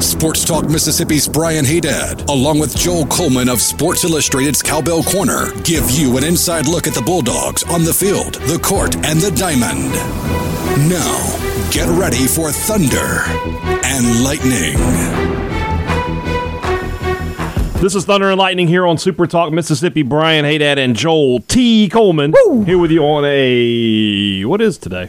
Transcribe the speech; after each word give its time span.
Sports 0.00 0.44
Talk 0.44 0.68
Mississippi's 0.68 1.26
Brian 1.26 1.64
Haydad, 1.64 2.28
along 2.28 2.58
with 2.58 2.76
Joel 2.76 3.06
Coleman 3.06 3.48
of 3.48 3.60
Sports 3.60 4.04
Illustrated's 4.04 4.62
Cowbell 4.62 5.02
Corner, 5.02 5.46
give 5.62 5.90
you 5.90 6.16
an 6.18 6.24
inside 6.24 6.66
look 6.68 6.86
at 6.86 6.94
the 6.94 7.00
Bulldogs 7.02 7.62
on 7.64 7.82
the 7.82 7.92
field, 7.94 8.34
the 8.34 8.58
court, 8.58 8.94
and 9.06 9.18
the 9.20 9.30
diamond. 9.32 9.90
Now, 10.88 11.70
get 11.70 11.88
ready 11.98 12.26
for 12.26 12.52
Thunder 12.52 13.22
and 13.84 14.22
Lightning. 14.22 14.76
This 17.80 17.94
is 17.94 18.04
Thunder 18.04 18.28
and 18.30 18.38
Lightning 18.38 18.68
here 18.68 18.86
on 18.86 18.98
Super 18.98 19.26
Talk 19.26 19.52
Mississippi. 19.52 20.02
Brian 20.02 20.44
Haydad 20.44 20.76
and 20.78 20.94
Joel 20.94 21.40
T. 21.40 21.88
Coleman 21.88 22.34
here 22.66 22.78
with 22.78 22.90
you 22.90 23.02
on 23.02 23.24
a 23.26 24.44
what 24.44 24.60
is 24.60 24.78
today? 24.78 25.08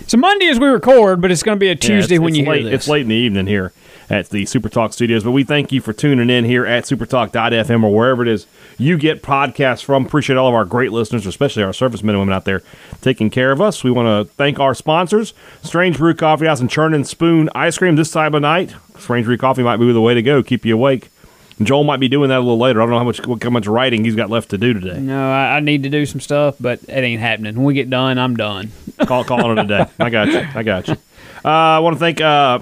It's 0.00 0.14
a 0.14 0.16
Monday 0.16 0.46
as 0.46 0.60
we 0.60 0.68
record, 0.68 1.20
but 1.20 1.32
it's 1.32 1.42
going 1.42 1.56
to 1.56 1.60
be 1.60 1.68
a 1.68 1.74
Tuesday 1.74 2.14
Yeah, 2.14 2.18
it's- 2.18 2.20
when 2.20 2.28
it's 2.28 2.38
you 2.38 2.46
late, 2.48 2.60
hear 2.62 2.70
this. 2.70 2.74
It's 2.82 2.88
late 2.88 3.02
in 3.02 3.08
the 3.08 3.14
evening 3.16 3.46
here 3.48 3.72
at 4.08 4.28
the 4.30 4.46
Super 4.46 4.68
Talk 4.68 4.92
Studios, 4.92 5.24
but 5.24 5.32
we 5.32 5.44
thank 5.44 5.72
you 5.72 5.80
for 5.80 5.92
tuning 5.92 6.30
in 6.30 6.44
here 6.44 6.64
at 6.64 6.84
supertalk.fm 6.84 7.82
or 7.84 7.94
wherever 7.94 8.22
it 8.22 8.28
is 8.28 8.46
you 8.78 8.96
get 8.96 9.22
podcasts 9.22 9.84
from. 9.84 10.06
Appreciate 10.06 10.36
all 10.36 10.48
of 10.48 10.54
our 10.54 10.64
great 10.64 10.92
listeners, 10.92 11.26
especially 11.26 11.62
our 11.62 11.72
servicemen 11.72 12.14
and 12.14 12.20
women 12.22 12.34
out 12.34 12.44
there 12.44 12.62
taking 13.00 13.30
care 13.30 13.50
of 13.52 13.60
us. 13.60 13.82
We 13.82 13.90
want 13.90 14.28
to 14.28 14.32
thank 14.34 14.60
our 14.60 14.74
sponsors, 14.74 15.34
Strange 15.62 15.98
Brew 15.98 16.14
Coffee 16.14 16.46
House 16.46 16.60
and 16.60 16.70
Churn 16.70 16.94
and 16.94 17.06
Spoon 17.06 17.50
Ice 17.54 17.78
Cream 17.78 17.96
this 17.96 18.10
time 18.10 18.34
of 18.34 18.42
night. 18.42 18.74
Strange 18.98 19.26
Brew 19.26 19.36
Coffee 19.36 19.62
might 19.62 19.78
be 19.78 19.92
the 19.92 20.00
way 20.00 20.14
to 20.14 20.22
go, 20.22 20.42
keep 20.42 20.64
you 20.64 20.74
awake. 20.74 21.10
Joel 21.62 21.84
might 21.84 22.00
be 22.00 22.08
doing 22.08 22.28
that 22.28 22.36
a 22.36 22.40
little 22.40 22.58
later. 22.58 22.82
I 22.82 22.84
don't 22.84 22.90
know 22.90 22.98
how 22.98 23.04
much 23.04 23.26
what, 23.26 23.42
how 23.42 23.48
much 23.48 23.66
writing 23.66 24.04
he's 24.04 24.14
got 24.14 24.28
left 24.28 24.50
to 24.50 24.58
do 24.58 24.74
today. 24.74 25.00
no, 25.00 25.30
I, 25.32 25.56
I 25.56 25.60
need 25.60 25.84
to 25.84 25.88
do 25.88 26.04
some 26.04 26.20
stuff, 26.20 26.56
but 26.60 26.80
it 26.82 26.90
ain't 26.90 27.20
happening. 27.22 27.56
When 27.56 27.64
we 27.64 27.72
get 27.72 27.88
done, 27.88 28.18
I'm 28.18 28.36
done. 28.36 28.72
Call, 29.06 29.24
calling 29.24 29.56
it 29.56 29.64
a 29.64 29.66
day. 29.66 29.86
I 29.98 30.10
got 30.10 30.28
you. 30.28 30.46
I 30.54 30.62
got 30.62 30.88
you. 30.88 30.96
Uh, 31.42 31.48
I 31.48 31.78
want 31.78 31.94
to 31.94 32.00
thank 32.00 32.20
uh, 32.20 32.58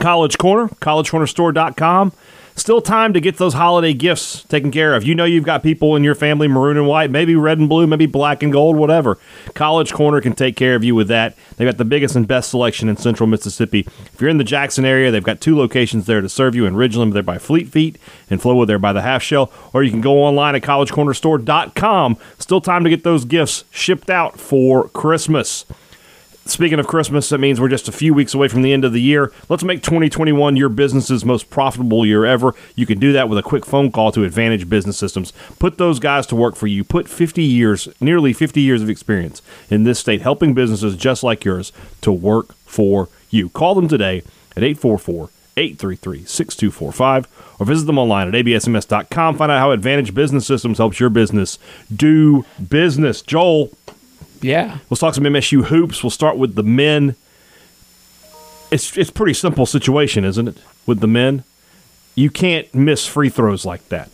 College 0.00 0.38
Corner, 0.38 0.68
collegecornerstore.com. 0.68 2.12
Still 2.56 2.80
time 2.80 3.12
to 3.12 3.20
get 3.20 3.36
those 3.36 3.52
holiday 3.52 3.92
gifts 3.92 4.42
taken 4.44 4.70
care 4.70 4.94
of. 4.94 5.04
You 5.04 5.14
know 5.14 5.26
you've 5.26 5.44
got 5.44 5.62
people 5.62 5.94
in 5.94 6.02
your 6.02 6.14
family 6.14 6.48
maroon 6.48 6.78
and 6.78 6.86
white, 6.86 7.10
maybe 7.10 7.36
red 7.36 7.58
and 7.58 7.68
blue, 7.68 7.86
maybe 7.86 8.06
black 8.06 8.42
and 8.42 8.50
gold, 8.50 8.76
whatever. 8.76 9.18
College 9.52 9.92
Corner 9.92 10.22
can 10.22 10.34
take 10.34 10.56
care 10.56 10.74
of 10.74 10.82
you 10.82 10.94
with 10.94 11.08
that. 11.08 11.36
They've 11.56 11.68
got 11.68 11.76
the 11.76 11.84
biggest 11.84 12.16
and 12.16 12.26
best 12.26 12.48
selection 12.48 12.88
in 12.88 12.96
central 12.96 13.26
Mississippi. 13.26 13.80
If 13.80 14.22
you're 14.22 14.30
in 14.30 14.38
the 14.38 14.44
Jackson 14.44 14.86
area, 14.86 15.10
they've 15.10 15.22
got 15.22 15.42
two 15.42 15.54
locations 15.54 16.06
there 16.06 16.22
to 16.22 16.30
serve 16.30 16.54
you 16.54 16.64
in 16.64 16.76
Ridgeland, 16.76 17.12
they're 17.12 17.22
by 17.22 17.36
Fleet 17.36 17.68
Feet, 17.68 17.98
and 18.30 18.40
Flowood, 18.40 18.68
they're 18.68 18.78
by 18.78 18.94
the 18.94 19.02
Half 19.02 19.22
Shell. 19.22 19.52
Or 19.74 19.82
you 19.82 19.90
can 19.90 20.00
go 20.00 20.22
online 20.22 20.54
at 20.54 20.62
collegecornerstore.com. 20.62 22.16
Still 22.38 22.60
time 22.62 22.84
to 22.84 22.90
get 22.90 23.04
those 23.04 23.26
gifts 23.26 23.64
shipped 23.70 24.08
out 24.08 24.40
for 24.40 24.88
Christmas. 24.88 25.66
Speaking 26.48 26.78
of 26.78 26.86
Christmas, 26.86 27.28
that 27.30 27.38
means 27.38 27.60
we're 27.60 27.68
just 27.68 27.88
a 27.88 27.92
few 27.92 28.14
weeks 28.14 28.32
away 28.32 28.46
from 28.46 28.62
the 28.62 28.72
end 28.72 28.84
of 28.84 28.92
the 28.92 29.00
year. 29.00 29.32
Let's 29.48 29.64
make 29.64 29.82
2021 29.82 30.54
your 30.54 30.68
business's 30.68 31.24
most 31.24 31.50
profitable 31.50 32.06
year 32.06 32.24
ever. 32.24 32.54
You 32.76 32.86
can 32.86 33.00
do 33.00 33.12
that 33.12 33.28
with 33.28 33.36
a 33.38 33.42
quick 33.42 33.66
phone 33.66 33.90
call 33.90 34.12
to 34.12 34.22
Advantage 34.22 34.68
Business 34.68 34.96
Systems. 34.96 35.32
Put 35.58 35.76
those 35.76 35.98
guys 35.98 36.24
to 36.28 36.36
work 36.36 36.54
for 36.54 36.68
you. 36.68 36.84
Put 36.84 37.08
50 37.08 37.42
years, 37.42 37.88
nearly 38.00 38.32
50 38.32 38.60
years 38.60 38.80
of 38.80 38.88
experience 38.88 39.42
in 39.70 39.82
this 39.82 39.98
state, 39.98 40.22
helping 40.22 40.54
businesses 40.54 40.96
just 40.96 41.24
like 41.24 41.44
yours 41.44 41.72
to 42.02 42.12
work 42.12 42.54
for 42.64 43.08
you. 43.28 43.48
Call 43.48 43.74
them 43.74 43.88
today 43.88 44.22
at 44.56 44.62
844 44.62 45.30
833 45.56 46.24
6245 46.26 47.56
or 47.58 47.66
visit 47.66 47.86
them 47.86 47.98
online 47.98 48.28
at 48.28 48.34
absms.com. 48.34 49.36
Find 49.36 49.50
out 49.50 49.58
how 49.58 49.72
Advantage 49.72 50.14
Business 50.14 50.46
Systems 50.46 50.78
helps 50.78 51.00
your 51.00 51.10
business 51.10 51.58
do 51.94 52.44
business. 52.68 53.20
Joel, 53.22 53.70
Yeah. 54.40 54.78
Let's 54.90 55.00
talk 55.00 55.14
some 55.14 55.24
MSU 55.24 55.64
hoops. 55.64 56.02
We'll 56.02 56.10
start 56.10 56.36
with 56.36 56.54
the 56.54 56.62
men. 56.62 57.16
It's 58.70 58.96
it's 58.96 59.10
pretty 59.10 59.34
simple 59.34 59.66
situation, 59.66 60.24
isn't 60.24 60.48
it? 60.48 60.58
With 60.86 61.00
the 61.00 61.06
men, 61.06 61.44
you 62.14 62.30
can't 62.30 62.72
miss 62.74 63.06
free 63.06 63.28
throws 63.28 63.64
like 63.64 63.88
that. 63.88 64.10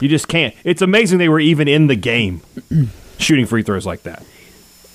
You 0.00 0.08
just 0.08 0.28
can't. 0.28 0.54
It's 0.64 0.82
amazing 0.82 1.18
they 1.18 1.28
were 1.28 1.40
even 1.40 1.68
in 1.68 1.86
the 1.86 1.96
game 1.96 2.40
shooting 3.18 3.46
free 3.46 3.62
throws 3.62 3.86
like 3.86 4.02
that. 4.04 4.24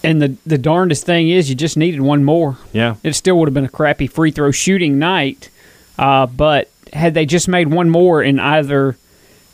And 0.03 0.21
the, 0.21 0.37
the 0.45 0.57
darndest 0.57 1.05
thing 1.05 1.29
is, 1.29 1.49
you 1.49 1.55
just 1.55 1.77
needed 1.77 2.01
one 2.01 2.23
more. 2.23 2.57
Yeah. 2.73 2.95
It 3.03 3.13
still 3.13 3.37
would 3.39 3.47
have 3.47 3.53
been 3.53 3.65
a 3.65 3.69
crappy 3.69 4.07
free 4.07 4.31
throw 4.31 4.51
shooting 4.51 4.99
night, 4.99 5.49
uh, 5.97 6.27
but 6.27 6.69
had 6.93 7.13
they 7.15 7.25
just 7.25 7.47
made 7.47 7.69
one 7.69 7.89
more 7.89 8.21
in 8.21 8.39
either 8.39 8.97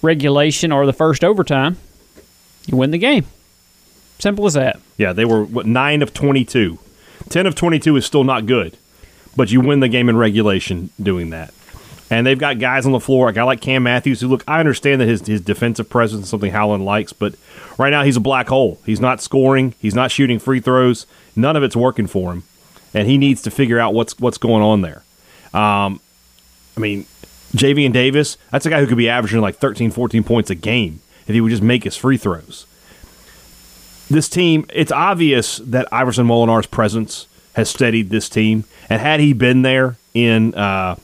regulation 0.02 0.72
or 0.72 0.86
the 0.86 0.94
first 0.94 1.24
overtime, 1.24 1.78
you 2.68 2.78
win 2.78 2.92
the 2.92 2.98
game. 2.98 3.26
Simple 4.22 4.46
as 4.46 4.54
that. 4.54 4.80
Yeah, 4.98 5.14
they 5.14 5.26
were 5.26 5.44
what 5.44 5.66
nine 5.66 6.04
of 6.04 6.14
twenty-two. 6.14 6.78
Ten 7.30 7.48
of 7.48 7.56
twenty-two 7.56 7.96
is 7.96 8.06
still 8.06 8.24
not 8.24 8.46
good, 8.46 8.78
but 9.36 9.52
you 9.52 9.60
win 9.62 9.80
the 9.80 9.88
game 9.90 10.10
in 10.10 10.16
regulation 10.16 10.92
doing 11.02 11.32
that. 11.32 11.52
And 12.12 12.28
they've 12.28 12.38
got 12.38 12.60
guys 12.60 12.86
on 12.86 12.92
the 12.92 13.00
floor, 13.00 13.30
a 13.30 13.34
guy 13.34 13.42
like 13.42 13.62
Cam 13.62 13.82
Matthews, 13.82 14.22
who 14.22 14.28
look. 14.28 14.44
I 14.48 14.60
understand 14.60 15.02
that 15.02 15.08
his 15.08 15.26
his 15.26 15.42
defensive 15.42 15.90
presence 15.90 16.26
is 16.26 16.30
something 16.30 16.52
Howland 16.52 16.86
likes, 16.86 17.14
but 17.14 17.34
right 17.80 17.90
now 17.90 18.04
he's 18.04 18.16
a 18.16 18.20
black 18.20 18.48
hole. 18.50 18.78
He's 18.86 19.00
not 19.00 19.22
scoring. 19.22 19.74
He's 19.80 19.96
not 19.96 20.12
shooting 20.12 20.38
free 20.38 20.60
throws. 20.60 21.08
None 21.36 21.56
of 21.56 21.64
it's 21.64 21.76
working 21.76 22.06
for 22.06 22.32
him, 22.32 22.44
and 22.94 23.08
he 23.08 23.18
needs 23.18 23.42
to 23.42 23.50
figure 23.50 23.80
out 23.80 23.96
what's 23.96 24.20
what's 24.20 24.38
going 24.38 24.62
on 24.62 24.82
there. 24.82 25.04
Um, 25.52 26.00
I 26.78 26.80
mean, 26.80 27.08
Javian 27.54 27.92
Davis, 27.92 28.38
that's 28.52 28.68
a 28.68 28.70
guy 28.70 28.82
who 28.82 28.86
could 28.86 28.98
be 28.98 29.10
averaging 29.10 29.42
like 29.42 29.56
13, 29.56 29.90
14 29.90 30.24
points 30.24 30.52
a 30.52 30.56
game 30.56 31.02
if 31.26 31.34
he 31.34 31.42
would 31.42 31.50
just 31.50 31.64
make 31.64 31.86
his 31.86 31.98
free 31.98 32.18
throws 32.18 32.68
this 34.12 34.30
team, 34.30 34.66
it's 34.74 34.92
obvious 34.92 35.58
that 35.58 35.88
Iverson 35.92 36.28
Molinar's 36.28 36.68
presence 36.68 37.28
has 37.54 37.70
steadied 37.70 38.10
this 38.10 38.30
team. 38.30 38.66
And 38.90 39.02
had 39.02 39.20
he 39.20 39.34
been 39.34 39.62
there 39.62 39.98
in 40.14 40.54
uh, 40.56 40.96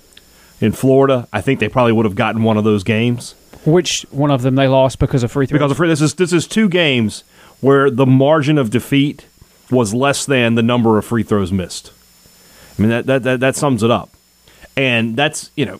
in 0.59 0.71
Florida, 0.71 1.27
I 1.31 1.41
think 1.41 1.59
they 1.59 1.69
probably 1.69 1.93
would 1.93 2.05
have 2.05 2.15
gotten 2.15 2.43
one 2.43 2.57
of 2.57 2.63
those 2.63 2.83
games. 2.83 3.35
Which 3.65 4.05
one 4.11 4.31
of 4.31 4.41
them 4.41 4.55
they 4.55 4.67
lost 4.67 4.99
because 4.99 5.23
of 5.23 5.31
free 5.31 5.45
throws? 5.45 5.59
Because 5.59 5.71
of, 5.71 5.77
free, 5.77 5.87
this 5.87 6.01
is 6.01 6.15
this 6.15 6.33
is 6.33 6.47
two 6.47 6.69
games 6.69 7.23
where 7.61 7.89
the 7.89 8.05
margin 8.05 8.57
of 8.57 8.69
defeat 8.69 9.25
was 9.69 9.93
less 9.93 10.25
than 10.25 10.55
the 10.55 10.63
number 10.63 10.97
of 10.97 11.05
free 11.05 11.23
throws 11.23 11.51
missed. 11.51 11.91
I 12.77 12.81
mean 12.81 12.89
that 12.89 13.05
that 13.07 13.23
that, 13.23 13.39
that 13.39 13.55
sums 13.55 13.83
it 13.83 13.91
up. 13.91 14.09
And 14.75 15.17
that's, 15.17 15.49
you 15.55 15.65
know, 15.65 15.79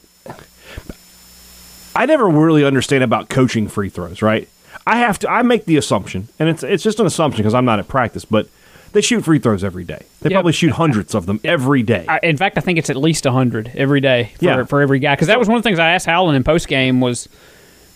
I 1.95 2.07
never 2.07 2.27
really 2.27 2.65
understand 2.65 3.03
about 3.03 3.29
coaching 3.29 3.67
free 3.67 3.89
throws, 3.89 4.23
right? 4.23 4.49
I 4.87 4.97
have 4.97 5.19
to 5.19 5.29
I 5.29 5.41
make 5.41 5.65
the 5.65 5.77
assumption, 5.77 6.27
and 6.39 6.47
it's 6.49 6.63
it's 6.63 6.83
just 6.83 6.99
an 6.99 7.05
assumption 7.05 7.43
because 7.43 7.53
I'm 7.53 7.65
not 7.65 7.79
at 7.79 7.87
practice, 7.87 8.25
but 8.25 8.47
they 8.93 9.01
shoot 9.01 9.23
free 9.25 9.37
throws 9.39 9.63
every 9.63 9.83
day. 9.83 10.03
They 10.21 10.29
Yeah. 10.29 10.37
probably 10.37 10.53
shoot 10.53 10.71
hundreds 10.71 11.13
of 11.13 11.25
them 11.25 11.39
every 11.43 11.83
day. 11.83 12.05
I, 12.07 12.19
in 12.23 12.37
fact, 12.37 12.57
I 12.57 12.61
think 12.61 12.79
it's 12.79 12.89
at 12.89 12.95
least 12.95 13.25
hundred 13.25 13.71
every 13.75 13.99
day 14.01 14.31
for, 14.39 14.45
Yeah. 14.45 14.63
for 14.63 14.81
every 14.81 14.99
guy. 14.99 15.13
Because 15.15 15.27
that 15.27 15.37
was 15.37 15.47
one 15.49 15.57
of 15.57 15.63
the 15.63 15.67
things 15.69 15.77
I 15.77 15.91
asked 15.91 16.05
Howland 16.05 16.37
in 16.37 16.43
post 16.45 16.67
game 16.69 17.01
was, 17.01 17.27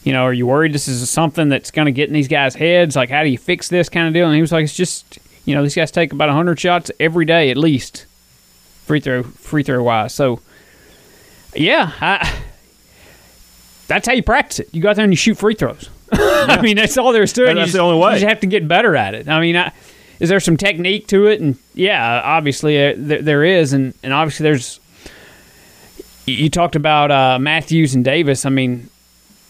you 0.03 0.11
know, 0.11 0.23
are 0.23 0.33
you 0.33 0.45
worried 0.47 0.73
this 0.73 0.87
is 0.89 1.09
something 1.09 1.47
that's 1.47 1.71
going 1.71 1.85
to 1.85 1.91
get 1.93 2.09
in 2.09 2.13
these 2.13 2.27
guys' 2.27 2.55
heads? 2.55 2.95
Like, 2.97 3.09
how 3.09 3.23
do 3.23 3.29
you 3.29 3.37
fix 3.37 3.69
this 3.69 3.87
kind 3.87 4.07
of 4.07 4.13
deal? 4.13 4.25
And 4.27 4.35
he 4.35 4.41
was 4.41 4.51
like, 4.51 4.65
it's 4.65 4.75
just, 4.75 5.17
you 5.45 5.55
know, 5.55 5.63
these 5.63 5.75
guys 5.75 5.91
take 5.91 6.11
about 6.11 6.29
hundred 6.29 6.59
shots 6.59 6.91
every 6.99 7.23
day 7.25 7.49
at 7.49 7.57
least, 7.57 8.05
free 8.85 8.99
throw 8.99 9.23
free 9.23 9.63
throw 9.63 9.81
wise. 9.81 10.13
So, 10.13 10.41
yeah, 11.55 11.91
I, 12.01 12.33
that's 13.91 14.07
how 14.07 14.13
you 14.13 14.23
practice 14.23 14.59
it. 14.59 14.69
You 14.73 14.81
go 14.81 14.89
out 14.89 14.95
there 14.95 15.03
and 15.03 15.11
you 15.11 15.17
shoot 15.17 15.35
free 15.37 15.53
throws. 15.53 15.89
I 16.13 16.61
mean, 16.61 16.77
that's 16.77 16.97
all 16.97 17.11
there's 17.11 17.33
to 17.33 17.43
it. 17.43 17.55
That's 17.55 17.65
just- 17.67 17.73
the 17.73 17.79
only 17.79 17.99
way. 17.99 18.13
You 18.13 18.19
just 18.19 18.29
have 18.29 18.39
to 18.39 18.47
get 18.47 18.67
better 18.67 18.95
at 18.95 19.13
it. 19.13 19.27
I 19.27 19.41
mean, 19.41 19.57
I, 19.57 19.73
is 20.21 20.29
there 20.29 20.39
some 20.39 20.55
technique 20.55 21.07
to 21.07 21.27
it? 21.27 21.41
And 21.41 21.57
yeah, 21.73 22.21
obviously 22.23 22.77
uh, 22.81 22.93
there, 22.95 23.21
there 23.21 23.43
is, 23.43 23.73
and, 23.73 23.93
and 24.03 24.13
obviously 24.13 24.43
there's. 24.45 24.79
You 26.25 26.35
you 26.35 26.49
talked 26.49 26.75
about 26.75 27.11
uh, 27.11 27.39
Matthews 27.39 27.95
and 27.95 28.05
Davis. 28.05 28.45
I 28.45 28.49
mean, 28.49 28.89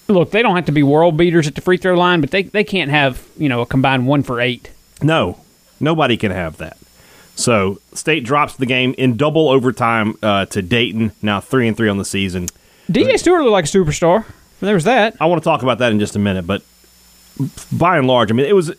look, 0.08 0.32
they 0.32 0.42
don't 0.42 0.56
have 0.56 0.66
to 0.66 0.72
be 0.72 0.82
world 0.84 1.18
beaters 1.18 1.48
at 1.48 1.56
the 1.56 1.62
free 1.62 1.78
throw 1.78 1.96
line, 1.96 2.22
but 2.22 2.32
they 2.32 2.44
they 2.44 2.64
can't 2.64 2.90
have 2.90 3.28
you 3.38 3.50
know 3.50 3.62
a 3.62 3.66
combined 3.66 4.08
one 4.08 4.24
for 4.24 4.40
eight. 4.42 4.72
No, 5.04 5.40
nobody 5.80 6.18
can 6.18 6.32
have 6.32 6.58
that. 6.58 6.78
So 7.36 7.80
State 7.94 8.24
drops 8.24 8.56
the 8.56 8.66
game 8.66 8.94
in 8.98 9.18
double 9.18 9.50
overtime 9.50 10.18
uh, 10.24 10.46
to 10.48 10.62
Dayton. 10.62 11.12
Now 11.22 11.42
three 11.42 11.68
and 11.68 11.76
three 11.76 11.90
on 11.90 11.98
the 11.98 12.06
season. 12.06 12.48
DJ 12.92 13.18
Stewart 13.18 13.42
looked 13.42 13.52
like 13.52 13.66
a 13.66 13.68
superstar. 13.68 14.26
There 14.60 14.76
was 14.76 14.84
that. 14.84 15.16
I 15.20 15.26
want 15.26 15.42
to 15.42 15.44
talk 15.44 15.64
about 15.64 15.80
that 15.80 15.92
in 15.92 16.00
just 16.00 16.16
a 16.16 16.20
minute, 16.20 16.46
but 16.46 16.62
by 17.72 17.98
and 17.98 18.08
large, 18.08 18.30
I 18.32 18.34
mean, 18.36 18.46
it 18.46 18.56
was 18.56 18.72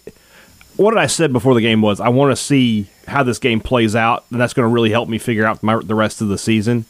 what 0.76 0.96
I 0.96 1.06
said 1.06 1.32
before 1.32 1.54
the 1.54 1.60
game 1.60 1.82
was 1.82 2.00
I 2.00 2.08
want 2.08 2.30
to 2.30 2.36
see 2.36 2.86
how 3.08 3.22
this 3.22 3.38
game 3.38 3.60
plays 3.60 3.96
out, 3.96 4.24
and 4.30 4.40
that's 4.40 4.54
going 4.54 4.68
to 4.68 4.72
really 4.72 4.90
help 4.90 5.08
me 5.08 5.18
figure 5.18 5.44
out 5.44 5.62
my, 5.62 5.78
the 5.78 5.94
rest 5.94 6.20
of 6.20 6.28
the 6.28 6.38
season. 6.38 6.84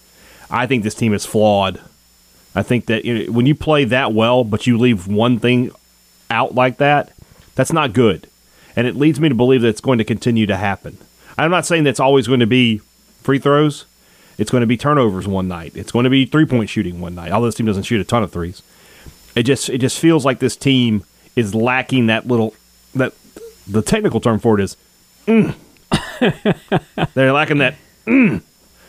I 0.50 0.66
think 0.66 0.82
this 0.82 0.94
team 0.94 1.14
is 1.14 1.24
flawed. 1.24 1.80
I 2.54 2.62
think 2.62 2.86
that 2.86 3.04
you 3.06 3.26
know, 3.26 3.32
when 3.32 3.46
you 3.46 3.54
play 3.54 3.84
that 3.84 4.12
well, 4.12 4.44
but 4.44 4.66
you 4.66 4.76
leave 4.76 5.06
one 5.08 5.38
thing 5.38 5.70
out 6.30 6.54
like 6.54 6.76
that, 6.78 7.12
that's 7.54 7.72
not 7.72 7.92
good. 7.94 8.28
and 8.76 8.86
it 8.86 8.96
leads 8.96 9.20
me 9.20 9.28
to 9.28 9.34
believe 9.34 9.62
that 9.62 9.68
it's 9.68 9.80
going 9.80 9.98
to 9.98 10.04
continue 10.04 10.46
to 10.46 10.56
happen. 10.56 10.98
I'm 11.38 11.50
not 11.50 11.66
saying 11.66 11.84
that's 11.84 12.00
always 12.00 12.26
going 12.26 12.40
to 12.40 12.46
be 12.46 12.78
free 13.22 13.38
throws. 13.38 13.86
It's 14.38 14.50
going 14.50 14.62
to 14.62 14.66
be 14.66 14.76
turnovers 14.76 15.28
one 15.28 15.48
night. 15.48 15.72
It's 15.74 15.92
going 15.92 16.04
to 16.04 16.10
be 16.10 16.24
three 16.26 16.46
point 16.46 16.70
shooting 16.70 17.00
one 17.00 17.14
night. 17.14 17.32
Although 17.32 17.46
this 17.46 17.54
team 17.56 17.66
doesn't 17.66 17.84
shoot 17.84 18.00
a 18.00 18.04
ton 18.04 18.22
of 18.22 18.32
threes, 18.32 18.62
it 19.34 19.44
just 19.44 19.68
it 19.68 19.78
just 19.78 19.98
feels 19.98 20.24
like 20.24 20.38
this 20.38 20.56
team 20.56 21.04
is 21.36 21.54
lacking 21.54 22.06
that 22.06 22.26
little 22.26 22.54
that 22.94 23.12
the 23.66 23.82
technical 23.82 24.20
term 24.20 24.38
for 24.38 24.58
it 24.58 24.62
is 24.62 24.76
mm. 25.26 25.54
they're 27.14 27.32
lacking 27.32 27.58
that 27.58 27.74
mm, 28.06 28.42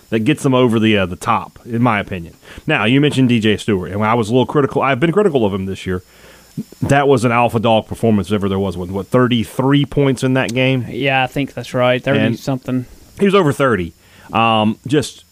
that 0.09 0.19
gets 0.19 0.43
them 0.43 0.53
over 0.53 0.79
the 0.79 0.97
uh, 0.97 1.05
the 1.05 1.15
top, 1.15 1.59
in 1.65 1.81
my 1.81 1.99
opinion. 1.99 2.35
Now 2.67 2.85
you 2.85 3.01
mentioned 3.01 3.29
DJ 3.29 3.59
Stewart, 3.59 3.91
and 3.91 4.03
I 4.03 4.13
was 4.13 4.29
a 4.29 4.31
little 4.31 4.45
critical. 4.45 4.81
I've 4.81 4.99
been 4.99 5.11
critical 5.11 5.45
of 5.45 5.53
him 5.53 5.65
this 5.65 5.85
year. 5.85 6.03
That 6.83 7.07
was 7.07 7.25
an 7.25 7.31
alpha 7.31 7.59
dog 7.59 7.87
performance, 7.87 8.27
if 8.27 8.33
ever 8.33 8.47
there 8.47 8.59
was 8.59 8.77
one. 8.77 8.93
What 8.93 9.07
thirty 9.07 9.43
three 9.43 9.85
points 9.85 10.23
in 10.23 10.35
that 10.35 10.53
game? 10.53 10.85
Yeah, 10.87 11.23
I 11.23 11.27
think 11.27 11.53
that's 11.53 11.73
right. 11.73 12.01
Thirty 12.03 12.19
And- 12.19 12.39
something. 12.39 12.85
He 13.19 13.25
was 13.25 13.35
over 13.35 13.51
thirty. 13.51 13.93
Um, 14.31 14.79
just 14.87 15.25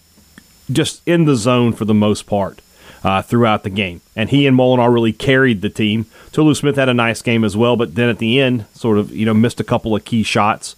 just 0.71 1.01
in 1.05 1.25
the 1.25 1.35
zone 1.35 1.73
for 1.73 1.85
the 1.85 1.93
most 1.93 2.25
part. 2.25 2.59
Uh, 3.03 3.19
throughout 3.19 3.63
the 3.63 3.69
game, 3.71 3.99
and 4.15 4.29
he 4.29 4.45
and 4.45 4.55
Molinar 4.55 4.93
really 4.93 5.11
carried 5.11 5.61
the 5.63 5.71
team. 5.71 6.05
Tolu 6.31 6.53
Smith 6.53 6.75
had 6.75 6.87
a 6.87 6.93
nice 6.93 7.23
game 7.23 7.43
as 7.43 7.57
well, 7.57 7.75
but 7.75 7.95
then 7.95 8.09
at 8.09 8.19
the 8.19 8.39
end, 8.39 8.65
sort 8.75 8.99
of 8.99 9.11
you 9.11 9.25
know 9.25 9.33
missed 9.33 9.59
a 9.59 9.63
couple 9.63 9.95
of 9.95 10.05
key 10.05 10.21
shots. 10.21 10.75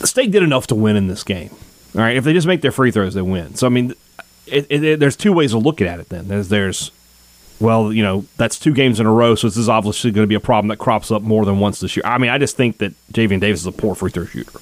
The 0.00 0.06
State 0.08 0.32
did 0.32 0.42
enough 0.42 0.66
to 0.68 0.74
win 0.74 0.96
in 0.96 1.06
this 1.06 1.22
game. 1.22 1.50
All 1.94 2.00
right, 2.00 2.16
if 2.16 2.24
they 2.24 2.32
just 2.32 2.46
make 2.46 2.60
their 2.60 2.72
free 2.72 2.90
throws, 2.90 3.14
they 3.14 3.22
win. 3.22 3.54
So 3.54 3.68
I 3.68 3.70
mean, 3.70 3.94
it, 4.48 4.66
it, 4.68 4.82
it- 4.82 4.98
there's 5.00 5.14
two 5.14 5.32
ways 5.32 5.54
of 5.54 5.62
looking 5.62 5.86
at 5.86 6.00
it. 6.00 6.08
Then 6.08 6.26
there's 6.26 6.48
there's 6.48 6.90
well, 7.60 7.92
you 7.92 8.02
know, 8.02 8.24
that's 8.36 8.58
two 8.58 8.74
games 8.74 8.98
in 8.98 9.06
a 9.06 9.12
row, 9.12 9.36
so 9.36 9.46
this 9.46 9.56
is 9.56 9.68
obviously 9.68 10.10
going 10.10 10.24
to 10.24 10.28
be 10.28 10.34
a 10.34 10.40
problem 10.40 10.68
that 10.70 10.78
crops 10.78 11.12
up 11.12 11.22
more 11.22 11.44
than 11.44 11.60
once 11.60 11.78
this 11.78 11.96
year. 11.96 12.02
I 12.04 12.18
mean, 12.18 12.30
I 12.30 12.38
just 12.38 12.56
think 12.56 12.78
that 12.78 12.94
Javian 13.12 13.38
Davis 13.38 13.60
is 13.60 13.66
a 13.66 13.70
poor 13.72 13.94
free 13.94 14.10
throw 14.10 14.24
shooter, 14.26 14.58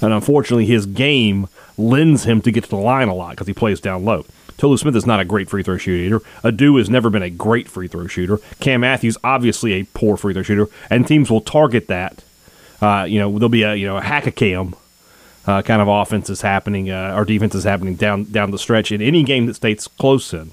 and 0.00 0.12
unfortunately, 0.12 0.66
his 0.66 0.86
game 0.86 1.48
lends 1.78 2.24
him 2.24 2.40
to 2.42 2.50
get 2.50 2.64
to 2.64 2.70
the 2.70 2.76
line 2.76 3.08
a 3.08 3.14
lot 3.14 3.30
because 3.30 3.46
he 3.46 3.54
plays 3.54 3.80
down 3.80 4.04
low. 4.04 4.24
Tolu 4.56 4.76
Smith 4.76 4.96
is 4.96 5.06
not 5.06 5.20
a 5.20 5.24
great 5.24 5.48
free 5.48 5.62
throw 5.62 5.76
shooter. 5.76 6.20
Ado 6.42 6.76
has 6.76 6.90
never 6.90 7.10
been 7.10 7.22
a 7.22 7.30
great 7.30 7.68
free 7.68 7.86
throw 7.86 8.06
shooter. 8.06 8.38
Cam 8.58 8.80
Matthews 8.80 9.16
obviously 9.22 9.72
a 9.74 9.84
poor 9.84 10.16
free 10.16 10.34
throw 10.34 10.42
shooter, 10.42 10.66
and 10.90 11.06
teams 11.06 11.30
will 11.30 11.40
target 11.40 11.86
that. 11.86 12.24
Uh, 12.82 13.06
you 13.08 13.18
know, 13.18 13.30
there'll 13.32 13.48
be 13.48 13.62
a 13.62 13.74
you 13.74 13.86
know 13.86 13.96
a 13.96 14.02
hack 14.02 14.26
a 14.26 14.32
cam 14.32 14.74
uh, 15.46 15.62
kind 15.62 15.80
of 15.80 15.88
offense 15.88 16.28
is 16.28 16.42
happening, 16.42 16.90
uh, 16.90 17.14
or 17.16 17.24
defense 17.24 17.54
is 17.54 17.64
happening 17.64 17.94
down 17.94 18.24
down 18.24 18.50
the 18.50 18.58
stretch 18.58 18.90
in 18.90 19.00
any 19.00 19.22
game 19.22 19.46
that 19.46 19.54
states 19.54 19.86
close 19.86 20.34
in. 20.34 20.52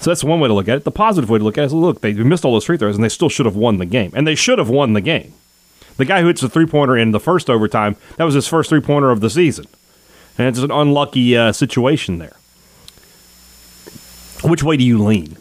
So 0.00 0.10
that's 0.10 0.22
one 0.22 0.38
way 0.38 0.48
to 0.48 0.54
look 0.54 0.68
at 0.68 0.76
it. 0.76 0.84
The 0.84 0.92
positive 0.92 1.28
way 1.28 1.38
to 1.38 1.44
look 1.44 1.58
at 1.58 1.62
it 1.62 1.66
is 1.66 1.72
look, 1.72 2.00
they 2.00 2.12
missed 2.12 2.44
all 2.44 2.52
those 2.52 2.64
free 2.64 2.76
throws 2.76 2.94
and 2.94 3.02
they 3.02 3.08
still 3.08 3.28
should 3.28 3.46
have 3.46 3.56
won 3.56 3.78
the 3.78 3.86
game. 3.86 4.12
And 4.14 4.26
they 4.26 4.36
should 4.36 4.58
have 4.58 4.68
won 4.68 4.92
the 4.92 5.00
game. 5.00 5.34
The 5.96 6.04
guy 6.04 6.20
who 6.20 6.28
hits 6.28 6.40
the 6.40 6.48
three 6.48 6.66
pointer 6.66 6.96
in 6.96 7.10
the 7.10 7.18
first 7.18 7.50
overtime, 7.50 7.96
that 8.16 8.22
was 8.22 8.34
his 8.34 8.46
first 8.46 8.70
three 8.70 8.80
pointer 8.80 9.10
of 9.10 9.20
the 9.20 9.30
season. 9.30 9.66
And 10.38 10.46
it's 10.46 10.60
an 10.60 10.70
unlucky 10.70 11.36
uh, 11.36 11.52
situation 11.52 12.18
there. 12.18 12.36
Which 14.44 14.62
way 14.62 14.76
do 14.76 14.84
you 14.84 15.02
lean? 15.04 15.36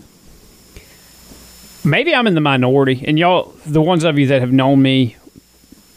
Maybe 1.85 2.13
I'm 2.15 2.25
in 2.27 2.33
the 2.35 2.41
minority, 2.41 3.03
and 3.07 3.17
y'all, 3.17 3.53
the 3.65 3.81
ones 3.81 4.03
of 4.03 4.17
you 4.17 4.27
that 4.27 4.41
have 4.41 4.51
known 4.51 4.81
me 4.81 5.15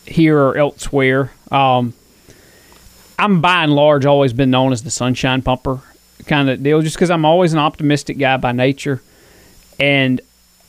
here 0.06 0.38
or 0.38 0.56
elsewhere, 0.56 1.32
um, 1.50 1.94
I'm 3.19 3.41
by 3.41 3.64
and 3.64 3.75
large 3.75 4.06
always 4.06 4.32
been 4.32 4.50
known 4.50 4.73
as 4.73 4.82
the 4.82 4.91
sunshine 4.91 5.43
pumper 5.43 5.81
kind 6.26 6.49
of 6.49 6.62
deal, 6.62 6.81
just 6.82 6.97
because 6.97 7.11
I'm 7.11 7.25
always 7.25 7.52
an 7.55 7.58
optimistic 7.58 8.19
guy 8.19 8.37
by 8.37 8.52
nature, 8.52 9.02
and 9.81 10.20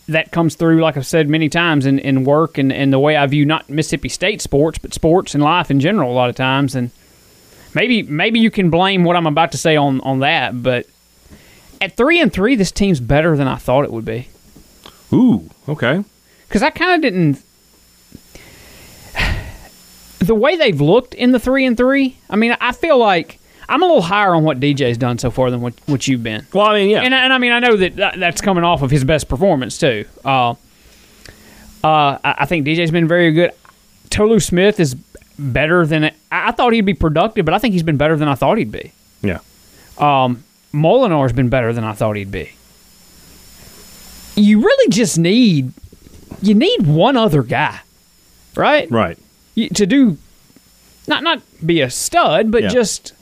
that 0.08 0.32
comes 0.32 0.56
through, 0.56 0.82
like 0.82 0.98
I've 0.98 1.06
said 1.06 1.30
many 1.30 1.50
times, 1.50 1.86
in, 1.86 2.00
in 2.00 2.24
work 2.24 2.58
and, 2.58 2.72
and 2.74 2.92
the 2.92 3.00
way 3.00 3.16
I 3.16 3.28
view 3.28 3.46
not 3.46 3.70
Mississippi 3.70 4.10
State 4.10 4.42
sports, 4.42 4.80
but 4.80 4.94
sports 4.94 5.36
and 5.36 5.44
life 5.44 5.70
in 5.70 5.80
general. 5.80 6.12
A 6.12 6.16
lot 6.16 6.30
of 6.30 6.36
times, 6.36 6.76
and 6.76 6.92
maybe 7.74 8.04
maybe 8.04 8.40
you 8.40 8.52
can 8.52 8.70
blame 8.70 9.04
what 9.04 9.16
I'm 9.16 9.28
about 9.28 9.52
to 9.54 9.58
say 9.58 9.76
on 9.76 10.02
on 10.02 10.20
that, 10.20 10.62
but 10.62 10.88
at 11.80 11.98
three 11.98 12.20
and 12.22 12.32
three, 12.32 12.56
this 12.56 12.72
team's 12.72 13.00
better 13.00 13.36
than 13.36 13.48
I 13.48 13.56
thought 13.56 13.84
it 13.86 13.92
would 13.92 14.06
be 14.06 14.28
Ooh, 15.12 15.50
okay. 15.68 16.04
because 16.48 16.62
I 16.64 16.70
kind 16.70 16.94
of 16.96 17.02
didn't. 17.02 17.44
The 20.20 20.36
way 20.36 20.56
they've 20.56 20.80
looked 20.80 21.16
in 21.16 21.32
the 21.32 21.40
three 21.40 21.66
and 21.66 21.76
three, 21.76 22.16
I 22.30 22.36
mean, 22.36 22.56
I 22.62 22.74
feel 22.74 23.00
like 23.00 23.40
I'm 23.68 23.82
a 23.82 23.86
little 23.88 24.04
higher 24.04 24.36
on 24.36 24.44
what 24.44 24.60
DJ's 24.60 25.00
done 25.00 25.18
so 25.18 25.32
far 25.32 25.50
than 25.50 25.62
what, 25.62 25.74
what 25.88 26.08
you've 26.08 26.22
been. 26.22 26.46
Well, 26.54 26.68
I 26.68 26.76
mean, 26.76 26.90
yeah. 26.92 27.02
And, 27.02 27.12
and 27.14 27.34
I 27.34 27.40
mean, 27.40 27.52
I 27.52 27.58
know 27.60 27.76
that 27.78 27.96
that- 27.96 28.20
that's 28.20 28.40
coming 28.40 28.64
off 28.64 28.84
of 28.84 28.92
his 28.92 29.04
best 29.04 29.28
performance 29.28 29.80
too. 29.80 30.06
Uh, 30.24 30.52
uh, 31.84 32.18
I 32.24 32.46
think 32.46 32.68
DJ's 32.68 32.92
been 32.92 33.08
very 33.08 33.32
good. 33.32 33.52
Tolu 34.12 34.40
Smith 34.40 34.80
is 34.80 34.96
better 35.42 35.86
than 35.86 36.12
I 36.32 36.52
thought 36.52 36.74
he'd 36.74 36.82
be 36.82 36.94
productive, 36.94 37.46
but 37.46 37.54
I 37.54 37.60
think 37.60 37.74
he's 37.74 37.84
been 37.84 37.98
better 37.98 38.16
than 38.16 38.28
I 38.28 38.36
thought 38.36 38.58
he'd 38.58 38.72
be. 38.72 38.92
yeah. 39.22 39.40
Um, 39.98 40.44
Molinar's 40.74 41.34
been 41.34 41.50
better 41.50 41.74
than 41.74 41.84
I 41.84 41.94
thought 41.94 42.16
he'd 42.16 42.32
be. 42.32 42.52
You 44.36 44.62
really 44.62 44.90
just 44.90 45.18
need 45.18 45.74
you 46.42 46.54
need 46.56 46.88
one 46.88 47.18
other 47.18 47.44
guy, 47.44 47.80
right? 48.56 48.90
Right. 48.90 49.18
You- 49.56 49.70
to 49.70 49.86
do 49.86 50.18
not 51.08 51.24
not 51.24 51.42
be 51.66 51.82
a 51.82 51.90
stud, 51.90 52.52
but 52.52 52.64
Yeah. 52.64 52.70
just 52.70 53.14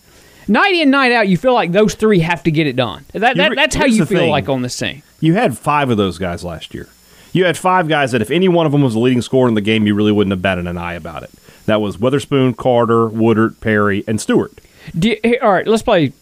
night 0.47 0.75
in 0.75 0.89
night 0.91 1.11
out. 1.11 1.27
You 1.27 1.37
feel 1.37 1.53
like 1.53 1.71
those 1.71 1.95
three 1.95 2.19
have 2.19 2.43
to 2.43 2.51
get 2.51 2.67
it 2.67 2.75
done. 2.75 3.03
That, 3.13 3.35
that 3.37 3.55
that's 3.55 3.75
how 3.75 3.81
here's 3.85 3.97
you 3.97 4.05
feel 4.05 4.19
thing. 4.19 4.29
like 4.29 4.47
on 4.47 4.61
the 4.61 4.69
scene. 4.69 5.01
You 5.19 5.33
had 5.33 5.57
five 5.57 5.89
of 5.89 5.97
those 5.97 6.17
guys 6.17 6.43
last 6.43 6.73
year. 6.73 6.87
You 7.33 7.45
had 7.45 7.57
five 7.57 7.87
guys 7.87 8.11
that 8.11 8.21
if 8.21 8.31
any 8.31 8.47
one 8.47 8.65
of 8.65 8.71
them 8.71 8.81
was 8.81 8.93
the 8.93 8.99
leading 8.99 9.21
scorer 9.21 9.47
in 9.49 9.53
the 9.55 9.61
game, 9.61 9.85
you 9.85 9.93
really 9.95 10.11
wouldn't 10.11 10.31
have 10.31 10.41
batted 10.41 10.65
an 10.67 10.77
eye 10.77 10.93
about 10.93 11.23
it. 11.23 11.31
That 11.69 11.81
was 11.81 11.97
Weatherspoon, 11.97 12.57
Carter, 12.57 13.07
Woodard, 13.07 13.61
Perry, 13.61 14.03
and 14.07 14.19
Stewart. 14.19 14.53
You, 14.99 15.17
all 15.39 15.51
right, 15.51 15.67
let's 15.67 15.83
play. 15.83 16.13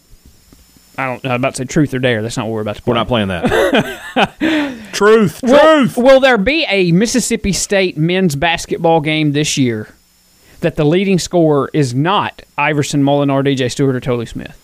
I 0.98 1.06
don't. 1.06 1.24
I'm 1.24 1.36
about 1.36 1.54
to 1.54 1.62
say 1.62 1.64
truth 1.64 1.94
or 1.94 1.98
dare. 1.98 2.20
That's 2.20 2.36
not 2.36 2.44
what 2.46 2.52
we're 2.52 2.60
about 2.60 2.76
to 2.76 2.82
play. 2.82 2.90
We're 2.90 2.98
not 2.98 3.08
playing 3.08 3.28
that. 3.28 4.90
truth, 4.92 5.40
Will, 5.42 5.58
truth. 5.58 5.96
will 5.96 6.20
there 6.20 6.36
be 6.36 6.66
a 6.68 6.92
Mississippi 6.92 7.52
State 7.54 7.96
men's 7.96 8.36
basketball 8.36 9.00
game 9.00 9.32
this 9.32 9.56
year 9.56 9.88
that 10.60 10.76
the 10.76 10.84
leading 10.84 11.18
scorer 11.18 11.70
is 11.72 11.94
not 11.94 12.42
Iverson, 12.58 13.02
Molinar, 13.02 13.42
DJ 13.42 13.70
Stewart, 13.70 13.96
or 13.96 14.00
Tolu 14.00 14.26
Smith? 14.26 14.54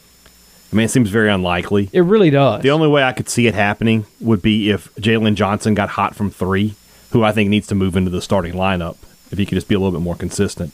I 0.70 0.76
mean, 0.76 0.84
it 0.84 0.90
seems 0.90 1.08
very 1.08 1.30
unlikely. 1.30 1.88
It 1.94 2.02
really 2.02 2.28
does. 2.28 2.60
The 2.62 2.72
only 2.72 2.88
way 2.88 3.04
I 3.04 3.12
could 3.12 3.30
see 3.30 3.46
it 3.46 3.54
happening 3.54 4.04
would 4.20 4.42
be 4.42 4.70
if 4.70 4.94
Jalen 4.96 5.36
Johnson 5.36 5.72
got 5.72 5.88
hot 5.88 6.14
from 6.14 6.30
three, 6.30 6.74
who 7.12 7.24
I 7.24 7.32
think 7.32 7.48
needs 7.48 7.68
to 7.68 7.74
move 7.74 7.96
into 7.96 8.10
the 8.10 8.20
starting 8.20 8.52
lineup 8.52 8.96
if 9.30 9.38
he 9.38 9.46
could 9.46 9.56
just 9.56 9.68
be 9.68 9.74
a 9.74 9.78
little 9.78 9.92
bit 9.98 10.02
more 10.02 10.16
consistent. 10.16 10.72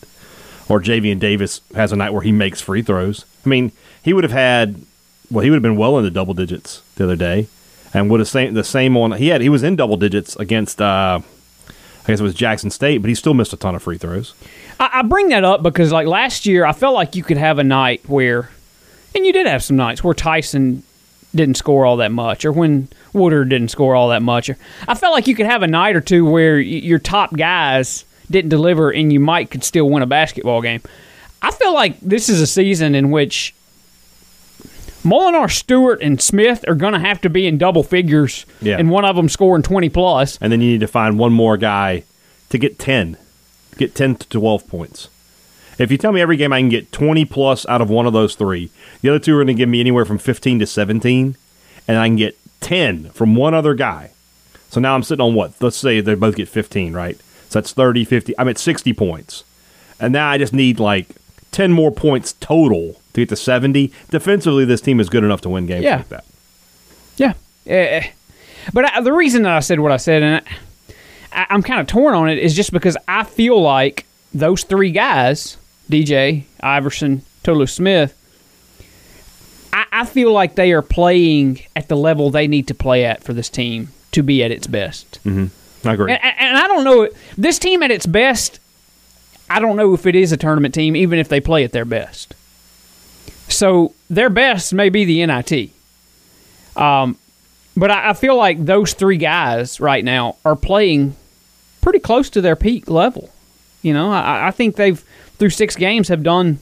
Or 0.69 0.81
Javian 0.81 1.19
Davis 1.19 1.61
has 1.75 1.93
a 1.93 1.97
night 1.97 2.13
where 2.13 2.23
he 2.23 2.33
makes 2.33 2.61
free 2.61 2.83
throws. 2.83 3.25
I 3.45 3.49
mean, 3.49 3.73
he 4.05 4.13
would 4.13 4.25
have 4.25 4.33
had, 4.33 4.81
well, 5.31 5.43
he 5.43 5.51
would 5.51 5.57
have 5.57 5.63
been 5.63 5.77
well 5.77 5.99
into 5.99 6.11
double 6.11 6.35
digits 6.35 6.83
the 6.95 7.05
other 7.05 7.17
day, 7.17 7.49
and 7.93 8.09
would 8.11 8.21
have 8.21 8.29
same 8.29 8.55
the 8.55 8.63
same 8.63 8.97
on. 8.97 9.13
He 9.13 9.29
had 9.29 9.41
he 9.41 9.49
was 9.49 9.63
in 9.63 9.75
double 9.75 9.97
digits 9.97 10.37
against, 10.37 10.81
uh, 10.81 11.21
I 11.21 12.07
guess 12.07 12.21
it 12.21 12.23
was 12.23 12.35
Jackson 12.35 12.71
State, 12.71 12.99
but 12.99 13.09
he 13.09 13.15
still 13.15 13.35
missed 13.35 13.53
a 13.53 13.57
ton 13.57 13.75
of 13.75 13.83
free 13.83 13.99
throws. 13.99 14.35
I, 14.79 14.91
I 14.95 15.03
bring 15.03 15.29
that 15.31 15.45
up 15.45 15.63
because, 15.63 15.91
like 15.91 16.07
last 16.07 16.47
year, 16.47 16.65
I 16.65 16.73
felt 16.73 16.95
like 16.95 17.17
you 17.17 17.25
could 17.25 17.37
have 17.37 17.59
a 17.59 17.65
night 17.65 18.09
where, 18.09 18.51
and 19.15 19.27
you 19.27 19.33
did 19.33 19.47
have 19.47 19.65
some 19.65 19.77
nights 19.77 20.05
where 20.05 20.15
Tyson 20.15 20.85
didn't 21.35 21.57
score 21.57 21.85
all 21.85 21.97
that 21.97 22.13
much, 22.13 22.45
or 22.45 22.53
when 22.53 22.89
Woodard 23.13 23.49
didn't 23.49 23.69
score 23.69 23.97
all 23.97 24.09
that 24.11 24.23
much. 24.23 24.51
I 24.87 24.95
felt 24.95 25.13
like 25.13 25.27
you 25.27 25.35
could 25.35 25.47
have 25.47 25.63
a 25.63 25.69
night 25.69 25.97
or 25.97 26.01
two 26.01 26.25
where 26.29 26.59
your 26.61 26.99
top 26.99 27.37
guys 27.37 28.05
didn't 28.31 28.51
deliver, 28.51 28.91
and 28.91 29.13
you 29.13 29.21
might 29.21 29.51
could 29.51 29.65
still 29.65 29.89
win 29.91 30.03
a 30.03 30.07
basketball 30.07 30.63
game. 30.63 30.81
I 31.43 31.51
feel 31.51 31.73
like 31.75 31.99
this 32.01 32.29
is 32.29 32.41
a 32.41 32.47
season 32.47 32.95
in 32.95 33.11
which 33.11 33.55
Molinar, 35.03 35.51
Stewart, 35.51 36.03
and 36.03 36.21
Smith 36.21 36.63
are 36.69 36.75
going 36.75 36.93
to 36.93 36.99
have 36.99 37.21
to 37.23 37.31
be 37.31 37.47
in 37.47 37.57
double 37.57 37.83
figures, 37.83 38.45
Yeah. 38.61 38.77
and 38.79 38.91
one 38.91 39.05
of 39.07 39.17
them 39.17 39.29
scoring 39.31 39.63
twenty 39.63 39.89
plus. 39.89 40.37
and 40.41 40.53
then 40.53 40.61
you 40.61 40.73
need 40.73 40.81
to 40.81 40.87
find 40.87 41.19
one 41.19 41.33
more 41.33 41.57
guy 41.57 42.05
to 42.51 42.59
get 42.59 42.79
10 42.79 43.17
get 43.79 43.95
10 43.95 44.17
to 44.17 44.29
12 44.29 44.67
points 44.69 45.09
if 45.79 45.91
you 45.93 45.97
tell 45.97 46.11
me 46.13 46.21
every 46.21 46.37
game 46.37 46.53
i 46.53 46.59
can 46.61 46.69
get 46.69 46.91
20 46.93 47.25
plus 47.25 47.65
out 47.69 47.81
of 47.81 47.89
one 47.89 48.05
of 48.07 48.13
those 48.13 48.35
three 48.35 48.69
the 49.01 49.09
other 49.09 49.21
two 49.21 49.33
are 49.35 49.39
going 49.39 49.47
to 49.47 49.55
give 49.55 49.69
me 49.69 49.79
anywhere 49.81 50.05
from 50.05 50.19
15 50.19 50.59
to 50.59 50.67
17 50.67 51.37
and 51.89 51.97
i 51.97 52.07
can 52.09 52.17
get 52.17 52.37
10 52.61 53.11
from 53.11 53.37
one 53.37 53.55
other 53.55 53.73
guy 53.75 54.11
so 54.69 54.81
now 54.81 54.95
i'm 54.97 55.03
sitting 55.05 55.25
on 55.25 55.33
what 55.35 55.53
let's 55.63 55.77
say 55.77 56.01
they 56.01 56.15
both 56.17 56.35
get 56.35 56.49
15 56.49 56.93
right 56.93 57.17
so 57.51 57.61
that's 57.61 57.73
30 57.73 58.05
50 58.07 58.39
i'm 58.39 58.49
at 58.49 58.57
60 58.57 58.93
points 58.95 59.45
and 60.01 60.13
now 60.15 60.31
i 60.31 60.39
just 60.39 60.53
need 60.55 60.81
like 60.81 61.09
10 61.53 61.71
more 61.73 61.91
points 61.91 62.33
total 62.41 62.95
to 63.13 63.21
get 63.21 63.29
to 63.29 63.37
70 63.37 63.93
defensively 64.11 64.65
this 64.65 64.81
team 64.81 64.99
is 65.01 65.09
good 65.11 65.25
enough 65.25 65.43
to 65.43 65.49
win 65.51 65.67
games 65.67 65.85
Yeah. 65.85 65.97
like 65.99 66.09
that 66.09 66.25
Yeah. 67.19 67.35
Eh, 67.67 68.09
but 68.73 68.85
I, 68.87 69.01
the 69.03 69.13
reason 69.13 69.43
that 69.43 69.53
I 69.53 69.61
said 69.61 69.81
what 69.81 69.93
I 69.93 69.97
said, 69.99 70.23
and 70.23 70.43
I, 71.33 71.47
I'm 71.51 71.63
kind 71.63 71.81
of 71.81 71.87
torn 71.87 72.15
on 72.15 72.29
it, 72.31 72.39
is 72.39 72.55
just 72.57 72.73
because 72.73 72.97
I 73.09 73.25
feel 73.25 73.61
like 73.61 74.07
those 74.33 74.65
three 74.65 74.91
guys, 74.93 75.57
DJ, 75.91 76.45
Iverson, 76.61 77.23
Tolu 77.43 77.67
Smith, 77.67 78.15
I, 79.73 79.85
I 79.93 80.05
feel 80.05 80.33
like 80.33 80.55
they 80.55 80.73
are 80.73 80.83
playing 80.83 81.61
at 81.77 81.89
the 81.89 81.97
level 81.97 82.31
they 82.31 82.47
need 82.49 82.67
to 82.69 82.75
play 82.75 83.05
at 83.05 83.23
for 83.23 83.33
this 83.33 83.49
team 83.49 83.89
to 84.13 84.23
be 84.23 84.43
at 84.43 84.51
its 84.51 84.67
best. 84.67 85.21
Mm-hmm. 85.25 85.47
I 85.85 85.95
agree. 85.95 86.13
And, 86.13 86.21
and 86.23 86.59
I 86.59 86.67
don't 86.67 86.85
know 86.85 87.09
this 87.37 87.59
team 87.59 87.83
at 87.83 87.91
its 87.91 88.07
best. 88.07 88.61
I 89.49 89.59
don't 89.61 89.77
know 89.77 89.95
if 89.95 90.07
it 90.07 90.15
is 90.15 90.33
a 90.33 90.37
tournament 90.37 90.75
team, 90.75 90.95
even 90.95 91.19
if 91.19 91.29
they 91.29 91.41
play 91.41 91.65
at 91.65 91.73
their 91.73 91.85
best. 91.85 92.35
So 93.49 93.95
their 94.09 94.31
best 94.31 94.73
may 94.73 94.91
be 94.91 95.05
the 95.05 95.27
NIT. 95.27 95.71
Um, 96.77 97.19
but 97.77 97.91
I, 97.91 98.11
I 98.11 98.13
feel 98.13 98.37
like 98.37 98.65
those 98.65 98.93
three 98.93 99.17
guys 99.17 99.81
right 99.81 100.05
now 100.05 100.37
are 100.45 100.57
playing 100.57 101.17
pretty 101.81 101.99
close 101.99 102.31
to 102.31 102.41
their 102.41 102.57
peak 102.57 102.89
level. 102.89 103.31
You 103.83 103.95
know, 103.95 104.13
I, 104.13 104.49
I 104.49 104.51
think 104.51 104.77
they've 104.77 105.03
through 105.39 105.51
six 105.51 105.75
games 105.75 106.09
have 106.09 106.23
done 106.23 106.59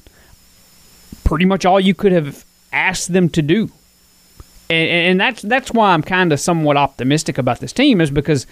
pretty 1.25 1.45
much 1.45 1.67
all 1.67 1.81
you 1.81 1.95
could 1.95 2.13
have 2.13 2.45
asked 2.73 3.13
them 3.13 3.29
to 3.31 3.43
do. 3.43 3.71
And, 4.71 4.89
and 4.89 5.21
that's 5.21 5.43
that's 5.43 5.73
why 5.73 5.93
I'm 5.93 6.03
kind 6.03 6.33
of 6.33 6.41
somewhat 6.41 6.77
optimistic 6.77 7.39
about 7.39 7.61
this 7.61 7.73
team 7.73 8.01
is 8.01 8.11
because 8.11 8.47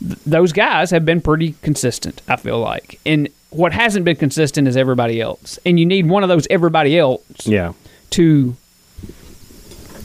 th- 0.00 0.18
those 0.26 0.52
guys 0.52 0.90
have 0.90 1.04
been 1.04 1.20
pretty 1.20 1.54
consistent. 1.62 2.22
I 2.28 2.36
feel 2.36 2.58
like, 2.58 2.98
and 3.06 3.28
what 3.50 3.72
hasn't 3.72 4.04
been 4.04 4.16
consistent 4.16 4.68
is 4.68 4.76
everybody 4.76 5.20
else, 5.20 5.58
and 5.64 5.78
you 5.80 5.86
need 5.86 6.06
one 6.08 6.22
of 6.22 6.28
those 6.28 6.46
everybody 6.50 6.98
else 6.98 7.22
yeah. 7.46 7.72
to 8.10 8.56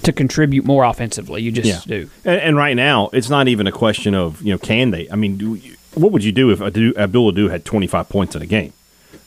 to 0.04 0.12
contribute 0.12 0.66
more 0.66 0.84
offensively. 0.84 1.42
You 1.42 1.52
just 1.52 1.68
Yeah. 1.68 1.80
do. 1.98 2.10
And, 2.26 2.42
and 2.42 2.58
right 2.58 2.76
now, 2.76 3.10
it's 3.14 3.30
not 3.30 3.48
even 3.48 3.68
a 3.68 3.72
question 3.72 4.14
of 4.14 4.42
you 4.42 4.52
know 4.54 4.58
can 4.58 4.92
they. 4.92 5.10
I 5.10 5.16
mean, 5.16 5.38
do, 5.38 5.60
what 5.94 6.12
would 6.12 6.24
you 6.24 6.32
do 6.32 6.52
if 6.52 6.62
Abdul 6.62 7.30
Ado 7.30 7.48
had 7.50 7.66
twenty 7.66 7.88
five 7.88 8.10
points 8.10 8.36
in 8.36 8.42
a 8.42 8.46
game? 8.46 8.74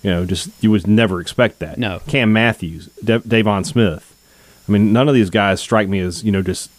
You 0.02 0.10
know, 0.10 0.24
just 0.26 0.50
you 0.60 0.70
would 0.70 0.86
never 0.86 1.20
expect 1.20 1.58
that. 1.60 1.78
No. 1.78 2.00
Cam 2.06 2.32
Matthews, 2.32 2.88
De- 3.02 3.20
Davon 3.20 3.64
Smith. 3.64 4.14
I 4.68 4.72
mean, 4.72 4.92
none 4.92 5.08
of 5.08 5.14
these 5.14 5.30
guys 5.30 5.60
strike 5.60 5.88
me 5.88 6.00
as 6.00 6.22
you 6.24 6.32
know 6.32 6.42
just. 6.42 6.70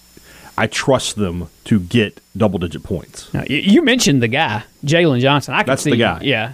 I 0.57 0.67
trust 0.67 1.15
them 1.17 1.49
to 1.65 1.79
get 1.79 2.19
double 2.35 2.57
digit 2.59 2.83
points. 2.83 3.31
Now, 3.33 3.43
you, 3.47 3.83
mentioned 3.83 4.23
the 4.23 4.27
guy 4.27 4.63
Jalen 4.83 5.19
Johnson. 5.19 5.53
I 5.53 5.59
can 5.59 5.67
That's 5.67 5.83
see 5.83 5.91
the 5.91 5.97
guy. 5.97 6.21
Yeah, 6.23 6.53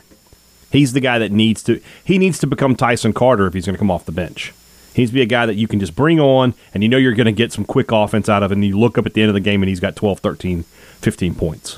He's 0.73 0.93
the 0.93 0.99
guy 0.99 1.19
that 1.19 1.31
needs 1.31 1.61
to. 1.63 1.79
He 2.03 2.17
needs 2.17 2.39
to 2.39 2.47
become 2.47 2.75
Tyson 2.75 3.13
Carter 3.13 3.45
if 3.45 3.53
he's 3.53 3.67
going 3.67 3.75
to 3.75 3.79
come 3.79 3.91
off 3.91 4.05
the 4.05 4.11
bench. 4.11 4.53
He 4.95 5.03
needs 5.03 5.11
to 5.11 5.15
be 5.15 5.21
a 5.21 5.27
guy 5.27 5.45
that 5.45 5.53
you 5.53 5.67
can 5.67 5.79
just 5.79 5.95
bring 5.95 6.19
on 6.19 6.55
and 6.73 6.81
you 6.81 6.89
know 6.89 6.97
you're 6.97 7.13
going 7.13 7.27
to 7.27 7.31
get 7.31 7.53
some 7.53 7.63
quick 7.63 7.91
offense 7.91 8.27
out 8.27 8.41
of, 8.41 8.51
and 8.51 8.65
you 8.65 8.77
look 8.77 8.97
up 8.97 9.05
at 9.05 9.13
the 9.13 9.21
end 9.21 9.29
of 9.29 9.35
the 9.35 9.39
game 9.39 9.61
and 9.61 9.69
he's 9.69 9.79
got 9.79 9.95
12, 9.95 10.19
13, 10.19 10.63
15 10.63 11.35
points. 11.35 11.77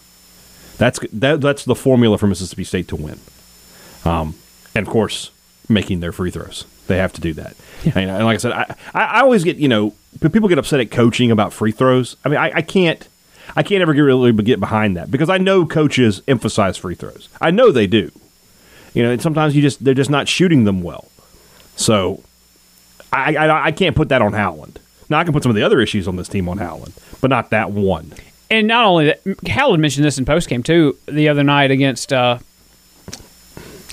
That's 0.77 0.99
that, 1.11 1.41
that's 1.41 1.65
the 1.65 1.75
formula 1.75 2.17
for 2.17 2.27
Mississippi 2.27 2.63
State 2.63 2.87
to 2.87 2.95
win. 2.95 3.19
Um, 4.05 4.35
and 4.73 4.87
of 4.87 4.91
course, 4.91 5.31
making 5.67 5.99
their 5.99 6.13
free 6.13 6.31
throws. 6.31 6.65
They 6.87 6.97
have 6.97 7.13
to 7.13 7.21
do 7.21 7.33
that. 7.33 7.55
And, 7.85 8.09
and 8.09 8.25
like 8.25 8.35
I 8.35 8.37
said, 8.37 8.51
I, 8.51 8.75
I 8.93 9.03
I 9.03 9.21
always 9.21 9.43
get 9.43 9.57
you 9.57 9.67
know 9.67 9.93
people 10.31 10.49
get 10.49 10.57
upset 10.57 10.79
at 10.79 10.91
coaching 10.91 11.31
about 11.31 11.53
free 11.53 11.71
throws. 11.71 12.15
I 12.25 12.29
mean, 12.29 12.37
I, 12.37 12.51
I 12.55 12.61
can't. 12.61 13.07
I 13.55 13.61
can't 13.63 13.81
ever 13.81 13.93
get 13.93 14.01
really 14.01 14.31
get 14.33 14.59
behind 14.59 14.97
that 14.97 15.11
because 15.11 15.29
I 15.29 15.37
know 15.37 15.65
coaches 15.65 16.21
emphasize 16.27 16.77
free 16.77 16.95
throws. 16.95 17.29
I 17.39 17.51
know 17.51 17.71
they 17.71 17.85
do. 17.87 18.11
You 18.93 19.03
know, 19.03 19.11
and 19.11 19.21
sometimes 19.21 19.55
you 19.55 19.61
just 19.61 19.83
they're 19.83 19.93
just 19.93 20.09
not 20.09 20.27
shooting 20.27 20.63
them 20.63 20.81
well. 20.81 21.09
So 21.75 22.23
I, 23.13 23.35
I 23.35 23.65
I 23.67 23.71
can't 23.71 23.95
put 23.95 24.09
that 24.09 24.21
on 24.21 24.33
Howland. 24.33 24.79
Now 25.09 25.19
I 25.19 25.23
can 25.23 25.33
put 25.33 25.43
some 25.43 25.51
of 25.51 25.55
the 25.55 25.63
other 25.63 25.79
issues 25.79 26.07
on 26.07 26.15
this 26.15 26.27
team 26.27 26.49
on 26.49 26.57
Howland, 26.57 26.93
but 27.21 27.29
not 27.29 27.51
that 27.51 27.71
one. 27.71 28.13
and 28.49 28.67
not 28.67 28.85
only 28.85 29.05
that, 29.05 29.21
Howland 29.47 29.81
mentioned 29.81 30.05
this 30.05 30.17
in 30.17 30.25
postgame 30.25 30.63
too 30.65 30.97
the 31.07 31.29
other 31.29 31.43
night 31.43 31.69
against. 31.71 32.11
Uh, 32.11 32.39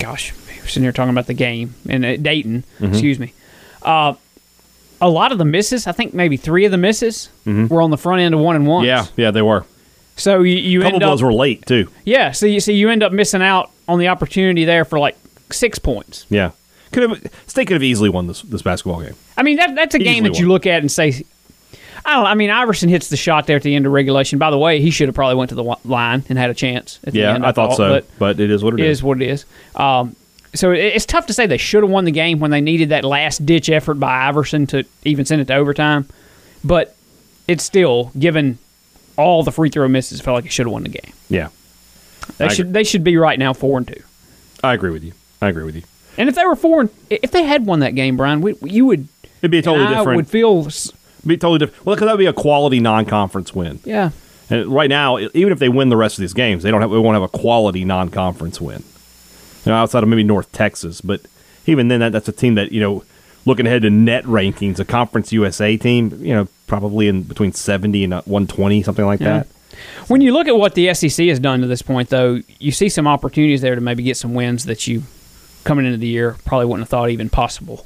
gosh, 0.03 0.33
were 0.63 0.67
sitting 0.67 0.83
here 0.83 0.91
talking 0.91 1.11
about 1.11 1.27
the 1.27 1.33
game 1.33 1.75
in 1.87 2.03
uh, 2.03 2.17
Dayton. 2.19 2.63
Mm-hmm. 2.75 2.85
Excuse 2.85 3.19
me. 3.19 3.33
Uh, 3.81 4.13
a 5.01 5.09
lot 5.09 5.31
of 5.31 5.37
the 5.37 5.45
misses, 5.45 5.85
I 5.85 5.91
think 5.91 6.13
maybe 6.13 6.37
three 6.37 6.65
of 6.65 6.71
the 6.71 6.77
misses 6.77 7.29
were 7.45 7.81
on 7.81 7.91
the 7.91 7.97
front 7.97 8.21
end 8.21 8.33
of 8.33 8.39
one 8.39 8.55
and 8.55 8.65
one. 8.65 8.85
Mm-hmm. 8.85 9.11
Yeah, 9.17 9.25
yeah, 9.25 9.31
they 9.31 9.41
were. 9.41 9.65
So 10.15 10.41
you, 10.41 10.55
you 10.55 10.79
A 10.79 10.83
couple 10.83 10.95
end 10.95 11.03
of 11.03 11.07
up 11.09 11.13
those 11.13 11.23
were 11.23 11.33
late 11.33 11.65
too. 11.65 11.89
yeah. 12.05 12.31
So 12.31 12.45
you 12.45 12.59
so 12.59 12.71
you 12.71 12.89
end 12.89 13.03
up 13.03 13.11
missing 13.11 13.41
out 13.41 13.71
on 13.87 13.99
the 13.99 14.07
opportunity 14.07 14.63
there 14.63 14.85
for 14.85 14.99
like 14.99 15.17
six 15.51 15.79
points. 15.79 16.25
Yeah, 16.29 16.51
could 16.91 17.09
have 17.09 17.31
State 17.47 17.67
could 17.67 17.73
have 17.73 17.83
easily 17.83 18.09
won 18.09 18.27
this 18.27 18.43
this 18.43 18.61
basketball 18.61 19.01
game. 19.01 19.15
I 19.35 19.43
mean 19.43 19.57
that 19.57 19.75
that's 19.75 19.95
a 19.95 19.99
game 19.99 20.25
Easily 20.25 20.29
that 20.29 20.39
you 20.39 20.47
look 20.47 20.65
at 20.65 20.81
and 20.81 20.91
say. 20.91 21.23
I 22.05 22.15
don't. 22.15 22.25
I 22.25 22.33
mean, 22.33 22.49
Iverson 22.49 22.89
hits 22.89 23.07
the 23.09 23.17
shot 23.17 23.47
there 23.47 23.55
at 23.57 23.63
the 23.63 23.75
end 23.75 23.85
of 23.85 23.91
regulation. 23.91 24.37
By 24.39 24.51
the 24.51 24.57
way, 24.57 24.81
he 24.81 24.91
should 24.91 25.07
have 25.07 25.15
probably 25.15 25.35
went 25.35 25.49
to 25.49 25.55
the 25.55 25.63
line 25.85 26.23
and 26.29 26.37
had 26.37 26.49
a 26.49 26.53
chance. 26.53 26.99
At 27.05 27.13
the 27.13 27.19
Yeah, 27.19 27.35
end, 27.35 27.45
I 27.45 27.51
thought 27.53 27.75
so, 27.77 27.87
But 27.89 28.05
but 28.19 28.39
it 28.39 28.51
is 28.51 28.63
what 28.63 28.73
it 28.73 28.79
it 28.81 28.85
is. 28.87 28.97
is 28.99 29.03
what 29.03 29.21
it 29.21 29.29
is. 29.29 29.45
Um, 29.75 30.15
so 30.53 30.71
it's 30.71 31.05
tough 31.05 31.25
to 31.27 31.33
say 31.33 31.47
they 31.47 31.57
should 31.57 31.81
have 31.81 31.89
won 31.89 32.05
the 32.05 32.11
game 32.11 32.39
when 32.39 32.51
they 32.51 32.61
needed 32.61 32.89
that 32.89 33.03
last 33.05 33.45
ditch 33.45 33.69
effort 33.69 33.95
by 33.95 34.27
Iverson 34.27 34.67
to 34.67 34.83
even 35.03 35.25
send 35.25 35.41
it 35.41 35.45
to 35.45 35.55
overtime. 35.55 36.07
But 36.63 36.95
it's 37.47 37.63
still 37.63 38.11
given 38.19 38.59
all 39.17 39.43
the 39.43 39.51
free 39.51 39.69
throw 39.69 39.87
misses, 39.87 40.21
felt 40.21 40.35
like 40.35 40.45
it 40.45 40.51
should 40.51 40.65
have 40.65 40.73
won 40.73 40.83
the 40.83 40.89
game. 40.89 41.13
Yeah, 41.29 41.49
They 42.37 42.45
I 42.45 42.47
should 42.49 42.65
agree. 42.67 42.71
they 42.73 42.83
should 42.83 43.03
be 43.03 43.17
right 43.17 43.39
now 43.39 43.53
four 43.53 43.77
and 43.77 43.87
two. 43.87 44.01
I 44.63 44.73
agree 44.73 44.91
with 44.91 45.03
you. 45.03 45.13
I 45.41 45.49
agree 45.49 45.63
with 45.63 45.75
you. 45.75 45.83
And 46.17 46.29
if 46.29 46.35
they 46.35 46.45
were 46.45 46.55
four, 46.55 46.81
and, 46.81 46.89
if 47.09 47.31
they 47.31 47.43
had 47.43 47.65
won 47.65 47.79
that 47.79 47.95
game, 47.95 48.17
Brian, 48.17 48.41
we, 48.41 48.55
you 48.63 48.85
would 48.85 49.07
It'd 49.41 49.51
be 49.51 49.57
a 49.59 49.61
totally 49.61 49.87
I 49.87 49.97
different. 49.97 50.17
would 50.17 50.27
feel 50.27 50.69
be 51.25 51.37
totally 51.37 51.59
different. 51.59 51.85
Well, 51.85 51.95
because 51.95 52.07
that 52.07 52.13
would 52.13 52.19
be 52.19 52.25
a 52.25 52.33
quality 52.33 52.79
non-conference 52.79 53.53
win. 53.53 53.79
yeah. 53.83 54.11
And 54.49 54.67
right 54.67 54.89
now, 54.89 55.17
even 55.19 55.51
if 55.53 55.59
they 55.59 55.69
win 55.69 55.89
the 55.89 55.95
rest 55.97 56.17
of 56.17 56.21
these 56.21 56.33
games, 56.33 56.63
they 56.63 56.69
don't 56.71 56.81
have. 56.81 56.91
They 56.91 56.97
won't 56.97 57.15
have 57.15 57.23
a 57.23 57.27
quality 57.29 57.85
non-conference 57.85 58.59
win. 58.59 58.83
You 59.65 59.71
know, 59.71 59.75
outside 59.77 60.03
of 60.03 60.09
maybe 60.09 60.23
North 60.23 60.51
Texas, 60.51 60.99
but 60.99 61.21
even 61.65 61.87
then, 61.87 62.01
that, 62.01 62.11
that's 62.11 62.27
a 62.27 62.33
team 62.33 62.55
that 62.55 62.73
you 62.73 62.81
know, 62.81 63.03
looking 63.45 63.65
ahead 63.65 63.83
to 63.83 63.89
net 63.89 64.25
rankings, 64.25 64.79
a 64.79 64.85
Conference 64.85 65.31
USA 65.31 65.77
team, 65.77 66.17
you 66.21 66.33
know, 66.33 66.47
probably 66.67 67.07
in 67.07 67.23
between 67.23 67.53
seventy 67.53 68.03
and 68.03 68.13
uh, 68.15 68.21
one 68.25 68.45
twenty, 68.45 68.83
something 68.83 69.05
like 69.05 69.21
Yeah. 69.21 69.39
that. 69.39 69.47
When 70.07 70.19
you 70.21 70.33
look 70.33 70.47
at 70.47 70.57
what 70.57 70.75
the 70.75 70.93
SEC 70.93 71.25
has 71.27 71.39
done 71.39 71.61
to 71.61 71.67
this 71.67 71.81
point, 71.81 72.09
though, 72.09 72.41
you 72.59 72.71
see 72.73 72.89
some 72.89 73.07
opportunities 73.07 73.61
there 73.61 73.75
to 73.75 73.81
maybe 73.81 74.03
get 74.03 74.17
some 74.17 74.33
wins 74.33 74.65
that 74.65 74.85
you, 74.87 75.03
coming 75.63 75.85
into 75.85 75.97
the 75.97 76.07
year, 76.07 76.35
probably 76.45 76.65
wouldn't 76.65 76.81
have 76.81 76.89
thought 76.89 77.09
even 77.09 77.29
possible. 77.29 77.85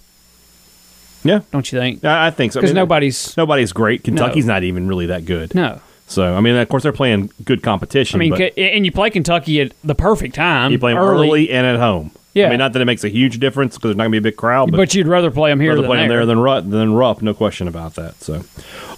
Yeah, 1.23 1.41
Don't 1.51 1.71
you 1.71 1.79
think? 1.79 2.05
I, 2.05 2.27
I 2.27 2.31
think 2.31 2.53
so. 2.53 2.59
I 2.59 2.61
Because 2.61 2.71
mean, 2.71 2.75
nobody's 2.75 3.35
nobody's 3.37 3.73
great. 3.73 4.03
Kentucky's 4.03 4.45
not 4.45 4.63
even 4.63 4.87
really 4.87 5.07
that 5.07 5.25
good. 5.25 5.53
no. 5.55 5.81
So 6.09 6.35
I 6.35 6.39
mean, 6.39 6.55
of 6.55 6.69
course, 6.69 6.83
they're 6.83 6.93
playing 6.93 7.31
good 7.43 7.61
competition. 7.61 8.21
I 8.21 8.29
mean, 8.29 8.33
and 8.57 8.85
you 8.85 8.93
play 8.93 9.09
Kentucky 9.09 9.59
at 9.59 9.73
the 9.83 9.95
perfect 9.95 10.35
time. 10.35 10.71
you 10.71 10.79
play 10.79 10.93
them 10.93 11.03
early. 11.03 11.51
and 11.51 11.67
at 11.67 11.77
home. 11.77 12.11
Yeah. 12.33 12.45
I 12.45 12.49
mean, 12.51 12.59
not 12.59 12.73
that 12.73 12.81
it 12.81 12.85
makes 12.85 13.03
a 13.03 13.09
huge 13.09 13.39
difference 13.39 13.75
because 13.75 13.89
there's 13.89 13.97
not 13.97 14.03
going 14.03 14.11
to 14.11 14.21
be 14.21 14.27
a 14.29 14.31
big 14.31 14.37
crowd, 14.37 14.69
but, 14.69 14.77
but, 14.77 14.93
you'd 14.93 15.07
rather 15.07 15.31
play 15.31 15.49
them 15.49 15.59
here 15.59 15.71
rather 15.71 15.81
than 15.81 15.89
play 15.89 15.97
them 15.97 16.07
there. 16.07 16.19
there 16.19 16.25
than 16.27 16.39
Rupp, 16.39 16.69
than 16.69 16.93
Rupp, 16.93 17.21
no 17.23 17.33
question 17.33 17.67
about 17.67 17.95
that. 17.95 18.21
So, 18.21 18.43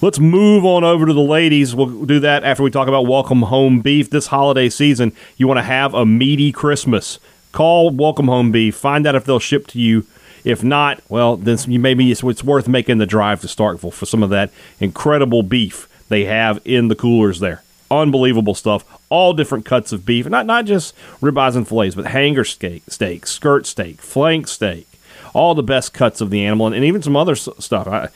let's 0.01 0.19
move 0.19 0.65
on 0.65 0.83
over 0.83 1.05
to 1.05 1.13
the 1.13 1.21
ladies. 1.21 1.73
We'll 1.73 2.05
do 2.05 2.19
that 2.19 2.43
after 2.43 2.63
we 2.63 2.69
talk 2.69 2.89
about 2.89 3.07
welcome 3.07 3.43
home 3.43 3.79
beef 3.79 4.09
this 4.09 4.27
holiday 4.27 4.67
season. 4.67 5.13
You 5.37 5.47
want 5.47 5.57
to 5.59 5.63
have 5.63 5.93
a 5.93 6.05
meaty 6.05 6.51
Christmas? 6.51 7.17
Call 7.53 7.89
Welcome 7.91 8.27
Home 8.27 8.51
Beef. 8.51 8.75
Find 8.75 9.07
out 9.07 9.15
if 9.15 9.23
they'll 9.23 9.39
ship 9.39 9.67
to 9.67 9.79
you. 9.79 10.05
If 10.43 10.63
not, 10.63 11.01
well, 11.09 11.35
then 11.37 11.57
maybe 11.67 12.11
it's, 12.11 12.23
it's 12.23 12.43
worth 12.43 12.67
making 12.67 12.97
the 12.97 13.05
drive 13.05 13.41
to 13.41 13.47
Starkville 13.47 13.93
for 13.93 14.05
some 14.05 14.23
of 14.23 14.29
that 14.29 14.51
incredible 14.79 15.43
beef 15.43 15.87
they 16.09 16.25
have 16.25 16.59
in 16.65 16.87
the 16.87 16.95
coolers 16.95 17.39
there. 17.39 17.61
Unbelievable 17.91 18.55
stuff. 18.55 18.85
All 19.09 19.33
different 19.33 19.65
cuts 19.65 19.91
of 19.91 20.05
beef, 20.05 20.27
not 20.27 20.45
not 20.45 20.65
just 20.65 20.95
ribeyes 21.21 21.55
and 21.55 21.67
fillets, 21.67 21.95
but 21.95 22.05
hanger 22.07 22.43
steak, 22.43 22.83
steak, 22.87 23.25
skirt 23.25 23.65
steak, 23.65 24.01
flank 24.01 24.47
steak, 24.47 24.87
all 25.33 25.55
the 25.55 25.63
best 25.63 25.93
cuts 25.93 26.21
of 26.21 26.29
the 26.29 26.45
animal, 26.45 26.67
and, 26.67 26.75
and 26.75 26.85
even 26.85 27.01
some 27.01 27.15
other 27.17 27.35
stuff. 27.35 27.87
I 27.87 28.09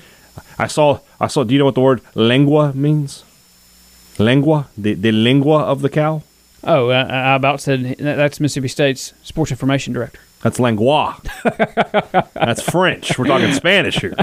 I 0.59 0.67
saw 0.67 0.99
I 1.19 1.27
saw. 1.27 1.43
Do 1.43 1.53
you 1.53 1.59
know 1.59 1.65
what 1.65 1.75
the 1.75 1.81
word 1.81 2.01
lengua 2.13 2.71
means? 2.73 3.23
Lengua, 4.19 4.67
the 4.77 4.93
the 4.93 5.11
lingua 5.11 5.59
of 5.63 5.81
the 5.81 5.89
cow. 5.89 6.21
Oh, 6.63 6.89
uh, 6.89 7.07
I 7.09 7.35
about 7.35 7.59
said 7.59 7.83
that- 7.99 8.15
that's 8.15 8.39
Mississippi 8.39 8.67
State's 8.67 9.13
sports 9.23 9.51
information 9.51 9.91
director. 9.93 10.19
That's 10.43 10.59
lengua. 10.59 11.19
That's 12.33 12.61
French. 12.61 13.17
We're 13.17 13.25
talking 13.25 13.53
Spanish 13.53 13.99
here. 13.99 14.13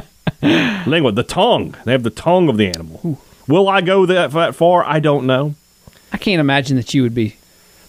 Lingua, 0.42 1.12
the 1.12 1.22
tongue. 1.22 1.74
They 1.84 1.92
have 1.92 2.02
the 2.02 2.10
tongue 2.10 2.48
of 2.48 2.58
the 2.58 2.68
animal. 2.68 3.18
Will 3.48 3.68
I 3.68 3.80
go 3.80 4.04
that, 4.06 4.30
that 4.32 4.54
far? 4.54 4.84
I 4.84 5.00
don't 5.00 5.26
know. 5.26 5.54
I 6.12 6.18
can't 6.18 6.40
imagine 6.40 6.76
that 6.76 6.92
you 6.92 7.02
would 7.02 7.14
be 7.14 7.36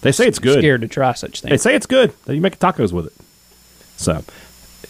They 0.01 0.11
say 0.11 0.27
it's 0.27 0.39
good. 0.39 0.59
scared 0.59 0.81
to 0.81 0.87
try 0.87 1.13
such 1.13 1.41
things. 1.41 1.49
They 1.49 1.57
say 1.57 1.75
it's 1.75 1.85
good. 1.85 2.13
That 2.25 2.35
you 2.35 2.41
make 2.41 2.57
tacos 2.57 2.93
with 2.93 3.07
it. 3.07 3.13
So 3.97 4.23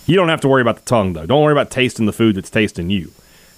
you 0.05 0.15
don't 0.15 0.29
have 0.29 0.41
to 0.41 0.48
worry 0.48 0.62
about 0.62 0.75
the 0.77 0.86
tongue 0.86 1.13
though. 1.13 1.25
Don't 1.25 1.43
worry 1.43 1.51
about 1.51 1.71
tasting 1.71 2.05
the 2.05 2.13
food 2.13 2.36
that's 2.36 2.50
tasting 2.50 2.89
you. 2.89 3.12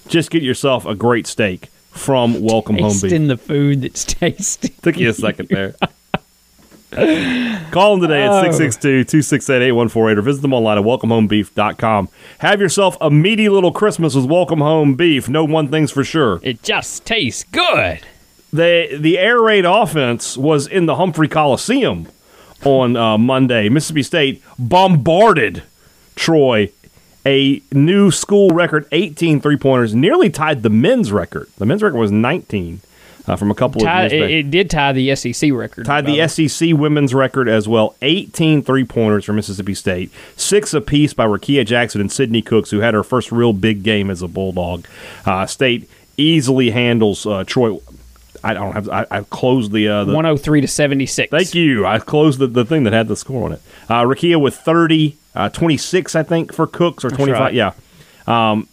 Just 0.08 0.32
get 0.32 0.44
yourself 0.44 0.86
a 0.86 0.96
great 0.96 1.28
steak 1.28 1.68
from 1.92 2.42
Welcome 2.42 2.78
Home 2.78 2.92
Beef. 2.94 3.02
Tasting 3.02 3.28
the 3.28 3.38
food 3.38 3.82
that's 3.82 4.04
tasty. 4.06 4.70
Took 4.82 4.98
you 4.98 5.10
a 5.10 5.13
second 5.13 5.50
there. 5.50 5.75
Call 7.72 7.98
them 7.98 8.02
today 8.08 8.24
at 8.24 8.30
Oh. 8.30 8.42
662 8.44 9.04
268 9.04 9.56
8148 9.58 10.18
or 10.18 10.22
visit 10.22 10.42
them 10.42 10.54
online 10.54 10.78
at 10.78 10.84
welcomehomebeef.com. 10.84 12.10
Have 12.40 12.62
yourself 12.62 12.98
a 13.02 13.10
meaty 13.10 13.50
little 13.50 13.72
Christmas 13.72 14.16
with 14.16 14.26
Welcome 14.26 14.60
Home 14.60 14.96
Beef. 14.96 15.28
Know 15.28 15.44
one 15.44 15.70
thing's 15.70 15.92
for 15.92 16.04
sure. 16.04 16.40
It 16.44 16.62
just 16.64 17.06
tastes 17.06 17.44
good. 17.52 18.02
The, 18.52 18.98
the 19.00 19.18
air 19.18 19.42
raid 19.42 19.66
offense 19.66 20.38
was 20.38 20.68
in 20.68 20.86
the 20.86 20.96
Humphrey 20.96 21.28
Coliseum 21.28 22.08
on 22.64 22.96
uh, 22.96 23.18
Monday. 23.18 23.68
Mississippi 23.70 24.04
State 24.04 24.44
bombarded 24.60 25.64
Troy. 26.16 26.70
A 27.26 27.62
new 27.72 28.12
school 28.12 28.50
record 28.50 28.86
18 28.92 29.40
three 29.40 29.56
pointers, 29.56 29.96
nearly 29.96 30.30
tied 30.30 30.62
the 30.62 30.70
men's 30.70 31.10
record. 31.12 31.48
The 31.58 31.66
men's 31.66 31.82
record 31.82 31.98
was 31.98 32.12
19. 32.12 32.82
Uh, 33.25 33.38
from 33.38 33.50
a 33.51 33.56
couple 33.56 33.80
Tie, 33.80 34.03
of 34.03 34.12
years 34.12 34.22
it, 34.22 34.25
back. 34.25 34.32
it 34.32 34.51
did 34.51 34.70
tie 34.70 34.92
the 34.92 35.15
SEC 35.15 35.53
record. 35.53 35.86
Tied 35.86 36.06
the 36.06 36.20
way. 36.20 36.27
SEC 36.27 36.74
women's 36.74 37.13
record 37.13 37.48
as 37.48 37.70
well. 37.70 37.96
18 38.01 38.63
three 38.63 38.84
pointers 38.84 39.24
for 39.24 39.32
Mississippi 39.32 39.74
State. 39.74 40.12
Six 40.36 40.74
apiece 40.74 41.13
by 41.13 41.25
Rickea 41.25 41.65
Jackson 41.65 42.01
and 42.01 42.12
Sydney 42.12 42.42
Cooks, 42.42 42.72
who 42.72 42.80
had 42.80 42.94
her 42.94 43.01
first 43.03 43.32
real 43.32 43.53
big 43.53 43.82
game 43.82 44.10
as 44.10 44.22
a 44.22 44.27
Bulldog. 44.27 44.86
Uh, 45.25 45.46
State 45.46 45.89
easily 46.18 46.72
handles 46.72 47.25
uh, 47.25 47.46
Troy. 47.46 47.80
I 48.44 48.53
don't 48.53 48.74
have. 48.74 48.89
I, 48.89 49.06
I 49.10 49.22
closed 49.22 49.72
the, 49.72 49.88
uh, 49.88 50.03
the 50.03 50.13
103 50.13 50.60
to 50.60 50.68
76. 50.68 51.32
Thank 51.32 51.56
you. 51.56 51.86
I 51.86 52.00
closed 52.00 52.39
the, 52.39 52.48
the 52.48 52.65
thing 52.65 52.84
that 52.84 52.92
had 52.92 53.08
the 53.08 53.15
score 53.15 53.46
on 53.46 53.53
it. 53.53 53.62
Uh, 53.88 54.01
Rickea 54.03 54.39
with 54.42 54.58
30, 54.58 55.15
uh, 55.34 55.48
26, 55.48 56.13
I 56.15 56.24
think, 56.24 56.53
for 56.53 56.68
Cooks, 56.68 57.06
or 57.06 57.10
25. 57.10 57.39
right. 57.39 57.53
Yeah. 57.53 57.72
Um, 58.27 58.68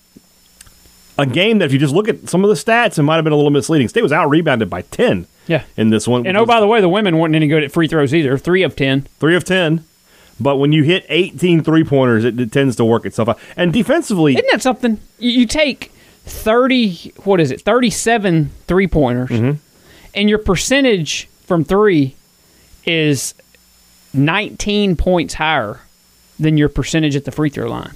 a 1.20 1.26
game 1.26 1.58
that, 1.58 1.66
if 1.66 1.72
you 1.72 1.78
just 1.78 1.94
look 1.94 2.08
at 2.08 2.28
some 2.28 2.42
of 2.44 2.48
the 2.48 2.54
stats, 2.56 2.98
it 2.98 3.02
might 3.02 3.16
have 3.16 3.24
been 3.24 3.32
a 3.32 3.36
little 3.36 3.50
misleading. 3.50 3.88
State 3.88 4.02
was 4.02 4.12
out 4.12 4.28
rebounded 4.30 4.70
by 4.70 4.82
10 4.82 5.26
Yeah. 5.46 5.64
in 5.76 5.90
this 5.90 6.08
one. 6.08 6.26
And 6.26 6.36
oh, 6.36 6.46
by 6.46 6.60
the 6.60 6.66
way, 6.66 6.80
the 6.80 6.88
women 6.88 7.18
weren't 7.18 7.34
any 7.34 7.46
good 7.48 7.62
at 7.62 7.72
free 7.72 7.88
throws 7.88 8.14
either. 8.14 8.38
Three 8.38 8.62
of 8.62 8.74
10. 8.76 9.02
three 9.18 9.36
of 9.36 9.44
10. 9.44 9.84
But 10.40 10.56
when 10.56 10.72
you 10.72 10.82
hit 10.84 11.04
18 11.08 11.62
three 11.62 11.84
pointers, 11.84 12.24
it, 12.24 12.40
it 12.40 12.50
tends 12.50 12.74
to 12.76 12.84
work 12.84 13.04
itself 13.04 13.28
out. 13.28 13.38
And 13.56 13.72
defensively, 13.72 14.32
Isn't 14.34 14.48
that 14.50 14.62
something? 14.62 14.98
You, 15.18 15.30
you 15.40 15.46
take 15.46 15.92
30, 16.24 17.12
what 17.24 17.40
is 17.40 17.50
it, 17.50 17.60
37 17.60 18.50
three 18.66 18.86
pointers, 18.86 19.28
Mm-hmm. 19.30 19.58
and 20.14 20.28
your 20.30 20.38
percentage 20.38 21.26
from 21.44 21.64
three 21.64 22.16
is 22.86 23.34
19 24.14 24.96
points 24.96 25.34
higher 25.34 25.80
than 26.38 26.56
your 26.56 26.68
percentage 26.70 27.16
at 27.16 27.24
the 27.26 27.30
free 27.32 27.50
throw 27.50 27.68
line. 27.68 27.92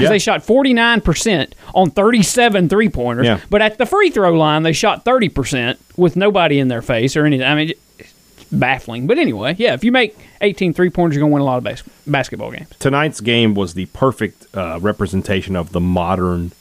Because 0.00 0.08
Yeah. 0.08 0.08
they 0.10 0.18
shot 0.18 0.42
49% 0.46 1.54
on 1.74 1.90
37 1.90 2.68
three 2.68 2.88
pointers, 2.88 3.26
Yeah. 3.26 3.40
but 3.50 3.60
at 3.62 3.78
the 3.78 3.86
free 3.86 4.10
throw 4.10 4.32
line, 4.32 4.62
they 4.62 4.72
shot 4.72 5.04
30% 5.04 5.78
with 5.96 6.16
nobody 6.16 6.58
in 6.58 6.68
their 6.68 6.82
face 6.82 7.16
or 7.16 7.24
anything. 7.26 7.46
I 7.46 7.54
mean, 7.54 7.72
it's 7.98 8.12
baffling. 8.52 9.06
But 9.06 9.18
anyway, 9.18 9.54
yeah, 9.58 9.74
if 9.74 9.84
you 9.84 9.92
make 9.92 10.16
18 10.40 10.72
three 10.74 10.90
pointers, 10.90 11.16
you're 11.16 11.20
going 11.22 11.30
to 11.30 11.34
win 11.34 11.42
a 11.42 11.44
lot 11.44 11.58
of 11.58 11.64
bas- 11.64 11.82
basketball 12.06 12.50
games. 12.50 12.68
tonight's 12.78 13.20
game 13.20 13.54
was 13.54 13.74
the 13.74 13.86
perfect 13.86 14.46
uh, 14.56 14.78
representation 14.80 15.54
of 15.56 15.72
the 15.72 15.80
modern 15.80 16.52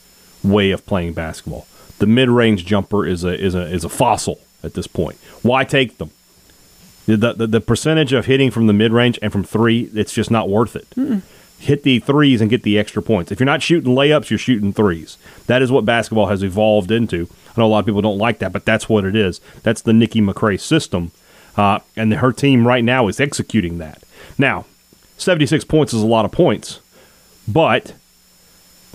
way 0.43 0.71
of 0.71 0.85
playing 0.85 1.13
basketball. 1.13 1.65
The 1.99 2.07
mid-range 2.07 2.65
jumper 2.65 3.05
is 3.05 3.23
a 3.23 3.33
is 3.37 3.55
a 3.55 3.61
is 3.63 3.83
a 3.83 3.89
fossil 3.89 4.39
at 4.63 4.73
this 4.73 4.87
point. 4.87 5.17
Why 5.41 5.63
take 5.65 5.97
them? 5.97 6.11
The 7.07 7.33
the, 7.33 7.47
the 7.47 7.59
percentage 7.61 8.13
of 8.13 8.25
hitting 8.27 8.51
from 8.51 8.67
the 8.67 8.73
mid-range 8.73 9.17
and 9.21 9.31
from 9.33 9.43
three, 9.43 9.89
it's 9.95 10.13
just 10.13 10.29
not 10.31 10.47
worth 10.49 10.75
it. 10.75 10.87
Hit 11.59 11.83
the 11.83 11.99
threes 11.99 12.41
and 12.41 12.49
get 12.49 12.63
the 12.63 12.79
extra 12.79 13.01
points. 13.01 13.31
If 13.31 13.39
you're 13.39 13.45
not 13.45 13.61
shooting 13.61 13.93
layups, 13.93 14.29
you're 14.29 14.39
shooting 14.39 14.73
threes. 14.73 15.17
That 15.47 15.61
is 15.61 15.71
what 15.71 15.85
basketball 15.85 16.27
has 16.27 16.43
evolved 16.43 16.89
into. 16.89 17.27
I 17.49 17.59
know 17.59 17.65
a 17.65 17.67
lot 17.67 17.79
of 17.79 17.85
people 17.85 18.01
don't 18.01 18.17
like 18.17 18.39
that, 18.39 18.53
but 18.53 18.65
that's 18.65 18.87
what 18.87 19.03
it 19.03 19.15
is. 19.15 19.41
That's 19.63 19.81
the 19.81 19.93
Nikki 19.93 20.21
McCray 20.21 20.59
system, 20.59 21.11
uh, 21.57 21.79
and 21.95 22.13
her 22.13 22.31
team 22.31 22.65
right 22.65 22.83
now 22.83 23.07
is 23.07 23.19
executing 23.19 23.77
that. 23.79 24.03
Now, 24.37 24.65
76 25.17 25.65
points 25.65 25.93
is 25.93 26.01
a 26.01 26.07
lot 26.07 26.23
of 26.23 26.31
points, 26.31 26.79
but 27.47 27.93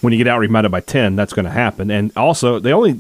when 0.01 0.13
you 0.13 0.19
get 0.19 0.29
out 0.29 0.39
rebounded 0.39 0.73
by 0.73 0.81
10, 0.81 1.17
that's 1.17 1.33
going 1.33 1.45
to 1.45 1.51
happen. 1.51 1.91
And 1.91 2.13
also, 2.17 2.59
they 2.59 2.73
only 2.73 2.99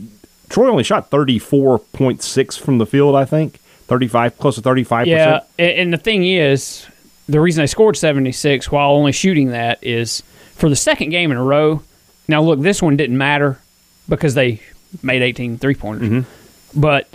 Troy 0.48 0.68
only 0.68 0.84
shot 0.84 1.10
34.6 1.10 2.58
from 2.58 2.78
the 2.78 2.86
field, 2.86 3.16
I 3.16 3.24
think. 3.24 3.60
35 3.86 4.38
close 4.38 4.54
to 4.56 4.62
35%. 4.62 5.06
Yeah, 5.06 5.40
and 5.58 5.92
the 5.92 5.98
thing 5.98 6.24
is, 6.24 6.86
the 7.28 7.40
reason 7.40 7.62
they 7.62 7.66
scored 7.66 7.96
76 7.96 8.70
while 8.70 8.90
only 8.90 9.12
shooting 9.12 9.48
that 9.50 9.78
is 9.82 10.22
for 10.54 10.68
the 10.68 10.76
second 10.76 11.10
game 11.10 11.30
in 11.30 11.36
a 11.36 11.42
row. 11.42 11.82
Now, 12.28 12.42
look, 12.42 12.60
this 12.60 12.80
one 12.82 12.96
didn't 12.96 13.18
matter 13.18 13.60
because 14.08 14.34
they 14.34 14.60
made 15.02 15.22
18 15.22 15.58
three 15.58 15.74
pointers. 15.74 16.08
Mm-hmm. 16.08 16.80
But 16.80 17.08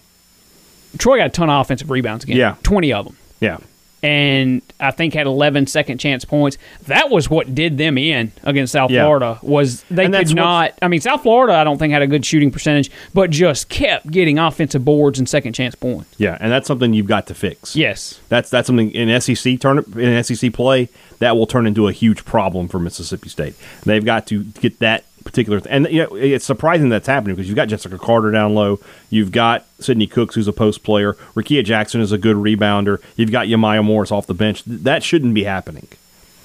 Troy 0.97 1.17
got 1.17 1.27
a 1.27 1.29
ton 1.29 1.49
of 1.49 1.61
offensive 1.61 1.89
rebounds 1.89 2.23
again. 2.23 2.37
Yeah. 2.37 2.55
20 2.63 2.93
of 2.93 3.05
them. 3.05 3.17
Yeah. 3.39 3.57
And 4.01 4.62
I 4.79 4.91
think 4.91 5.13
had 5.13 5.27
11 5.27 5.68
second 5.68 5.98
chance 5.98 6.24
points. 6.24 6.58
That 6.88 7.10
was 7.10 7.29
what 7.29 7.53
did 7.53 7.77
them 7.77 7.98
in 7.98 8.31
against 8.44 8.72
South 8.74 8.92
Yeah. 8.92 9.03
Florida. 9.03 9.40
Was 9.42 9.83
they 9.92 10.05
And 10.05 10.14
could 10.14 10.33
not. 10.35 10.74
I 10.81 10.88
mean, 10.88 11.01
South 11.01 11.24
Florida, 11.24 11.53
I 11.53 11.64
don't 11.66 11.77
think 11.77 11.92
had 11.92 12.01
a 12.01 12.07
good 12.07 12.25
shooting 12.25 12.50
percentage, 12.50 12.90
but 13.14 13.29
just 13.29 13.68
kept 13.68 14.09
getting 14.09 14.40
offensive 14.40 14.85
boards 14.85 15.20
and 15.20 15.27
second 15.27 15.53
chance 15.53 15.75
points. 15.75 16.16
Yeah, 16.18 16.38
and 16.40 16.51
that's 16.51 16.68
something 16.68 16.94
you've 16.94 17.07
got 17.07 17.27
to 17.27 17.33
fix. 17.33 17.75
Yes. 17.75 18.20
That's 18.29 18.50
that's 18.50 18.68
something 18.68 18.92
in 18.92 19.20
SEC 19.20 19.59
turn 19.59 19.83
in 19.98 20.24
SEC 20.24 20.53
play 20.53 20.88
that 21.20 21.35
will 21.35 21.48
turn 21.48 21.68
into 21.68 21.88
a 21.90 21.92
huge 21.92 22.24
problem 22.24 22.70
for 22.70 22.79
Mississippi 22.79 23.27
State. 23.27 23.53
They've 23.85 24.05
got 24.05 24.27
to 24.27 24.44
get 24.46 24.79
that 24.79 25.03
particular 25.29 25.59
th- 25.59 25.72
and 25.74 25.87
you 25.92 26.03
know 26.03 26.15
it's 26.15 26.46
surprising 26.46 26.89
that's 26.89 27.07
happening 27.07 27.35
because 27.35 27.48
you've 27.48 27.55
got 27.55 27.68
Jessica 27.68 27.98
Carter 27.98 28.31
down 28.31 28.55
low, 28.55 28.79
you've 29.09 29.31
got 29.31 29.65
Sydney 29.79 30.07
Cooks 30.07 30.35
who's 30.35 30.48
a 30.48 30.53
post 30.53 30.83
player, 30.83 31.13
Rickea 31.35 31.63
Jackson 31.63 32.01
is 32.01 32.11
a 32.11 32.18
good 32.18 32.35
rebounder, 32.35 33.01
you've 33.15 33.31
got 33.31 33.48
Yamaya 33.48 33.83
Morris 33.83 34.11
off 34.11 34.27
the 34.27 34.33
bench. 34.33 34.63
That 34.65 35.03
shouldn't 35.03 35.33
be 35.33 35.44
happening. 35.44 35.87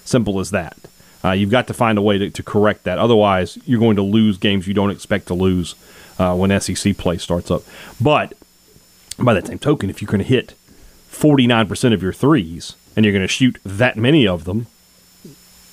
Simple 0.05 0.39
as 0.41 0.51
that. 0.51 0.77
Uh, 1.25 1.33
you've 1.33 1.51
got 1.51 1.67
to 1.69 1.75
find 1.75 1.97
a 1.97 2.03
way 2.03 2.19
to, 2.19 2.31
to 2.31 2.43
correct 2.43 2.85
that. 2.85 2.99
Otherwise, 2.99 3.57
you're 3.65 3.81
going 3.81 3.97
to 3.97 4.03
lose 4.03 4.37
games 4.37 4.69
you 4.69 4.75
don't 4.75 4.91
expect 4.91 5.27
to 5.29 5.35
lose 5.35 5.75
uh, 6.19 6.37
when 6.37 6.61
SEC 6.61 6.97
play 6.99 7.17
starts 7.17 7.51
up. 7.51 7.63
But 7.99 8.35
by 9.19 9.33
that 9.33 9.47
same 9.47 9.59
token, 9.59 9.89
if 9.89 10.03
you're 10.03 10.11
going 10.11 10.19
to 10.19 10.25
hit 10.25 10.55
49% 11.11 11.95
of 11.95 12.03
your 12.03 12.13
threes 12.13 12.77
and 12.95 13.05
you're 13.05 13.13
going 13.15 13.23
to 13.25 13.29
shoot 13.29 13.59
that 13.65 13.97
many 13.97 14.27
of 14.27 14.45
them, 14.45 14.67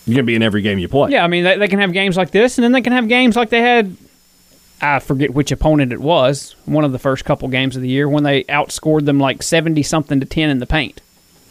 you're 0.05 0.15
going 0.15 0.23
to 0.25 0.27
be 0.27 0.35
in 0.35 0.41
every 0.43 0.61
game 0.61 0.79
you 0.79 0.87
play. 0.87 1.11
Yeah, 1.11 1.23
I 1.23 1.27
mean, 1.27 1.43
they, 1.43 1.57
they 1.57 1.67
can 1.67 1.79
have 1.79 1.93
games 1.93 2.17
like 2.17 2.31
this, 2.31 2.57
and 2.57 2.63
then 2.63 2.71
they 2.71 2.81
can 2.81 2.93
have 2.93 3.07
games 3.07 3.35
like 3.35 3.49
they 3.49 3.61
had. 3.61 3.95
I 4.81 4.97
forget 4.99 5.31
which 5.33 5.51
opponent 5.51 5.93
it 5.93 6.01
was. 6.01 6.55
One 6.65 6.83
of 6.83 6.91
the 6.91 6.97
first 6.99 7.23
couple 7.23 7.47
games 7.49 7.75
of 7.75 7.83
the 7.83 7.87
year 7.87 8.09
when 8.09 8.23
they 8.23 8.43
outscored 8.45 9.05
them 9.05 9.19
like 9.19 9.43
seventy 9.43 9.83
something 9.83 10.19
to 10.19 10.25
ten 10.25 10.49
in 10.49 10.57
the 10.57 10.65
paint. 10.65 11.01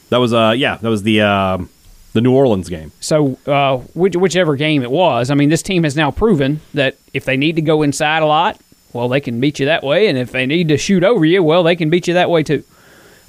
That 0.08 0.16
was 0.18 0.32
uh 0.34 0.52
yeah, 0.56 0.76
that 0.78 0.88
was 0.88 1.04
the 1.04 1.20
um 1.20 1.70
the 2.12 2.20
New 2.20 2.32
Orleans 2.34 2.68
game. 2.68 2.90
So, 2.98 3.38
uh, 3.46 3.76
which, 3.94 4.16
whichever 4.16 4.56
game 4.56 4.82
it 4.82 4.90
was, 4.90 5.30
I 5.30 5.34
mean, 5.36 5.48
this 5.48 5.62
team 5.62 5.84
has 5.84 5.94
now 5.94 6.10
proven 6.10 6.60
that 6.74 6.96
if 7.14 7.24
they 7.24 7.36
need 7.36 7.54
to 7.54 7.62
go 7.62 7.82
inside 7.82 8.24
a 8.24 8.26
lot, 8.26 8.60
well, 8.92 9.08
they 9.08 9.20
can 9.20 9.38
beat 9.38 9.60
you 9.60 9.66
that 9.66 9.84
way, 9.84 10.08
and 10.08 10.18
if 10.18 10.32
they 10.32 10.44
need 10.44 10.66
to 10.70 10.76
shoot 10.76 11.04
over 11.04 11.24
you, 11.24 11.40
well, 11.44 11.62
they 11.62 11.76
can 11.76 11.88
beat 11.88 12.08
you 12.08 12.14
that 12.14 12.28
way 12.28 12.42
too. 12.42 12.64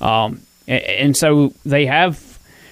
Um, 0.02 0.42
a- 0.68 1.00
and 1.00 1.16
so 1.16 1.54
they 1.64 1.86
have 1.86 2.31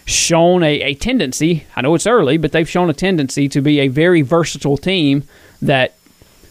shown 0.09 0.63
a, 0.63 0.81
a 0.81 0.93
tendency. 0.95 1.65
I 1.75 1.81
know 1.81 1.95
it's 1.95 2.07
early, 2.07 2.37
but 2.37 2.51
they've 2.51 2.69
shown 2.69 2.89
a 2.89 2.93
tendency 2.93 3.47
to 3.49 3.61
be 3.61 3.79
a 3.79 3.87
very 3.87 4.21
versatile 4.21 4.77
team. 4.77 5.23
That 5.61 5.95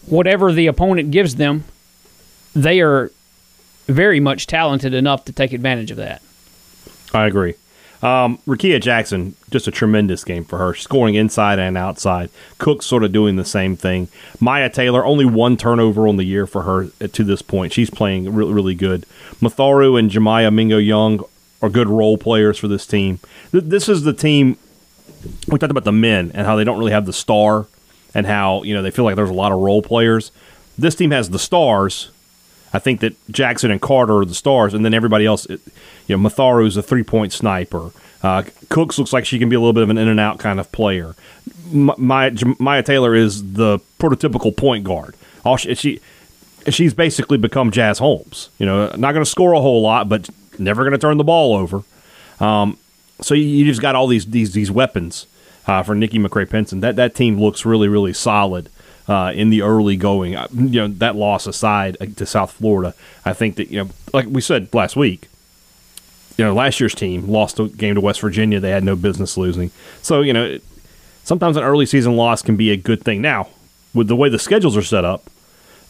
whatever 0.07 0.53
the 0.53 0.67
opponent 0.67 1.11
gives 1.11 1.37
them, 1.37 1.65
they 2.55 2.81
are 2.81 3.11
very 3.87 4.21
much 4.21 4.47
talented 4.47 4.95
enough 4.95 5.25
to 5.25 5.33
take 5.33 5.53
advantage 5.53 5.91
of 5.91 5.97
that. 5.97 6.23
I 7.13 7.27
agree. 7.27 7.55
Um, 8.01 8.39
Rickea 8.47 8.81
Jackson, 8.81 9.35
just 9.51 9.67
a 9.67 9.73
tremendous 9.73 10.23
game 10.23 10.45
for 10.45 10.59
her, 10.59 10.75
scoring 10.75 11.17
inside 11.17 11.59
and 11.59 11.77
outside. 11.77 12.31
Cook 12.59 12.83
sort 12.83 13.03
of 13.03 13.11
doing 13.11 13.37
the 13.37 13.45
same 13.45 13.77
thing. 13.77 14.09
Myah 14.41 14.73
Taylor, 14.73 15.05
only 15.05 15.25
one 15.25 15.57
turnover 15.57 16.07
on 16.07 16.17
the 16.17 16.25
year 16.25 16.47
for 16.47 16.63
her 16.63 16.87
to 17.09 17.25
this 17.25 17.43
point. 17.43 17.73
She's 17.73 17.91
playing 17.91 18.33
really, 18.33 18.53
really 18.53 18.75
good. 18.77 19.05
Matharu 19.41 19.99
and 19.99 20.11
Jemiah 20.11 20.55
Mingo 20.55 20.79
Young 20.79 21.25
are 21.63 21.69
good 21.69 21.89
role 21.89 22.17
players 22.19 22.59
for 22.59 22.69
this 22.69 22.87
team. 22.87 23.19
Th- 23.53 23.65
This 23.65 23.89
is 23.89 24.03
the 24.03 24.13
team. 24.13 24.57
We 25.49 25.59
talked 25.59 25.71
about 25.71 25.85
the 25.85 25.93
men 25.93 26.31
and 26.35 26.47
how 26.47 26.55
they 26.57 26.65
don't 26.65 26.79
really 26.79 26.93
have 26.93 27.07
the 27.07 27.13
star, 27.13 27.67
and 28.15 28.27
how 28.27 28.63
you 28.63 28.75
know 28.75 28.83
they 28.83 28.91
feel 28.91 29.05
like 29.05 29.17
there's 29.17 29.31
a 29.31 29.35
lot 29.35 29.53
of 29.53 29.59
role 29.59 29.83
players. 29.83 30.31
This 30.79 30.95
team 30.95 31.11
has 31.11 31.31
the 31.31 31.39
stars, 31.41 32.11
I 32.73 32.79
think 32.79 33.01
that 33.01 33.15
Jackson 33.31 33.71
and 33.73 33.81
Carter 33.81 34.19
are 34.19 34.25
the 34.25 34.35
stars, 34.35 34.75
and 34.75 34.85
then 34.85 34.95
everybody 34.95 35.27
else, 35.27 35.47
it- 35.47 35.61
you 36.07 36.17
know, 36.17 36.29
Matharu's 36.29 36.77
a 36.77 36.83
three 36.83 37.03
point 37.03 37.33
sniper. 37.33 37.91
Uh, 38.23 38.43
Cooks 38.69 38.99
looks 38.99 39.13
like 39.13 39.25
she 39.25 39.39
can 39.39 39.49
be 39.49 39.57
a 39.57 39.61
little 39.61 39.73
bit 39.73 39.83
of 39.83 39.91
an 39.91 39.99
in 39.99 40.09
and 40.09 40.19
out 40.21 40.39
kind 40.39 40.59
of 40.61 40.71
player. 40.73 41.15
Maya, 41.71 42.31
Myah 42.59 42.83
Taylor 42.85 43.15
is 43.15 43.53
the 43.55 43.79
prototypical 43.99 44.57
point 44.57 44.85
guard. 44.85 45.15
All 45.45 45.57
she, 45.57 45.75
she 45.75 46.01
she's 46.69 46.95
basically 46.95 47.39
become 47.39 47.71
Jazz 47.71 47.99
Holmes. 47.99 48.49
You 48.59 48.67
know, 48.67 48.87
not 48.97 49.13
going 49.13 49.25
to 49.25 49.31
score 49.31 49.53
a 49.53 49.61
whole 49.61 49.83
lot, 49.83 50.09
but 50.09 50.29
never 50.59 50.83
going 50.83 50.93
to 50.93 50.99
turn 50.99 51.19
the 51.19 51.25
ball 51.25 51.57
over. 51.57 51.83
Um, 52.41 52.79
so 53.21 53.35
you, 53.35 53.65
just 53.65 53.83
got 53.83 53.95
all 53.95 54.07
these 54.07 54.27
these 54.27 54.53
these 54.53 54.71
weapons 54.71 55.27
uh, 55.67 55.83
for 55.83 55.95
Nikki 55.95 56.19
McCray 56.19 56.49
Penson. 56.49 56.81
That 56.81 56.97
that 56.97 57.15
team 57.15 57.39
looks 57.41 57.65
really 57.65 57.89
really 57.89 58.13
solid 58.13 58.69
uh, 59.09 59.33
in 59.35 59.51
the 59.51 59.63
early 59.63 59.97
going. 59.97 60.37
Uh, 60.37 60.47
You 60.53 60.81
know 60.83 60.89
that 60.89 61.17
loss 61.17 61.47
aside 61.47 61.97
uh, 62.01 62.07
to 62.17 62.27
South 62.27 62.53
Florida, 62.53 62.95
I 63.25 63.33
think 63.33 63.57
that 63.57 63.71
you 63.71 63.83
know 63.85 63.91
like 64.13 64.27
we 64.29 64.41
said 64.41 64.73
last 64.73 64.97
week. 64.97 65.29
You 66.37 66.45
know, 66.45 66.55
last 66.55 66.79
year's 66.79 66.95
team 66.95 67.27
lost 67.27 67.59
a 67.59 67.67
game 67.67 67.97
to 67.97 68.01
West 68.01 68.21
Virginia. 68.21 68.61
They 68.61 68.71
had 68.71 68.85
no 68.85 68.95
business 68.95 69.37
losing. 69.37 69.73
So 70.03 70.21
you 70.21 70.33
know, 70.33 70.59
sometimes 71.25 71.57
an 71.57 71.65
early 71.65 71.85
season 71.85 72.15
loss 72.15 72.43
can 72.43 72.55
be 72.57 72.71
a 72.71 72.77
good 72.77 73.03
thing. 73.03 73.21
Now, 73.21 73.49
with 73.93 74.07
the 74.07 74.15
way 74.15 74.29
the 74.29 74.39
schedules 74.39 74.77
are 74.77 74.83
set 74.83 75.05
up, 75.05 75.29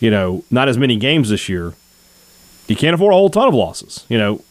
you 0.01 0.11
know, 0.11 0.45
not 0.51 0.69
as 0.69 0.79
many 0.79 0.97
games 0.97 1.29
this 1.29 1.51
year. 1.51 1.75
You 2.67 2.77
can't 2.77 2.95
afford 2.95 3.13
a 3.13 3.17
whole 3.17 3.29
ton 3.29 3.49
of 3.49 3.55
losses. 3.55 4.07
You 4.09 4.17
know, 4.17 4.43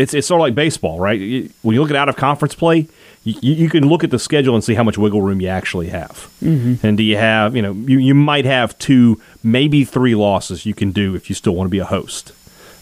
it's 0.00 0.14
it's 0.14 0.26
sort 0.26 0.40
of 0.40 0.42
like 0.42 0.54
baseball, 0.54 0.98
right? 0.98 1.50
When 1.62 1.74
you 1.74 1.80
look 1.80 1.90
at 1.90 1.96
out 1.96 2.08
of 2.08 2.16
conference 2.16 2.54
play, 2.54 2.88
you, 3.24 3.54
you 3.54 3.68
can 3.68 3.86
look 3.86 4.02
at 4.02 4.10
the 4.10 4.18
schedule 4.18 4.54
and 4.54 4.64
see 4.64 4.74
how 4.74 4.82
much 4.82 4.96
wiggle 4.96 5.22
room 5.22 5.40
you 5.40 5.48
actually 5.48 5.88
have. 5.88 6.30
Mm-hmm. 6.42 6.86
And 6.86 6.96
do 6.96 7.02
you 7.02 7.16
have, 7.16 7.54
you 7.54 7.62
know, 7.62 7.72
you, 7.72 7.98
you 7.98 8.14
might 8.14 8.44
have 8.46 8.78
two, 8.78 9.20
maybe 9.42 9.84
three 9.84 10.14
losses 10.14 10.64
you 10.64 10.74
can 10.74 10.90
do 10.90 11.14
if 11.14 11.28
you 11.28 11.34
still 11.34 11.54
want 11.54 11.66
to 11.66 11.70
be 11.70 11.78
a 11.78 11.84
host. 11.84 12.32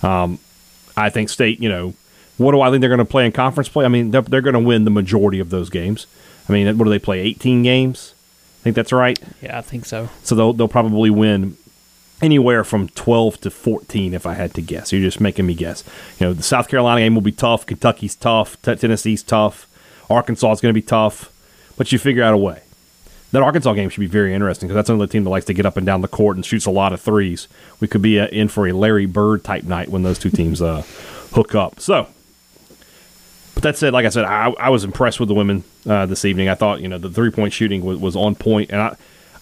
Um, 0.02 0.38
I 0.96 1.10
think 1.10 1.28
State, 1.28 1.60
you 1.60 1.68
know, 1.68 1.94
what 2.36 2.52
do 2.52 2.60
I 2.60 2.70
think 2.70 2.80
they're 2.80 2.88
going 2.88 2.98
to 2.98 3.04
play 3.04 3.26
in 3.26 3.32
conference 3.32 3.68
play? 3.68 3.84
I 3.84 3.88
mean, 3.88 4.12
they're, 4.12 4.22
they're 4.22 4.40
going 4.40 4.54
to 4.54 4.60
win 4.60 4.84
the 4.84 4.90
majority 4.90 5.40
of 5.40 5.50
those 5.50 5.70
games. 5.70 6.06
I 6.48 6.52
mean, 6.52 6.78
what 6.78 6.84
do 6.84 6.90
they 6.90 7.00
play? 7.00 7.20
18 7.20 7.64
games? 7.64 8.14
I 8.60 8.62
think 8.62 8.76
that's 8.76 8.92
right. 8.92 9.18
Yeah, 9.42 9.58
I 9.58 9.60
think 9.60 9.86
so. 9.86 10.08
So 10.22 10.34
they'll, 10.34 10.52
they'll 10.52 10.68
probably 10.68 11.10
win 11.10 11.56
anywhere 12.20 12.64
from 12.64 12.88
12 12.88 13.40
to 13.42 13.50
14 13.50 14.14
if 14.14 14.26
I 14.26 14.34
had 14.34 14.54
to 14.54 14.62
guess. 14.62 14.92
You're 14.92 15.02
just 15.02 15.20
making 15.20 15.46
me 15.46 15.54
guess. 15.54 15.84
You 16.18 16.26
know, 16.26 16.32
the 16.32 16.42
South 16.42 16.68
Carolina 16.68 17.00
game 17.00 17.14
will 17.14 17.22
be 17.22 17.32
tough. 17.32 17.66
Kentucky's 17.66 18.16
tough. 18.16 18.60
T- 18.62 18.74
Tennessee's 18.74 19.22
tough. 19.22 19.66
Arkansas 20.10 20.52
is 20.52 20.60
going 20.60 20.70
to 20.72 20.80
be 20.80 20.82
tough. 20.82 21.32
But 21.76 21.92
you 21.92 21.98
figure 21.98 22.22
out 22.22 22.34
a 22.34 22.38
way. 22.38 22.62
That 23.30 23.42
Arkansas 23.42 23.74
game 23.74 23.90
should 23.90 24.00
be 24.00 24.06
very 24.06 24.32
interesting 24.32 24.68
because 24.68 24.76
that's 24.76 24.88
another 24.88 25.06
team 25.06 25.24
that 25.24 25.30
likes 25.30 25.46
to 25.46 25.54
get 25.54 25.66
up 25.66 25.76
and 25.76 25.84
down 25.84 26.00
the 26.00 26.08
court 26.08 26.36
and 26.36 26.44
shoots 26.44 26.64
a 26.64 26.70
lot 26.70 26.92
of 26.92 27.00
threes. 27.00 27.46
We 27.78 27.86
could 27.86 28.00
be 28.00 28.18
uh, 28.18 28.26
in 28.28 28.48
for 28.48 28.66
a 28.66 28.72
Larry 28.72 29.06
Bird 29.06 29.44
type 29.44 29.64
night 29.64 29.90
when 29.90 30.02
those 30.02 30.18
two 30.18 30.30
teams 30.30 30.62
uh, 30.62 30.82
hook 31.32 31.54
up. 31.54 31.78
So, 31.78 32.08
but 33.52 33.62
that 33.64 33.76
said, 33.76 33.92
like 33.92 34.06
I 34.06 34.08
said, 34.08 34.24
I, 34.24 34.50
I 34.58 34.70
was 34.70 34.82
impressed 34.82 35.20
with 35.20 35.28
the 35.28 35.34
women 35.34 35.62
uh, 35.86 36.06
this 36.06 36.24
evening. 36.24 36.48
I 36.48 36.54
thought 36.54 36.80
you 36.80 36.88
know 36.88 36.96
the 36.96 37.10
three 37.10 37.30
point 37.30 37.52
shooting 37.52 37.84
was, 37.84 37.98
was 37.98 38.16
on 38.16 38.34
point, 38.34 38.70
and 38.70 38.80
I, 38.80 38.96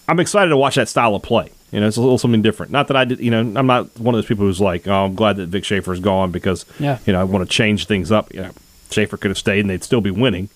I'm 0.09 0.19
excited 0.19 0.49
to 0.49 0.57
watch 0.57 0.75
that 0.75 0.89
style 0.89 1.15
of 1.15 1.23
play. 1.23 1.51
You 1.71 1.79
know, 1.81 1.87
it's 1.87 1.97
a 1.97 2.01
little 2.01 2.17
something 2.17 2.41
different. 2.41 2.71
Not 2.71 2.87
that 2.87 2.95
I 2.97 3.03
did, 3.05 3.19
you 3.19 3.29
know, 3.29 3.39
I'm 3.41 3.67
not 3.67 3.99
one 3.99 4.15
of 4.15 4.19
those 4.19 4.25
people 4.27 4.45
who's 4.45 4.61
like, 4.61 4.87
oh, 4.87 5.05
I'm 5.05 5.15
glad 5.15 5.35
that 5.37 5.47
Vic 5.49 5.65
Schaefer's 5.65 5.99
gone 5.99 6.31
because, 6.31 6.65
Yeah. 6.79 6.99
you 7.05 7.11
know, 7.13 7.19
I 7.19 7.23
want 7.25 7.47
to 7.47 7.53
change 7.53 7.87
things 7.87 8.11
up. 8.11 8.33
You 8.33 8.41
know, 8.43 8.51
Schaefer 8.89 9.17
could 9.17 9.31
have 9.31 9.37
stayed 9.37 9.59
and 9.59 9.69
they'd 9.69 9.83
still 9.83 9.99
be 10.01 10.11
winning. 10.11 10.49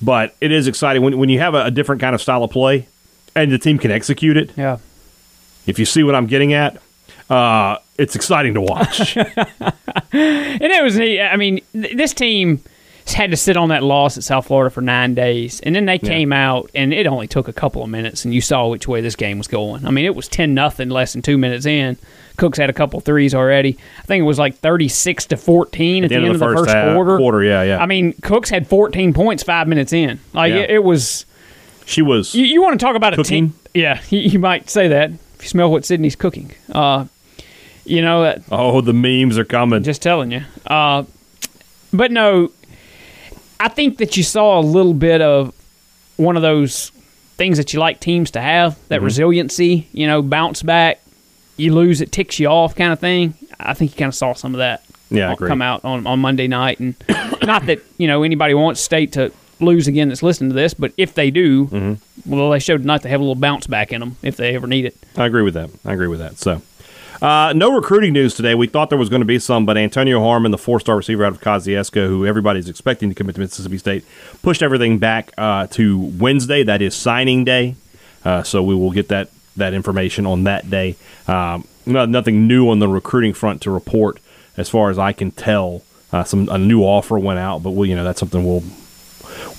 But 0.00 0.34
it 0.40 0.50
is 0.50 0.66
exciting 0.66 1.02
when, 1.02 1.18
when 1.18 1.28
you 1.28 1.38
have 1.40 1.54
a, 1.54 1.64
a 1.64 1.70
different 1.70 2.00
kind 2.00 2.14
of 2.14 2.22
style 2.22 2.42
of 2.44 2.50
play 2.50 2.88
and 3.34 3.52
the 3.52 3.58
team 3.58 3.78
can 3.78 3.90
execute 3.90 4.36
it. 4.38 4.52
Yeah. 4.56 4.78
If 5.66 5.78
you 5.78 5.84
see 5.84 6.02
what 6.02 6.14
I'm 6.14 6.26
getting 6.26 6.54
at, 6.54 6.80
uh, 7.28 7.76
it's 7.98 8.16
exciting 8.16 8.54
to 8.54 8.60
watch. 8.60 9.16
And 10.10 10.62
it 10.62 10.82
was, 10.82 10.98
I 10.98 11.36
mean, 11.36 11.60
th- 11.74 11.94
this 11.96 12.14
team 12.14 12.62
had 13.14 13.30
to 13.30 13.36
sit 13.36 13.56
on 13.56 13.68
that 13.70 13.82
loss 13.82 14.16
at 14.16 14.24
South 14.24 14.46
Florida 14.46 14.70
for 14.70 14.80
nine 14.80 15.14
days, 15.14 15.60
and 15.60 15.74
then 15.74 15.86
they 15.86 15.98
came 15.98 16.32
out, 16.32 16.70
and 16.74 16.92
it 16.92 17.06
only 17.06 17.26
took 17.26 17.48
a 17.48 17.52
couple 17.52 17.82
of 17.82 17.88
minutes, 17.88 18.24
and 18.24 18.34
you 18.34 18.40
saw 18.40 18.68
which 18.68 18.86
way 18.88 19.00
this 19.00 19.16
game 19.16 19.38
was 19.38 19.46
going. 19.48 19.86
I 19.86 19.90
mean, 19.90 20.04
it 20.04 20.14
was 20.14 20.28
ten 20.28 20.54
nothing 20.54 20.88
less 20.90 21.12
than 21.12 21.22
two 21.22 21.38
minutes 21.38 21.64
in. 21.66 21.96
Cooks 22.36 22.58
had 22.58 22.70
a 22.70 22.72
couple 22.72 23.00
threes 23.00 23.34
already. 23.34 23.76
I 23.98 24.02
think 24.02 24.20
it 24.20 24.24
was 24.24 24.38
like 24.38 24.56
thirty 24.56 24.88
six 24.88 25.26
to 25.26 25.36
fourteen 25.36 26.04
at 26.04 26.10
the, 26.10 26.16
end, 26.16 26.26
of 26.28 26.38
the 26.38 26.44
first, 26.44 26.70
half- 26.70 26.94
quarter. 26.94 27.16
quarter, 27.16 27.42
yeah, 27.42 27.62
yeah. 27.62 27.82
I 27.82 27.86
mean, 27.86 28.12
Cooks 28.22 28.50
had 28.50 28.66
fourteen 28.68 29.12
points 29.12 29.42
five 29.42 29.66
minutes 29.68 29.92
in. 29.92 30.20
Like 30.32 30.52
Yeah. 30.52 30.60
it, 30.60 30.70
it 30.70 30.84
was. 30.84 31.24
she 31.86 32.02
was. 32.02 32.34
You, 32.34 32.44
you 32.44 32.62
want 32.62 32.78
to 32.78 32.84
talk 32.84 32.94
about 32.96 33.18
a 33.18 33.22
team? 33.22 33.54
Yeah, 33.74 34.00
you, 34.10 34.18
you 34.20 34.38
might 34.38 34.70
say 34.70 34.88
that 34.88 35.10
if 35.10 35.42
you 35.42 35.48
smell 35.48 35.70
what 35.70 35.84
Sydney's 35.84 36.16
cooking. 36.16 36.52
Uh, 36.70 37.06
you 37.84 38.02
know 38.02 38.22
that 38.22 38.42
oh, 38.52 38.80
the 38.82 38.92
memes 38.92 39.38
are 39.38 39.44
coming. 39.44 39.82
just 39.82 40.02
telling 40.02 40.30
you. 40.30 40.42
Uh, 40.66 41.04
but 41.92 42.12
no, 42.12 42.52
I 43.60 43.68
think 43.68 43.98
that 43.98 44.16
you 44.16 44.22
saw 44.22 44.58
a 44.58 44.62
little 44.62 44.94
bit 44.94 45.20
of 45.20 45.54
one 46.16 46.36
of 46.36 46.42
those 46.42 46.90
things 47.36 47.56
that 47.58 47.72
you 47.72 47.80
like 47.80 48.00
teams 48.00 48.30
to 48.32 48.40
have 48.40 48.72
Mm-hmm. 48.72 48.88
that 48.88 49.02
resiliency, 49.02 49.88
you 49.92 50.06
know, 50.06 50.22
bounce 50.22 50.62
back, 50.62 51.00
you 51.56 51.74
lose, 51.74 52.00
it 52.00 52.12
ticks 52.12 52.38
you 52.38 52.46
off 52.48 52.74
kind 52.74 52.92
of 52.92 52.98
thing. 53.00 53.34
I 53.60 53.74
think 53.74 53.92
you 53.92 53.96
kind 53.98 54.08
of 54.08 54.14
saw 54.14 54.32
some 54.34 54.54
of 54.54 54.58
that 54.58 54.82
Yeah, 55.10 55.34
come 55.34 55.62
out 55.62 55.84
on, 55.84 56.06
on 56.06 56.20
Monday 56.20 56.46
night. 56.48 56.78
And 56.80 56.94
not 57.42 57.66
that, 57.66 57.80
you 57.96 58.06
know, 58.06 58.22
anybody 58.22 58.54
wants 58.54 58.80
state 58.80 59.12
to 59.12 59.32
lose 59.60 59.88
again 59.88 60.08
that's 60.08 60.22
listening 60.22 60.50
to 60.50 60.54
this, 60.54 60.74
but 60.74 60.92
if 60.96 61.14
they 61.14 61.30
do, 61.32 61.66
Mm-hmm. 61.66 62.30
well, 62.30 62.50
they 62.50 62.58
showed 62.60 62.78
tonight 62.82 63.02
they 63.02 63.08
have 63.10 63.20
a 63.20 63.24
little 63.24 63.34
bounce 63.34 63.66
back 63.66 63.92
in 63.92 64.00
them 64.00 64.16
if 64.22 64.36
they 64.36 64.54
ever 64.54 64.66
need 64.68 64.84
it. 64.84 64.96
I 65.16 65.26
agree 65.26 65.42
with 65.42 65.54
that. 65.54 65.70
I 65.84 65.92
agree 65.94 66.06
with 66.08 66.20
that. 66.20 66.38
So, 66.38 66.62
uh, 67.20 67.52
no 67.54 67.72
recruiting 67.74 68.12
news 68.12 68.34
today. 68.34 68.54
We 68.54 68.66
thought 68.66 68.90
there 68.90 68.98
was 68.98 69.08
going 69.08 69.20
to 69.22 69.26
be 69.26 69.38
some, 69.38 69.66
but 69.66 69.76
Antonio 69.76 70.20
Harmon, 70.20 70.50
the 70.50 70.58
four-star 70.58 70.96
receiver 70.96 71.24
out 71.24 71.32
of 71.32 71.40
Kosciusko, 71.40 72.06
who 72.06 72.26
everybody's 72.26 72.68
expecting 72.68 73.08
to 73.08 73.14
commit 73.14 73.34
to 73.36 73.40
Mississippi 73.40 73.78
State, 73.78 74.04
pushed 74.42 74.62
everything 74.62 74.98
back 74.98 75.32
uh, 75.36 75.66
to 75.68 75.98
Wednesday. 75.98 76.62
That 76.62 76.82
is 76.82 76.94
signing 76.94 77.44
day. 77.44 77.76
Uh, 78.24 78.42
so 78.42 78.62
we 78.62 78.74
will 78.74 78.90
get 78.92 79.08
that 79.08 79.30
that 79.56 79.74
information 79.74 80.26
on 80.26 80.44
that 80.44 80.70
day. 80.70 80.96
Um, 81.26 81.66
no, 81.86 82.04
nothing 82.04 82.46
new 82.46 82.68
on 82.70 82.78
the 82.78 82.88
recruiting 82.88 83.34
front 83.34 83.62
to 83.62 83.70
report, 83.70 84.20
as 84.56 84.68
far 84.68 84.90
as 84.90 84.98
I 84.98 85.12
can 85.12 85.30
tell. 85.30 85.82
Uh, 86.12 86.24
some 86.24 86.48
a 86.48 86.56
new 86.58 86.82
offer 86.82 87.18
went 87.18 87.38
out, 87.38 87.62
but 87.62 87.72
we, 87.72 87.90
you 87.90 87.96
know, 87.96 88.04
that's 88.04 88.20
something 88.20 88.44
we'll 88.44 88.62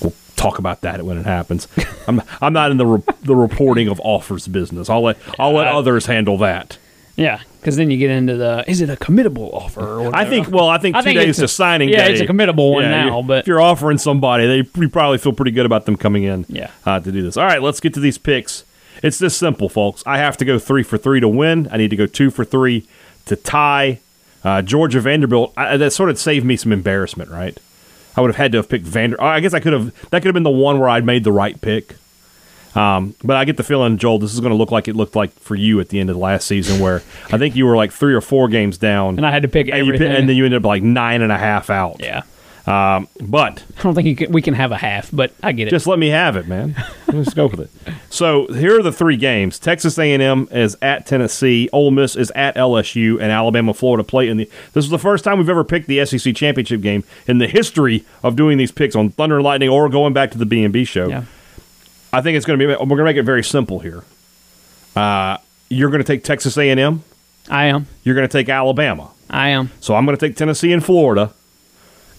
we'll 0.02 0.14
talk 0.36 0.58
about 0.58 0.82
that 0.82 1.04
when 1.04 1.18
it 1.18 1.26
happens. 1.26 1.68
I'm 2.08 2.22
I'm 2.42 2.54
not 2.54 2.72
in 2.72 2.78
the 2.78 2.86
re- 2.86 3.16
the 3.22 3.36
reporting 3.36 3.88
of 3.88 4.00
offers 4.04 4.48
business. 4.48 4.90
I'll 4.90 5.02
let 5.02 5.18
I'll 5.38 5.54
let 5.54 5.68
others 5.74 6.06
handle 6.08 6.38
that. 6.40 6.78
Yeah, 7.20 7.42
because 7.60 7.76
then 7.76 7.92
you 7.92 7.98
get 7.98 8.12
into 8.12 8.38
the 8.38 8.64
is 8.66 8.80
it 8.82 8.90
a 8.90 8.96
committable 8.96 9.54
offer? 9.54 9.82
Or 9.82 9.98
whatever? 10.04 10.16
I 10.16 10.26
think 10.26 10.50
well, 10.50 10.70
I 10.70 10.78
think 10.78 10.96
I 10.96 11.02
two 11.02 11.06
think 11.06 11.20
days 11.20 11.38
to 11.38 11.48
signing 11.50 11.90
yeah, 11.90 12.08
day. 12.08 12.14
it's 12.14 12.22
a 12.22 12.26
committable 12.26 12.72
one 12.74 12.84
Yeah, 12.84 13.06
now, 13.06 13.22
but- 13.22 13.40
if 13.40 13.48
you're 13.48 13.60
offering 13.62 13.98
somebody, 13.98 14.48
they 14.48 14.70
you 14.80 14.90
probably 14.90 15.18
feel 15.18 15.34
pretty 15.34 15.52
good 15.52 15.66
about 15.66 15.86
them 15.86 15.98
coming 15.98 16.24
in. 16.24 16.46
Yeah. 16.48 16.72
uh, 16.86 17.00
to 17.02 17.12
do 17.12 17.22
this. 17.22 17.36
All 17.36 17.46
right, 17.46 17.62
let's 17.62 17.80
get 17.82 17.94
to 17.96 18.00
these 18.00 18.18
picks. 18.18 18.64
It's 19.04 19.20
this 19.20 19.36
simple, 19.36 19.70
folks. 19.70 20.02
I 20.06 20.18
have 20.18 20.38
to 20.38 20.46
go 20.46 20.58
three 20.60 20.84
for 20.84 20.98
three 20.98 21.20
to 21.20 21.28
win. 21.28 21.68
I 21.72 21.78
need 21.78 21.90
to 21.90 21.96
go 21.96 22.06
two 22.06 22.32
for 22.32 22.44
three 22.46 22.88
to 23.26 23.36
tie. 23.36 24.00
Uh, 24.44 24.62
Georgia 24.62 25.02
Vanderbilt. 25.02 25.54
I, 25.58 25.76
that 25.78 25.92
sort 25.92 26.10
of 26.10 26.18
saved 26.18 26.46
me 26.46 26.56
some 26.56 26.72
embarrassment, 26.72 27.30
right? 27.30 27.58
I 28.16 28.22
would 28.22 28.30
have 28.30 28.38
had 28.38 28.52
to 28.54 28.58
have 28.60 28.70
picked 28.70 28.86
Vander. 28.86 29.22
I 29.22 29.40
guess 29.42 29.54
I 29.54 29.60
could 29.60 29.74
have. 29.74 29.94
That 30.12 30.22
could 30.22 30.26
have 30.28 30.34
been 30.34 30.44
the 30.44 30.50
one 30.50 30.80
where 30.80 30.88
I'd 30.90 31.06
made 31.06 31.24
the 31.26 31.32
right 31.34 31.60
pick. 31.60 31.96
Um, 32.76 33.16
but 33.24 33.36
I 33.36 33.46
get 33.46 33.58
the 33.58 33.64
feeling, 33.64 33.98
Joel, 33.98 34.20
this 34.20 34.34
is 34.34 34.40
going 34.40 34.52
to 34.52 34.58
look 34.58 34.72
like 34.72 34.88
it 34.88 34.96
looked 34.96 35.16
like 35.16 35.32
for 35.40 35.56
you 35.56 35.80
at 35.80 35.90
the 35.90 36.00
end 36.00 36.10
of 36.10 36.16
the 36.16 36.22
last 36.22 36.46
season, 36.48 36.80
where 36.80 37.02
I 37.32 37.38
think 37.38 37.56
you 37.56 37.66
were 37.66 37.76
like 37.76 37.92
three 37.92 38.14
or 38.14 38.22
four 38.22 38.48
games 38.48 38.78
down, 38.78 39.18
and 39.18 39.26
I 39.26 39.32
had 39.32 39.42
to 39.42 39.48
pick 39.48 39.68
and, 39.70 39.78
you 39.78 39.84
everything. 39.94 40.10
pi- 40.12 40.16
and 40.16 40.30
then 40.30 40.36
you 40.36 40.46
ended 40.46 40.62
up 40.62 40.68
like 40.68 40.84
nine 40.84 41.22
and 41.22 41.32
a 41.32 41.38
half 41.38 41.70
out. 41.72 41.98
yeah, 42.00 42.22
Um, 42.68 43.08
but 43.20 43.64
I 43.80 43.82
don't 43.82 43.96
think 43.96 44.08
you 44.08 44.16
can, 44.16 44.32
we 44.32 44.42
can 44.44 44.54
have 44.54 44.72
a 44.72 44.78
half, 44.78 45.10
but 45.12 45.32
I 45.42 45.52
get 45.52 45.68
it. 45.68 45.72
just 45.72 45.88
let 45.88 45.98
me 45.98 46.10
have 46.10 46.36
it, 46.36 46.48
man. 46.48 46.76
Let's 47.08 47.34
go 47.34 47.48
with 47.48 47.60
it. 47.62 47.72
So 48.12 48.46
here 48.48 48.78
are 48.80 48.84
the 48.84 48.92
three 48.92 49.18
games: 49.18 49.58
Texas 49.58 49.98
A&M 49.98 50.48
is 50.52 50.78
at 50.82 51.08
Tennessee, 51.08 51.70
Ole 51.74 51.90
Miss 51.90 52.16
is 52.16 52.32
at 52.36 52.56
LSU, 52.56 53.14
and 53.20 53.32
Alabama, 53.32 53.74
Florida 53.74 54.04
play 54.04 54.28
in 54.28 54.38
the. 54.38 54.48
This 54.74 54.86
is 54.86 54.92
the 54.92 55.00
first 55.00 55.24
time 55.24 55.40
we've 55.40 55.50
ever 55.50 55.64
picked 55.64 55.88
the 55.88 56.06
SEC 56.06 56.36
championship 56.36 56.82
game 56.82 57.04
in 57.28 57.40
the 57.40 57.48
history 57.48 58.06
of 58.22 58.36
doing 58.36 58.60
these 58.60 58.72
picks 58.72 58.96
on 58.96 59.10
Thunder 59.10 59.38
and 59.38 59.44
Lightning 59.44 59.70
or 59.70 59.90
going 59.90 60.14
back 60.14 60.30
to 60.32 60.38
the 60.38 60.46
B 60.46 60.64
and 60.64 60.72
B 60.72 60.84
show. 60.86 61.08
yeah, 61.08 61.24
I 62.12 62.22
think 62.22 62.38
it's 62.38 62.46
going 62.46 62.60
to 62.60 62.68
be. 62.68 62.72
We're 62.72 62.86
going 62.86 62.98
to 62.98 63.04
make 63.06 63.18
it 63.18 63.24
very 63.24 63.44
simple 63.44 63.80
here. 63.80 64.04
Uh, 64.96 65.38
you're 65.70 65.90
going 65.90 66.02
to 66.02 66.08
take 66.08 66.24
Texas 66.24 66.58
A&M. 66.58 67.04
I 67.50 67.66
am. 67.66 67.88
You're 68.04 68.16
going 68.16 68.28
to 68.28 68.32
take 68.32 68.50
Alabama. 68.50 69.12
I 69.30 69.50
am. 69.50 69.72
So 69.80 69.96
I'm 69.96 70.06
going 70.06 70.18
to 70.18 70.28
take 70.28 70.36
Tennessee 70.36 70.74
and 70.74 70.84
Florida. 70.84 71.34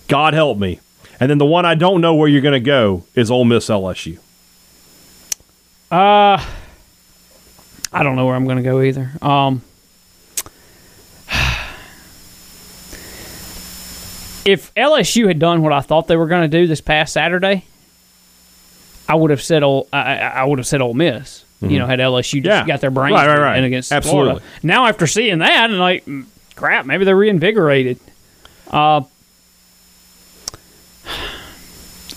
God 0.09 0.35
help 0.35 0.59
me. 0.59 0.81
And 1.19 1.31
then 1.31 1.39
the 1.39 1.47
one 1.47 1.67
I 1.67 1.75
don't 1.75 2.01
know 2.01 2.15
where 2.15 2.29
you're 2.29 2.41
going 2.41 2.53
to 2.53 2.61
go 2.61 3.05
is 3.15 3.31
Ole 3.31 3.45
Miss 3.45 3.69
LSU. 3.69 4.19
I 7.93 8.03
don't 8.03 8.17
know 8.17 8.27
where 8.27 8.37
I'm 8.37 8.45
going 8.45 8.59
to 8.59 8.63
go 8.63 8.81
either. 8.81 9.11
Um, 9.21 9.63
if 14.45 14.73
LSU 14.75 15.27
had 15.27 15.39
done 15.41 15.63
what 15.63 15.73
I 15.73 15.81
thought 15.81 16.07
they 16.07 16.17
were 16.17 16.29
going 16.29 16.49
to 16.49 16.59
do 16.59 16.67
this 16.67 16.81
past 16.81 17.13
Saturday, 17.13 17.65
I 19.11 19.15
would 19.17 19.31
have 19.31 19.43
said 19.43 19.63
Ole, 19.63 19.89
I, 19.93 20.17
I 20.19 20.45
would 20.45 20.59
have 20.59 20.67
said 20.67 20.81
Ole 20.81 20.95
Miss. 20.95 21.45
You 21.63 21.79
know, 21.79 21.87
had 21.87 21.99
LSU 21.99 22.43
just 22.43 22.45
Yeah. 22.45 22.65
got 22.67 22.81
their 22.81 22.91
brains 22.91 23.13
Right, 23.15 23.27
right, 23.27 23.39
right. 23.39 23.65
against 23.65 23.93
Absolutely. 23.93 24.31
Florida. 24.41 24.47
Now 24.63 24.87
after 24.87 25.07
seeing 25.07 25.41
that, 25.41 25.69
and 25.69 25.79
like, 25.79 26.07
mm, 26.07 26.25
crap, 26.57 26.87
maybe 26.87 27.05
they're 27.05 27.15
reinvigorated. 27.17 27.99
Uh, 28.71 29.03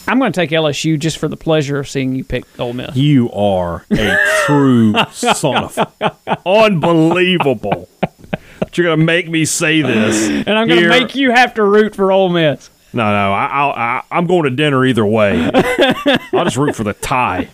I'm 0.08 0.20
going 0.20 0.32
to 0.32 0.40
take 0.40 0.50
LSU 0.52 1.00
just 1.00 1.18
for 1.18 1.28
the 1.28 1.38
pleasure 1.38 1.80
of 1.80 1.90
seeing 1.90 2.14
you 2.16 2.24
pick 2.24 2.44
Ole 2.60 2.74
Miss. 2.74 2.96
You 2.96 3.32
are 3.32 3.86
a 3.92 4.18
true 4.46 4.94
son 5.12 5.64
of 5.64 5.80
unbelievable. 6.46 7.88
But 8.60 8.78
you're 8.78 8.86
going 8.88 9.00
to 9.00 9.06
make 9.06 9.30
me 9.30 9.46
say 9.46 9.82
this. 9.82 10.28
And 10.48 10.58
I'm 10.58 10.68
going 10.68 10.82
to 10.84 10.90
make 10.90 11.16
you 11.16 11.32
have 11.32 11.54
to 11.56 11.64
root 11.64 11.96
for 11.96 12.12
Ole 12.12 12.30
Miss. 12.30 12.70
No, 12.96 13.04
no, 13.04 13.34
I, 13.34 13.46
I, 13.76 14.02
I'm 14.12 14.28
going 14.28 14.44
to 14.44 14.50
dinner 14.52 14.86
either 14.86 15.06
way. 15.06 15.50
I'll 16.34 16.44
just 16.46 16.58
root 16.58 16.76
for 16.76 16.84
the 16.84 16.94
tie. 16.94 17.50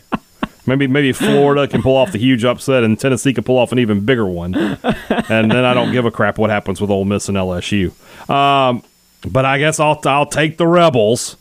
Maybe 0.65 0.86
maybe 0.86 1.13
Florida 1.13 1.67
can 1.67 1.82
pull 1.82 1.95
off 1.95 2.12
the 2.12 2.19
huge 2.19 2.43
upset, 2.45 2.84
and 2.84 2.99
Tennessee 2.99 3.34
can 3.34 3.43
pull 3.43 3.58
off 3.58 3.71
an 3.71 3.80
even 3.80 4.02
bigger 4.02 4.25
one. 4.28 4.54
And 4.54 5.49
then 5.52 5.65
I 5.65 5.73
don't 5.73 5.91
give 5.91 6.06
a 6.06 6.12
crap 6.12 6.38
what 6.38 6.49
happens 6.49 6.80
with 6.82 6.91
Ole 6.91 7.06
Miss 7.06 7.28
and 7.30 7.38
LSU. 7.38 7.91
Um, 8.30 8.84
but 9.28 9.45
I 9.45 9.58
guess 9.58 9.80
I'll 9.80 9.99
I'll 10.06 10.25
take 10.28 10.58
the 10.58 10.67
Rebels, 10.67 11.38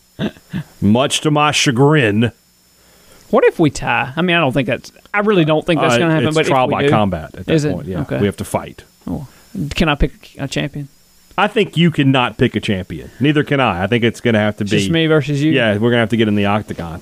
much 0.80 1.20
to 1.22 1.30
my 1.30 1.50
chagrin. 1.50 2.32
What 3.30 3.44
if 3.44 3.58
we 3.58 3.68
tie? 3.68 4.14
I 4.16 4.22
mean, 4.22 4.34
I 4.36 4.40
don't 4.40 4.52
think 4.52 4.66
that's. 4.68 4.90
I 5.12 5.18
really 5.20 5.44
don't 5.44 5.66
think 5.66 5.80
that's 5.82 5.94
Uh, 5.96 5.98
going 5.98 6.08
to 6.08 6.14
happen. 6.14 6.28
It's 6.28 6.36
but 6.36 6.46
trial 6.46 6.68
by 6.68 6.84
do, 6.84 6.88
combat 6.90 7.34
at 7.34 7.44
that 7.46 7.52
Is 7.54 7.64
it? 7.66 7.74
point. 7.74 7.86
Yeah, 7.88 8.00
Okay. 8.02 8.18
we 8.20 8.26
have 8.26 8.36
to 8.38 8.44
fight. 8.44 8.84
Oh. 9.06 9.28
Can 9.74 9.88
I 9.90 9.94
pick 9.96 10.36
a 10.38 10.48
champion? 10.48 10.88
I 11.38 11.46
think 11.46 11.76
you 11.76 11.92
cannot 11.92 12.36
pick 12.36 12.56
a 12.56 12.60
champion. 12.60 13.12
Neither 13.20 13.44
can 13.44 13.60
I. 13.60 13.84
I 13.84 13.86
think 13.86 14.02
it's 14.02 14.20
going 14.20 14.34
to 14.34 14.40
have 14.40 14.56
to 14.56 14.64
be 14.64 14.70
Just 14.70 14.90
me 14.90 15.06
versus 15.06 15.40
you. 15.40 15.52
Yeah, 15.52 15.74
we're 15.74 15.78
going 15.90 15.92
to 15.92 15.98
have 15.98 16.10
to 16.10 16.16
get 16.16 16.26
in 16.26 16.34
the 16.34 16.46
octagon. 16.46 17.00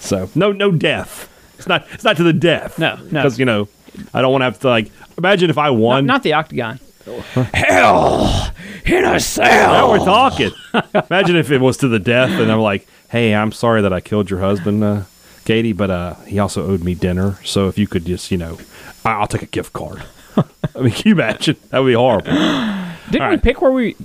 So 0.00 0.30
no, 0.34 0.50
no 0.50 0.72
death. 0.72 1.30
It's 1.58 1.68
not. 1.68 1.86
It's 1.92 2.04
not 2.04 2.16
to 2.16 2.22
the 2.22 2.32
death. 2.32 2.78
No, 2.78 2.96
no. 2.96 3.02
Because 3.02 3.38
you 3.38 3.44
know, 3.44 3.68
I 4.14 4.22
don't 4.22 4.32
want 4.32 4.40
to 4.40 4.46
have 4.46 4.58
to 4.60 4.68
like. 4.68 4.90
Imagine 5.18 5.50
if 5.50 5.58
I 5.58 5.68
won. 5.70 6.06
not 6.06 6.22
the 6.22 6.32
octagon. 6.32 6.80
hell 7.52 8.50
in 8.86 9.04
a 9.04 9.20
cell. 9.20 9.72
Now 9.72 9.90
we're 9.90 9.98
talking. 9.98 10.50
Imagine 11.10 11.36
if 11.36 11.50
it 11.50 11.60
was 11.60 11.76
to 11.78 11.88
the 11.88 11.98
death, 11.98 12.30
and 12.30 12.50
I'm 12.50 12.60
like, 12.60 12.88
"Hey, 13.10 13.34
I'm 13.34 13.52
sorry 13.52 13.82
that 13.82 13.92
I 13.92 14.00
killed 14.00 14.30
your 14.30 14.40
husband, 14.40 14.82
uh, 14.82 15.02
Katie, 15.44 15.74
but 15.74 15.90
uh, 15.90 16.14
he 16.26 16.38
also 16.38 16.66
owed 16.66 16.82
me 16.82 16.94
dinner. 16.94 17.38
So 17.44 17.68
if 17.68 17.76
you 17.76 17.86
could 17.86 18.06
just, 18.06 18.30
you 18.30 18.38
know, 18.38 18.58
I'll 19.04 19.26
take 19.26 19.42
a 19.42 19.46
gift 19.46 19.74
card." 19.74 20.04
I 20.76 20.80
mean, 20.80 20.90
can 20.92 21.08
you 21.08 21.12
imagine? 21.14 21.56
That 21.70 21.80
would 21.80 21.88
be 21.90 21.94
horrible. 21.94 22.26
Didn't 23.10 23.22
All 23.22 23.28
we 23.28 23.34
right. 23.36 23.42
pick 23.42 23.60
where 23.62 23.70
we? 23.72 23.96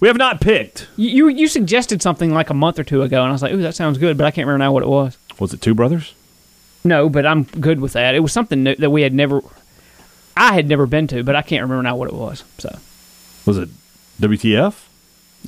We 0.00 0.08
have 0.08 0.16
not 0.16 0.40
picked. 0.40 0.88
You 0.96 1.28
you 1.28 1.46
suggested 1.46 2.00
something 2.02 2.32
like 2.32 2.50
a 2.50 2.54
month 2.54 2.78
or 2.78 2.84
two 2.84 3.02
ago, 3.02 3.20
and 3.22 3.28
I 3.28 3.32
was 3.32 3.42
like, 3.42 3.52
"Ooh, 3.52 3.62
that 3.62 3.74
sounds 3.74 3.98
good," 3.98 4.16
but 4.16 4.26
I 4.26 4.30
can't 4.30 4.46
remember 4.46 4.64
now 4.64 4.72
what 4.72 4.82
it 4.82 4.88
was. 4.88 5.16
Was 5.38 5.52
it 5.52 5.60
Two 5.60 5.74
Brothers? 5.74 6.14
No, 6.84 7.08
but 7.10 7.26
I'm 7.26 7.42
good 7.44 7.80
with 7.80 7.92
that. 7.92 8.14
It 8.14 8.20
was 8.20 8.32
something 8.32 8.62
new 8.62 8.74
that 8.76 8.90
we 8.90 9.02
had 9.02 9.12
never, 9.12 9.42
I 10.36 10.54
had 10.54 10.66
never 10.68 10.86
been 10.86 11.06
to, 11.08 11.22
but 11.22 11.36
I 11.36 11.42
can't 11.42 11.62
remember 11.62 11.82
now 11.82 11.94
what 11.96 12.08
it 12.08 12.14
was. 12.14 12.42
So 12.56 12.78
Was 13.44 13.58
it 13.58 13.68
WTF? 14.20 14.86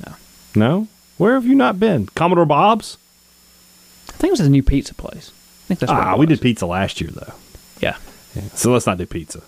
No. 0.05 0.13
No. 0.55 0.87
Where 1.17 1.33
have 1.33 1.45
you 1.45 1.55
not 1.55 1.79
been? 1.79 2.05
Commodore 2.13 2.45
Bob's. 2.45 2.97
I 4.09 4.11
think 4.13 4.29
it 4.29 4.33
was 4.39 4.39
a 4.41 4.49
new 4.49 4.61
pizza 4.63 4.93
place. 4.93 5.31
I 5.31 5.67
think 5.69 5.79
that's 5.79 5.91
Ah, 5.91 6.15
we 6.15 6.27
did 6.27 6.39
pizza 6.41 6.67
last 6.67 7.01
year 7.01 7.09
though. 7.11 7.33
Yeah, 7.81 7.97
So 8.53 8.71
let's 8.71 8.85
not 8.85 8.97
do 8.99 9.05
pizza. 9.07 9.41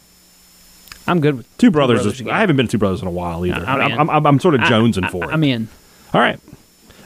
I'm 1.08 1.20
good 1.22 1.38
with 1.38 1.58
Two 1.58 1.72
Brothers. 1.72 2.00
Brothers 2.00 2.14
is, 2.16 2.22
again. 2.22 2.34
I 2.34 2.40
haven't 2.40 2.58
been 2.58 2.68
to 2.68 2.72
Two 2.72 2.78
Brothers 2.78 3.02
in 3.02 3.08
a 3.08 3.12
while 3.12 3.46
either. 3.46 3.66
I'm 3.66 3.82
I'm, 3.82 3.92
in. 3.92 4.00
I'm, 4.00 4.10
I'm, 4.10 4.28
I'm 4.28 4.40
sort 4.40 4.56
of 4.56 4.62
jonesing 4.62 5.06
I- 5.06 5.10
for 5.10 5.26
it. 5.26 5.34
I'm 5.34 5.44
in. 5.44 5.68
All 6.14 6.22
right. 6.22 6.40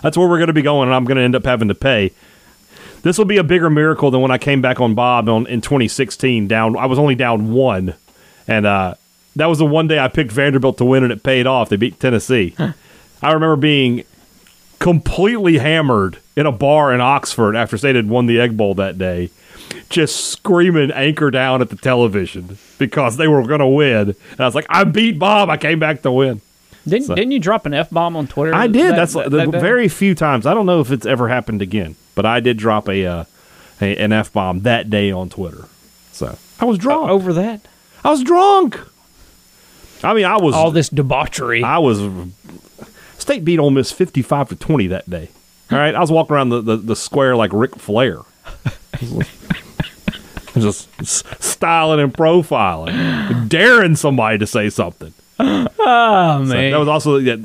That's 0.02 0.18
where 0.18 0.28
we're 0.30 0.38
going 0.38 0.48
to 0.48 0.54
be 0.54 0.62
going, 0.62 0.88
and 0.88 0.96
I'm 0.96 1.04
going 1.04 1.18
to 1.18 1.24
end 1.24 1.36
up 1.36 1.44
having 1.44 1.68
to 1.68 1.76
pay. 1.76 2.12
This 3.02 3.18
will 3.18 3.26
be 3.26 3.38
a 3.38 3.44
bigger 3.44 3.70
miracle 3.70 4.12
than 4.12 4.22
when 4.22 4.32
I 4.32 4.38
came 4.38 4.62
back 4.62 4.80
on 4.80 4.94
Bob 4.94 5.28
on, 5.30 5.46
in 5.48 5.62
2016. 5.62 6.48
Down, 6.48 6.78
I 6.78 6.86
was 6.86 6.98
only 7.00 7.16
down 7.16 7.52
one, 7.52 7.96
and 8.48 8.66
uh, 8.66 8.96
that 9.36 9.48
was 9.48 9.58
the 9.58 9.66
one 9.66 9.88
day 9.88 10.00
I 10.00 10.08
picked 10.08 10.32
Vanderbilt 10.32 10.78
to 10.78 10.86
win, 10.86 11.04
and 11.04 11.12
it 11.12 11.24
paid 11.24 11.48
off. 11.48 11.70
They 11.70 11.76
beat 11.76 12.00
Tennessee. 12.00 12.56
I 13.22 13.32
remember 13.34 13.56
being 13.58 14.04
completely 14.80 15.58
hammered 15.58 16.20
in 16.38 16.46
a 16.46 16.52
bar 16.52 16.94
in 16.94 17.02
Oxford 17.02 17.56
after 17.56 17.78
State 17.78 17.96
had 17.96 18.08
won 18.10 18.26
the 18.28 18.40
Egg 18.40 18.56
Bowl 18.56 18.74
that 18.76 18.98
day, 18.98 19.30
just 19.90 20.28
screaming 20.32 20.92
anchor 20.92 21.32
down 21.32 21.62
at 21.62 21.70
the 21.70 21.76
television 21.76 22.58
because 22.78 23.18
they 23.18 23.28
were 23.28 23.46
going 23.46 23.60
to 23.60 23.68
win. 23.68 24.10
And 24.32 24.40
I 24.40 24.46
was 24.46 24.56
like, 24.56 24.66
I 24.70 24.84
beat 24.84 25.20
Bob. 25.20 25.50
I 25.50 25.58
came 25.58 25.80
back 25.80 26.02
to 26.04 26.12
win. 26.12 26.42
Didn't 26.88 27.08
So- 27.08 27.16
didn't 27.16 27.32
you 27.32 27.40
drop 27.40 27.66
an 27.66 27.74
f 27.74 27.90
bomb 27.90 28.16
on 28.16 28.28
Twitter? 28.28 28.56
I 28.56 28.68
did. 28.68 28.92
that- 28.92 28.96
That's 28.96 29.14
that- 29.14 29.30
the 29.32 29.52
that 29.52 29.62
very 29.62 29.88
few 29.88 30.16
times. 30.16 30.46
I 30.46 30.54
don't 30.54 30.66
know 30.66 30.80
if 30.82 30.92
it's 30.92 31.06
ever 31.06 31.28
happened 31.28 31.62
again, 31.62 31.96
but 32.16 32.26
I 32.26 32.40
did 32.40 32.58
drop 32.58 32.88
a, 32.90 33.06
uh, 33.06 33.24
a 33.82 33.96
an 33.98 34.12
f 34.14 34.32
bomb 34.34 34.62
that 34.62 34.90
day 34.90 35.12
on 35.12 35.30
Twitter. 35.30 35.66
So 36.12 36.38
I 36.60 36.66
was 36.66 36.78
drunk. 36.78 37.10
over 37.10 37.34
that. 37.34 37.62
I 38.04 38.10
was 38.12 38.24
drunk. 38.24 38.80
I 40.04 40.14
mean, 40.14 40.26
I 40.26 40.38
was. 40.38 40.56
All 40.56 40.72
this 40.72 40.90
debauchery. 40.90 41.64
I 41.64 41.78
was. 41.80 42.00
State 43.18 43.44
beat 43.44 43.60
Ole 43.60 43.70
Miss 43.72 43.92
fifty-five 43.92 44.48
to 44.50 44.56
twenty 44.56 44.88
that 44.88 45.10
day. 45.10 45.30
All 45.72 45.78
right, 45.78 45.94
I 45.94 46.00
was 46.00 46.12
walking 46.12 46.36
around 46.36 46.50
the, 46.50 46.62
the, 46.62 46.78
the 46.78 46.96
square 46.96 47.36
like 47.36 47.52
Ric 47.54 47.76
Flair, 47.76 48.20
just 50.56 50.90
styling 51.42 52.00
and 52.00 52.14
profiling, 52.14 53.48
daring 53.50 53.96
somebody 53.96 54.38
to 54.38 54.48
say 54.48 54.70
something. 54.70 55.14
oh 55.40 55.68
So 55.78 56.44
man! 56.46 56.72
that 56.72 56.80
was 56.80 56.88
also. 56.88 57.18
Yeah, 57.18 57.38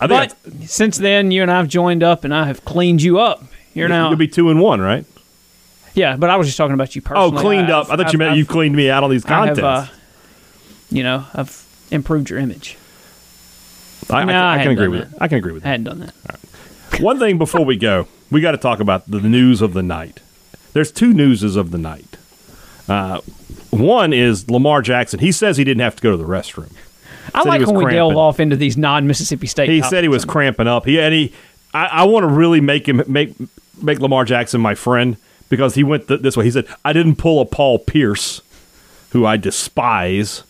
I 0.00 0.06
think 0.08 0.32
but 0.42 0.68
since 0.68 0.98
then, 0.98 1.30
you 1.30 1.42
and 1.42 1.50
I've 1.50 1.68
joined 1.68 2.02
up, 2.02 2.24
and 2.24 2.34
I 2.34 2.46
have 2.46 2.64
cleaned 2.64 3.02
you 3.02 3.18
up. 3.20 3.44
You're 3.74 3.88
now, 3.88 4.08
you'll 4.08 4.18
be 4.18 4.28
two 4.28 4.50
and 4.50 4.60
one, 4.60 4.80
right? 4.80 5.04
yeah. 5.94 6.16
But 6.16 6.30
I 6.30 6.36
was 6.36 6.46
just 6.48 6.56
talking 6.58 6.74
about 6.74 6.94
you 6.96 7.02
personally. 7.02 7.38
Oh, 7.38 7.40
cleaned 7.40 7.64
I've- 7.64 7.72
up. 7.72 7.84
I 7.90 7.96
thought 7.96 7.98
you 8.00 8.06
I've- 8.08 8.16
meant 8.18 8.30
I've- 8.32 8.38
you 8.38 8.46
cleaned 8.46 8.74
me 8.76 8.90
out 8.90 9.04
on 9.04 9.10
these 9.10 9.24
I 9.24 9.46
have, 9.46 9.56
contests. 9.56 9.90
uh, 9.90 9.94
you 10.90 11.02
know, 11.02 11.24
I've 11.34 11.64
improved 11.90 12.28
your 12.28 12.38
image. 12.38 12.76
I, 14.10 14.22
I, 14.22 14.24
no, 14.24 14.32
can- 14.32 14.36
I 14.42 14.54
I 14.54 14.62
can 14.64 14.72
agree 14.72 14.88
with 14.88 15.00
that. 15.10 15.16
it. 15.16 15.22
I 15.22 15.28
can 15.28 15.38
agree 15.38 15.52
with 15.52 15.64
I 15.64 15.68
hadn't 15.68 15.84
done 15.84 16.00
that. 16.00 17.00
One 17.00 17.18
thing 17.18 17.38
before 17.38 17.64
we 17.64 17.76
go, 17.76 18.08
we 18.30 18.40
got 18.40 18.50
to 18.50 18.58
talk 18.58 18.80
about 18.80 19.08
the 19.10 19.20
news 19.20 19.62
of 19.62 19.72
the 19.74 19.82
night. 19.82 20.20
There's 20.72 20.90
two 20.92 21.12
newses 21.12 21.56
of 21.56 21.70
the 21.70 21.78
night. 21.78 22.16
Uh, 22.88 23.20
one 23.70 24.12
is 24.12 24.50
Lamar 24.50 24.82
Jackson. 24.82 25.20
He 25.20 25.32
says 25.32 25.56
he 25.56 25.64
didn't 25.64 25.80
have 25.80 25.96
to 25.96 26.02
go 26.02 26.10
to 26.10 26.16
the 26.16 26.24
restroom. 26.24 26.72
I 27.34 27.42
Said 27.42 27.48
like 27.48 27.66
when 27.66 27.76
we 27.76 27.92
delve 27.92 28.16
off 28.16 28.40
into 28.40 28.56
these 28.56 28.76
non-Mississippi 28.76 29.46
State. 29.46 29.70
He 29.70 29.82
said 29.82 30.04
he 30.04 30.08
was 30.08 30.24
cramping 30.24 30.66
up. 30.66 30.84
He 30.84 31.00
and 31.00 31.14
he. 31.14 31.32
I, 31.72 31.86
I 31.86 32.04
want 32.04 32.24
to 32.24 32.28
really 32.28 32.60
make 32.60 32.86
him 32.86 33.02
make 33.06 33.34
make 33.80 34.00
Lamar 34.00 34.24
Jackson 34.24 34.60
my 34.60 34.74
friend 34.74 35.16
because 35.48 35.74
he 35.74 35.84
went 35.84 36.08
th- 36.08 36.20
this 36.20 36.36
way. 36.36 36.44
He 36.44 36.50
said 36.50 36.66
I 36.84 36.92
didn't 36.92 37.16
pull 37.16 37.40
a 37.40 37.46
Paul 37.46 37.78
Pierce, 37.78 38.42
who 39.10 39.24
I 39.24 39.36
despise. 39.36 40.42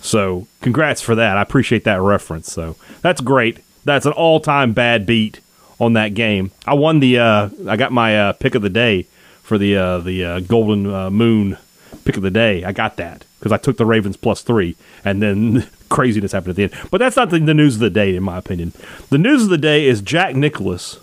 So 0.00 0.46
congrats 0.62 1.02
for 1.02 1.14
that. 1.14 1.36
I 1.36 1.42
appreciate 1.42 1.84
that 1.84 2.00
reference. 2.00 2.50
So 2.50 2.76
that's 3.02 3.20
great. 3.20 3.58
That's 3.84 4.06
an 4.06 4.12
all 4.12 4.40
time 4.40 4.72
bad 4.72 5.04
beat 5.04 5.40
on 5.78 5.92
that 5.94 6.14
game. 6.14 6.52
I 6.66 6.74
won 6.74 7.00
the. 7.00 7.18
Uh, 7.18 7.50
I 7.68 7.76
got 7.76 7.92
my 7.92 8.18
uh, 8.18 8.32
pick 8.32 8.54
of 8.54 8.62
the 8.62 8.70
day 8.70 9.06
for 9.42 9.58
the 9.58 9.76
uh, 9.76 9.98
the 9.98 10.24
uh, 10.24 10.40
Golden 10.40 10.92
uh, 10.92 11.10
Moon 11.10 11.58
pick 12.04 12.16
of 12.16 12.22
the 12.22 12.30
day. 12.30 12.64
I 12.64 12.72
got 12.72 12.96
that 12.96 13.24
because 13.38 13.52
I 13.52 13.56
took 13.58 13.76
the 13.76 13.86
Ravens 13.86 14.16
plus 14.16 14.42
three, 14.42 14.76
and 15.04 15.20
then 15.20 15.68
craziness 15.88 16.32
happened 16.32 16.50
at 16.50 16.56
the 16.56 16.62
end. 16.64 16.88
But 16.90 16.98
that's 16.98 17.16
not 17.16 17.30
the, 17.30 17.38
the 17.38 17.54
news 17.54 17.74
of 17.74 17.80
the 17.80 17.90
day, 17.90 18.16
in 18.16 18.22
my 18.22 18.38
opinion. 18.38 18.72
The 19.10 19.18
news 19.18 19.44
of 19.44 19.50
the 19.50 19.58
day 19.58 19.86
is 19.86 20.00
Jack 20.00 20.34
Nicklaus 20.34 20.98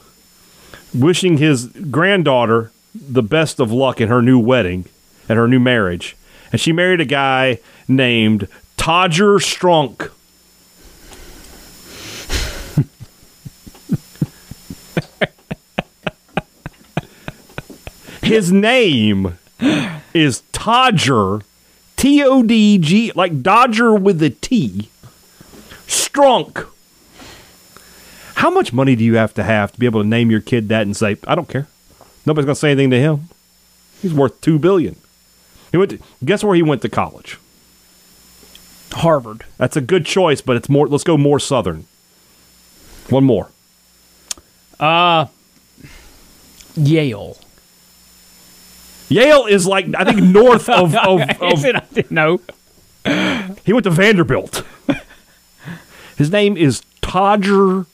wishing 0.93 1.37
his 1.37 1.67
granddaughter 1.67 2.71
the 2.93 3.23
best 3.23 3.59
of 3.59 3.71
luck 3.71 4.01
in 4.01 4.09
her 4.09 4.21
new 4.21 4.39
wedding 4.39 4.85
and 5.27 5.37
her 5.37 5.47
new 5.47 5.59
marriage. 5.59 6.15
And 6.51 6.59
she 6.59 6.71
married 6.71 6.99
a 6.99 7.05
guy 7.05 7.59
named 7.87 8.47
Todger 8.77 9.37
Strunk. 9.39 10.11
His 18.29 18.51
name 18.51 19.39
is 20.13 20.43
Todger, 20.53 21.41
T 21.97 22.23
O 22.23 22.43
D 22.43 22.77
G, 22.77 23.11
like 23.15 23.41
Dodger 23.41 23.95
with 23.95 24.21
a 24.21 24.29
T, 24.29 24.89
Strunk. 25.87 26.67
How 28.35 28.51
much 28.51 28.71
money 28.71 28.95
do 28.95 29.03
you 29.03 29.15
have 29.15 29.33
to 29.33 29.43
have 29.43 29.71
to 29.71 29.79
be 29.79 29.87
able 29.87 30.03
to 30.03 30.07
name 30.07 30.29
your 30.29 30.41
kid 30.41 30.69
that 30.69 30.83
and 30.83 30.95
say, 30.95 31.17
I 31.25 31.33
don't 31.33 31.49
care? 31.49 31.67
Nobody's 32.23 32.45
going 32.45 32.53
to 32.53 32.59
say 32.59 32.69
anything 32.69 32.91
to 32.91 32.99
him. 32.99 33.29
He's 33.99 34.13
worth 34.13 34.39
two 34.41 34.59
billion. 34.59 34.97
He 35.71 35.77
went. 35.77 35.89
To, 35.89 35.99
guess 36.23 36.43
where 36.43 36.55
he 36.55 36.61
went 36.61 36.83
to 36.83 36.89
college? 36.89 37.39
Harvard. 38.91 39.43
That's 39.57 39.75
a 39.75 39.81
good 39.81 40.05
choice, 40.05 40.39
but 40.39 40.55
it's 40.55 40.69
more. 40.69 40.87
Let's 40.87 41.03
go 41.03 41.17
more 41.17 41.39
southern. 41.39 41.87
One 43.09 43.23
more. 43.23 43.49
Uh, 44.79 45.25
Yale. 46.75 47.35
Yale 49.09 49.45
is 49.45 49.65
like 49.65 49.87
I 49.97 50.05
think 50.05 50.21
north 50.21 50.69
of 50.69 50.95
of, 50.95 51.21
of 51.21 51.65
it? 51.65 51.75
I 51.75 51.83
didn't 51.93 52.11
know. 52.11 52.39
He 53.65 53.73
went 53.73 53.83
to 53.85 53.89
Vanderbilt. 53.89 54.63
His 56.17 56.31
name 56.31 56.57
is 56.57 56.81
Todger 57.01 57.85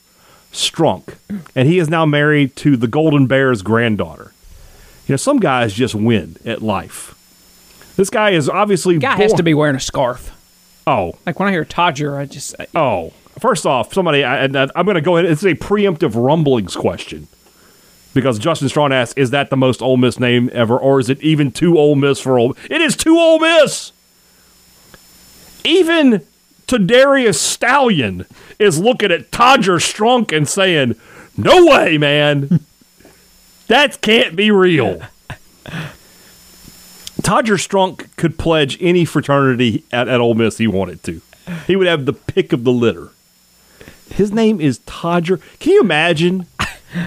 Strunk, 0.52 1.16
and 1.54 1.68
he 1.68 1.78
is 1.78 1.88
now 1.88 2.04
married 2.04 2.56
to 2.56 2.76
the 2.76 2.88
Golden 2.88 3.26
Bears' 3.26 3.62
granddaughter. 3.62 4.32
You 5.06 5.12
know, 5.12 5.16
some 5.16 5.38
guys 5.38 5.72
just 5.72 5.94
win 5.94 6.36
at 6.44 6.60
life. 6.60 7.14
This 7.96 8.10
guy 8.10 8.30
is 8.30 8.48
obviously 8.48 8.98
Guy 8.98 9.16
has 9.16 9.32
to 9.34 9.42
be 9.42 9.54
wearing 9.54 9.76
a 9.76 9.80
scarf. 9.80 10.32
Oh, 10.86 11.14
Like 11.24 11.38
when 11.38 11.48
I 11.48 11.52
hear 11.52 11.64
Todger, 11.64 12.18
I 12.18 12.26
just 12.26 12.54
I, 12.58 12.66
oh. 12.74 13.12
First 13.38 13.66
off, 13.66 13.92
somebody, 13.92 14.24
I, 14.24 14.44
I'm 14.44 14.50
going 14.86 14.94
to 14.94 15.02
go 15.02 15.18
ahead. 15.18 15.30
It's 15.30 15.42
a 15.44 15.54
preemptive 15.54 16.14
rumblings 16.14 16.74
question 16.74 17.28
because 18.16 18.38
Justin 18.38 18.70
Strawn 18.70 18.92
asked, 18.92 19.18
"Is 19.18 19.30
that 19.30 19.50
the 19.50 19.58
most 19.58 19.82
Ole 19.82 19.98
Miss 19.98 20.18
name 20.18 20.48
ever, 20.54 20.76
or 20.76 20.98
is 20.98 21.10
it 21.10 21.22
even 21.22 21.52
too 21.52 21.78
Ole 21.78 21.94
Miss 21.94 22.18
for 22.18 22.38
Ole? 22.38 22.56
It 22.70 22.80
is 22.80 22.96
too 22.96 23.16
Ole 23.16 23.38
Miss. 23.38 23.92
Even 25.62 26.22
to 26.66 26.78
Darius 26.78 27.38
Stallion 27.38 28.24
is 28.58 28.80
looking 28.80 29.12
at 29.12 29.30
Todger 29.30 29.78
Strunk 29.78 30.34
and 30.34 30.48
saying, 30.48 30.96
"No 31.36 31.66
way, 31.66 31.98
man, 31.98 32.64
that 33.68 34.00
can't 34.00 34.34
be 34.34 34.50
real." 34.50 35.02
Todger 37.20 37.58
Strunk 37.58 38.16
could 38.16 38.38
pledge 38.38 38.78
any 38.80 39.04
fraternity 39.04 39.84
at, 39.92 40.08
at 40.08 40.20
Ole 40.20 40.34
Miss 40.34 40.56
he 40.56 40.66
wanted 40.66 41.02
to. 41.02 41.20
He 41.66 41.76
would 41.76 41.86
have 41.86 42.06
the 42.06 42.14
pick 42.14 42.54
of 42.54 42.64
the 42.64 42.72
litter. 42.72 43.10
His 44.10 44.32
name 44.32 44.58
is 44.58 44.78
Todger. 44.80 45.40
Can 45.58 45.72
you 45.72 45.80
imagine? 45.80 46.46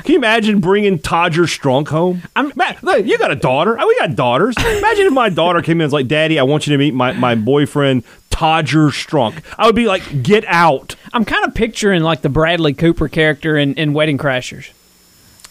Can 0.04 0.12
you 0.14 0.18
imagine 0.18 0.60
bringing 0.60 1.00
Todger 1.00 1.46
Strunk 1.46 1.88
home? 1.90 2.22
I'm, 2.36 2.52
Matt, 2.56 2.84
look, 2.84 3.06
you 3.06 3.18
got 3.18 3.32
a 3.32 3.36
daughter. 3.36 3.78
Oh, 3.80 3.88
We 3.88 3.98
got 4.00 4.16
daughters. 4.16 4.56
Imagine 4.58 5.08
if 5.08 5.14
my 5.14 5.30
daughter 5.30 5.62
came 5.62 5.78
in 5.78 5.82
and 5.82 5.88
was 5.88 5.94
like, 5.94 6.08
Daddy, 6.08 6.38
I 6.40 6.44
want 6.44 6.68
you 6.68 6.74
to 6.74 6.78
meet 6.78 6.94
my, 6.94 7.12
my 7.14 7.36
boyfriend, 7.36 8.04
Todger 8.30 8.90
Strunk. 8.92 9.44
I 9.58 9.66
would 9.66 9.76
be 9.76 9.88
like, 9.88 10.24
Get 10.24 10.46
out. 10.48 10.96
I'm 11.14 11.26
kind 11.26 11.46
of 11.46 11.54
picturing 11.56 12.04
like 12.04 12.22
the 12.22 12.30
Bradley 12.30 12.74
Cooper 12.74 13.08
character 13.08 13.58
in, 13.58 13.74
in 13.76 13.94
Wedding 13.94 14.18
Crashers. 14.18 14.72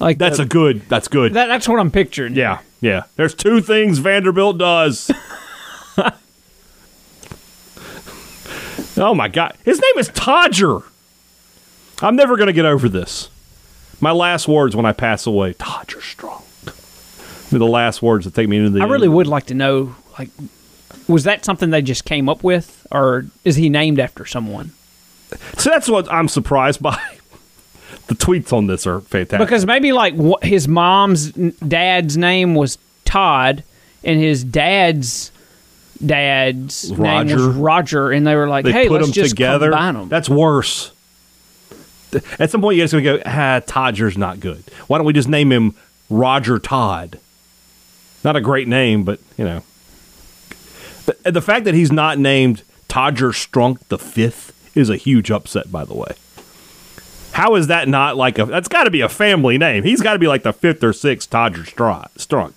Like 0.00 0.18
That's 0.18 0.36
the- 0.36 0.44
a 0.44 0.46
good. 0.46 0.82
That's 0.88 1.08
good. 1.08 1.34
that, 1.34 1.46
that's 1.46 1.68
what 1.68 1.80
I'm 1.80 1.90
picturing. 1.90 2.34
Yeah, 2.34 2.60
yeah. 2.80 3.04
There's 3.16 3.34
two 3.34 3.60
things 3.60 3.98
Vanderbilt 3.98 4.58
does. 4.58 5.10
Oh 9.00 9.14
my 9.14 9.28
God. 9.28 9.56
His 9.64 9.80
name 9.80 9.98
is 9.98 10.08
Todger. 10.10 10.82
I'm 12.02 12.16
never 12.16 12.36
going 12.36 12.48
to 12.48 12.52
get 12.52 12.64
over 12.64 12.88
this. 12.88 13.28
My 14.00 14.12
last 14.12 14.46
words 14.48 14.76
when 14.76 14.86
I 14.86 14.92
pass 14.92 15.26
away 15.26 15.54
Todger 15.54 16.00
Strong. 16.00 16.42
They're 17.50 17.58
the 17.58 17.66
last 17.66 18.02
words 18.02 18.24
that 18.26 18.34
take 18.34 18.48
me 18.48 18.58
into 18.58 18.70
the. 18.70 18.82
I 18.82 18.86
really 18.86 19.08
would 19.08 19.26
like 19.26 19.46
to 19.46 19.54
know, 19.54 19.96
like, 20.18 20.28
was 21.08 21.24
that 21.24 21.44
something 21.44 21.70
they 21.70 21.82
just 21.82 22.04
came 22.04 22.28
up 22.28 22.44
with, 22.44 22.86
or 22.92 23.26
is 23.44 23.56
he 23.56 23.68
named 23.68 23.98
after 23.98 24.24
someone? 24.26 24.72
So 25.56 25.70
that's 25.70 25.88
what 25.88 26.10
I'm 26.12 26.28
surprised 26.28 26.82
by. 26.82 26.98
the 28.08 28.14
tweets 28.14 28.52
on 28.52 28.66
this 28.66 28.86
are 28.86 29.00
fantastic. 29.00 29.38
Because 29.46 29.66
maybe 29.66 29.92
like 29.92 30.14
his 30.42 30.68
mom's 30.68 31.32
dad's 31.32 32.16
name 32.16 32.54
was 32.54 32.78
Todd, 33.04 33.64
and 34.04 34.20
his 34.20 34.44
dad's 34.44 35.32
dad's 36.04 36.90
name 36.92 37.00
Roger. 37.00 37.36
was 37.36 37.46
Roger, 37.56 38.10
and 38.12 38.26
they 38.26 38.36
were 38.36 38.48
like, 38.48 38.64
they 38.64 38.72
"Hey, 38.72 38.88
put 38.88 39.00
let's 39.00 39.06
them 39.06 39.12
just 39.14 39.30
together. 39.30 39.70
combine 39.70 39.94
them." 39.94 40.08
That's 40.08 40.28
worse. 40.28 40.92
At 42.38 42.50
some 42.50 42.60
point, 42.60 42.76
you 42.76 42.82
guys 42.82 42.92
going 42.92 43.04
to 43.04 43.16
go, 43.18 43.22
ah, 43.26 43.60
Todger's 43.60 44.16
not 44.16 44.40
good. 44.40 44.64
Why 44.86 44.98
don't 44.98 45.06
we 45.06 45.12
just 45.12 45.28
name 45.28 45.52
him 45.52 45.74
Roger 46.08 46.58
Todd? 46.58 47.18
Not 48.24 48.36
a 48.36 48.40
great 48.40 48.66
name, 48.68 49.04
but, 49.04 49.20
you 49.36 49.44
know. 49.44 49.62
The, 51.06 51.32
the 51.32 51.42
fact 51.42 51.64
that 51.64 51.74
he's 51.74 51.92
not 51.92 52.18
named 52.18 52.62
Todger 52.88 53.32
Strunk 53.32 53.78
the 53.88 53.98
Fifth 53.98 54.52
is 54.76 54.90
a 54.90 54.96
huge 54.96 55.30
upset, 55.30 55.70
by 55.70 55.84
the 55.84 55.94
way. 55.94 56.12
How 57.32 57.54
is 57.54 57.68
that 57.68 57.88
not 57.88 58.16
like 58.16 58.38
a. 58.38 58.46
That's 58.46 58.68
got 58.68 58.84
to 58.84 58.90
be 58.90 59.00
a 59.00 59.08
family 59.08 59.58
name. 59.58 59.84
He's 59.84 60.00
got 60.00 60.14
to 60.14 60.18
be 60.18 60.26
like 60.26 60.42
the 60.42 60.52
fifth 60.52 60.82
or 60.82 60.92
sixth 60.92 61.30
Todger 61.30 61.64
Str- 61.64 62.08
Strunk. 62.18 62.54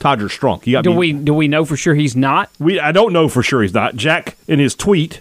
Todger 0.00 0.28
Strunk. 0.28 0.66
You 0.66 0.72
got 0.72 0.84
do 0.84 0.90
me- 0.90 0.96
we 0.96 1.12
do 1.12 1.32
we 1.32 1.46
know 1.46 1.64
for 1.64 1.76
sure 1.76 1.94
he's 1.94 2.16
not? 2.16 2.50
we 2.58 2.80
I 2.80 2.90
don't 2.90 3.12
know 3.12 3.28
for 3.28 3.42
sure 3.44 3.62
he's 3.62 3.72
not. 3.74 3.94
Jack 3.94 4.36
in 4.48 4.58
his 4.58 4.74
tweet 4.74 5.20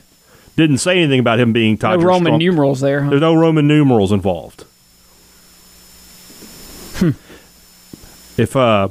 didn't 0.56 0.78
say 0.80 0.98
anything 0.98 1.20
about 1.20 1.40
him 1.40 1.52
being 1.54 1.74
No 1.82 1.90
Todger 1.98 2.04
Roman 2.04 2.34
Strunk. 2.34 2.40
numerals 2.40 2.80
there. 2.82 3.02
Huh? 3.04 3.10
There's 3.10 3.22
no 3.22 3.36
Roman 3.36 3.68
numerals 3.68 4.12
involved. 4.12 4.66
Hmm. 6.98 7.10
If 8.38 8.56
uh 8.56 8.90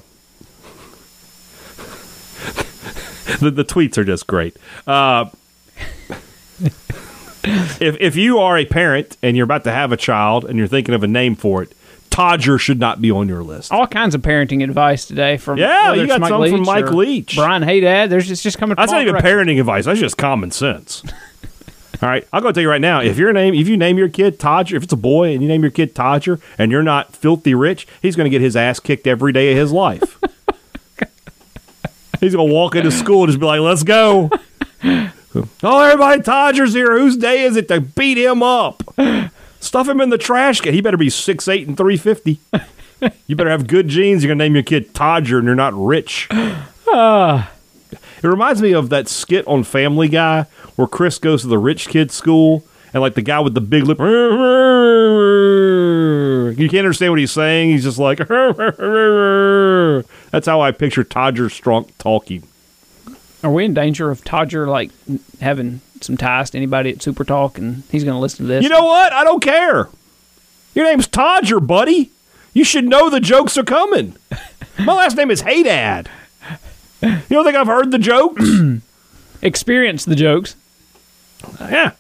the, 3.40 3.50
the 3.50 3.64
tweets 3.64 3.98
are 3.98 4.05
just 4.05 4.27
great. 4.27 4.57
Uh 4.87 5.27
if 7.81 7.96
if 8.00 8.16
you 8.16 8.38
are 8.38 8.57
a 8.59 8.64
parent 8.64 9.16
and 9.22 9.37
you're 9.37 9.44
about 9.44 9.64
to 9.64 9.72
have 9.72 9.92
a 9.92 9.96
child 9.96 10.44
and 10.44 10.59
you're 10.59 10.66
thinking 10.68 10.94
of 10.94 11.03
a 11.03 11.07
name 11.07 11.35
for 11.35 11.62
it, 11.62 11.74
Todger 12.11 12.61
should 12.61 12.79
not 12.79 13.00
be 13.03 13.11
on 13.11 13.29
your 13.29 13.42
list. 13.42 13.72
All 13.72 13.87
kinds 13.87 14.14
of 14.14 14.22
parenting 14.22 14.62
advice 14.62 15.05
today 15.07 15.37
from 15.37 15.59
Yeah, 15.59 15.94
you 15.94 16.07
got 16.07 16.20
Mike 16.20 16.29
some 16.29 16.48
from 16.48 16.62
Mike 16.62 16.90
Leach. 16.90 17.35
Brian 17.37 17.62
Haydad. 17.62 18.09
There's 18.09 18.29
just 18.29 18.42
just 18.42 18.59
coming. 18.59 18.77
That's 18.77 18.92
not 18.92 19.03
even 19.03 19.16
parenting 19.16 19.59
advice. 19.61 19.85
That's 19.87 20.00
just 20.00 20.16
common 20.16 20.50
sense. 20.50 21.03
All 22.02 22.09
right, 22.09 22.26
I'll 22.33 22.40
go 22.40 22.50
tell 22.50 22.62
you 22.62 22.68
right 22.68 22.80
now. 22.80 23.00
If 23.00 23.18
your 23.18 23.33
name, 23.33 23.54
if 23.54 23.68
you 23.68 23.76
name 23.76 23.98
your 23.98 24.09
kid 24.09 24.38
Todger, 24.38 24.76
if 24.76 24.83
it's 24.83 24.92
a 24.92 24.96
boy 24.96 25.33
and 25.33 25.42
you 25.42 25.48
name 25.48 25.62
your 25.62 25.70
kid 25.70 25.94
Todger, 25.94 26.40
and 26.59 26.72
you're 26.72 26.83
not 26.83 27.14
filthy 27.14 27.54
rich, 27.54 27.87
he's 28.02 28.16
going 28.16 28.24
to 28.24 28.30
get 28.30 28.40
his 28.40 28.57
ass 28.57 28.80
kicked 28.80 29.07
every 29.07 29.33
day 29.33 29.52
of 29.52 29.59
his 29.59 29.72
life. 29.72 30.18
he's 32.20 32.35
going 32.35 32.48
to 32.48 32.54
walk 32.54 32.74
into 32.74 32.90
school 32.90 33.22
and 33.22 33.30
just 33.30 33.40
be 33.40 33.46
like, 33.46 33.61
"Let's 33.61 33.85
go." 33.85 34.30
oh, 34.83 35.80
everybody, 35.80 36.22
Todger's 36.22 36.74
here. 36.74 36.98
Whose 36.98 37.16
day 37.16 37.44
is 37.44 37.57
it 37.57 37.68
to 37.68 37.80
beat 37.80 38.18
him 38.18 38.42
up? 38.42 38.83
Stuff 39.61 39.88
him 39.88 40.00
in 40.00 40.11
the 40.11 40.18
trash 40.18 40.61
can. 40.61 40.74
He 40.74 40.80
better 40.80 40.96
be 40.96 41.11
six 41.11 41.46
eight 41.48 41.68
and 41.68 41.76
three 41.76 41.96
fifty. 41.96 42.40
You 43.26 43.37
better 43.37 43.50
have 43.50 43.66
good 43.66 43.88
genes. 43.88 44.22
You're 44.22 44.35
gonna 44.35 44.44
name 44.44 44.54
your 44.54 44.62
kid 44.62 44.94
Todger, 44.94 45.38
and 45.38 45.46
you're 45.46 45.54
not 45.54 45.74
rich. 45.74 46.28
Ah. 46.88 47.50
It 48.24 48.28
reminds 48.28 48.62
me 48.62 48.72
of 48.72 48.88
that 48.88 49.06
skit 49.06 49.46
on 49.46 49.64
Family 49.64 50.08
Guy 50.08 50.46
where 50.76 50.88
Chris 50.88 51.18
goes 51.18 51.42
to 51.42 51.48
the 51.48 51.58
rich 51.58 51.88
kid 51.88 52.10
school 52.10 52.64
and 52.94 53.02
like 53.02 53.12
the 53.14 53.20
guy 53.20 53.38
with 53.40 53.52
the 53.52 53.60
big 53.60 53.84
lip. 53.84 53.98
You 56.58 56.68
can't 56.70 56.87
understand 56.87 57.12
what 57.12 57.18
he's 57.18 57.32
saying. 57.32 57.68
He's 57.68 57.82
just 57.84 57.98
like. 57.98 58.16
That's 58.18 58.30
how 60.46 60.62
I 60.62 60.70
picture 60.70 61.04
Todger 61.04 61.50
Strunk 61.50 61.90
talking. 61.98 62.44
Are 63.42 63.50
we 63.50 63.66
in 63.66 63.74
danger 63.74 64.10
of 64.10 64.24
Todger 64.24 64.66
like 64.66 64.90
having 65.42 65.82
some 66.00 66.16
ties 66.16 66.48
to 66.50 66.56
anybody 66.56 66.92
at 66.92 67.02
Super 67.02 67.24
Talk, 67.24 67.58
and 67.58 67.82
he's 67.90 68.04
going 68.04 68.14
to 68.14 68.20
listen 68.20 68.46
to 68.46 68.48
this? 68.48 68.62
You 68.62 68.70
know 68.70 68.87
what? 68.87 69.12
I 69.12 69.22
don't 69.22 69.42
care. 69.42 69.90
Your 70.74 70.87
name's 70.87 71.08
Todger, 71.08 71.64
buddy. 71.64 72.10
You 72.54 72.64
should 72.64 72.87
know 72.87 73.10
the 73.10 73.20
jokes 73.20 73.58
are 73.58 73.64
coming. 73.64 74.16
My 74.78 74.94
last 74.94 75.14
name 75.18 75.30
is 75.30 75.42
Haydad. 75.42 76.06
You 77.02 77.37
don't 77.37 77.44
think 77.44 77.57
I've 77.57 77.66
heard 77.66 77.90
the 77.90 77.98
jokes? 77.98 78.42
experience 79.42 80.04
the 80.04 80.16
jokes 80.16 80.57
yeah. 81.61 81.92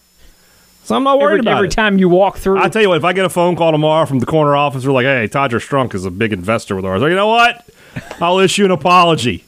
So 0.84 0.94
I'm 0.94 1.04
not 1.04 1.18
worried 1.18 1.34
every, 1.34 1.40
about 1.40 1.56
every 1.56 1.68
it. 1.68 1.72
time 1.72 1.98
you 1.98 2.08
walk 2.08 2.36
through. 2.36 2.58
I 2.58 2.68
tell 2.68 2.82
you 2.82 2.88
what, 2.90 2.98
if 2.98 3.04
I 3.04 3.12
get 3.14 3.24
a 3.24 3.30
phone 3.30 3.56
call 3.56 3.72
tomorrow 3.72 4.04
from 4.04 4.18
the 4.18 4.26
corner 4.26 4.54
office, 4.54 4.84
we're 4.84 4.92
like, 4.92 5.06
"Hey, 5.06 5.28
Todger 5.28 5.60
Strunk 5.60 5.94
is 5.94 6.04
a 6.04 6.10
big 6.10 6.32
investor 6.32 6.76
with 6.76 6.84
ours." 6.84 7.00
Like, 7.00 7.10
you 7.10 7.16
know 7.16 7.28
what? 7.28 7.66
I'll 8.20 8.38
issue 8.38 8.66
an 8.66 8.70
apology. 8.70 9.44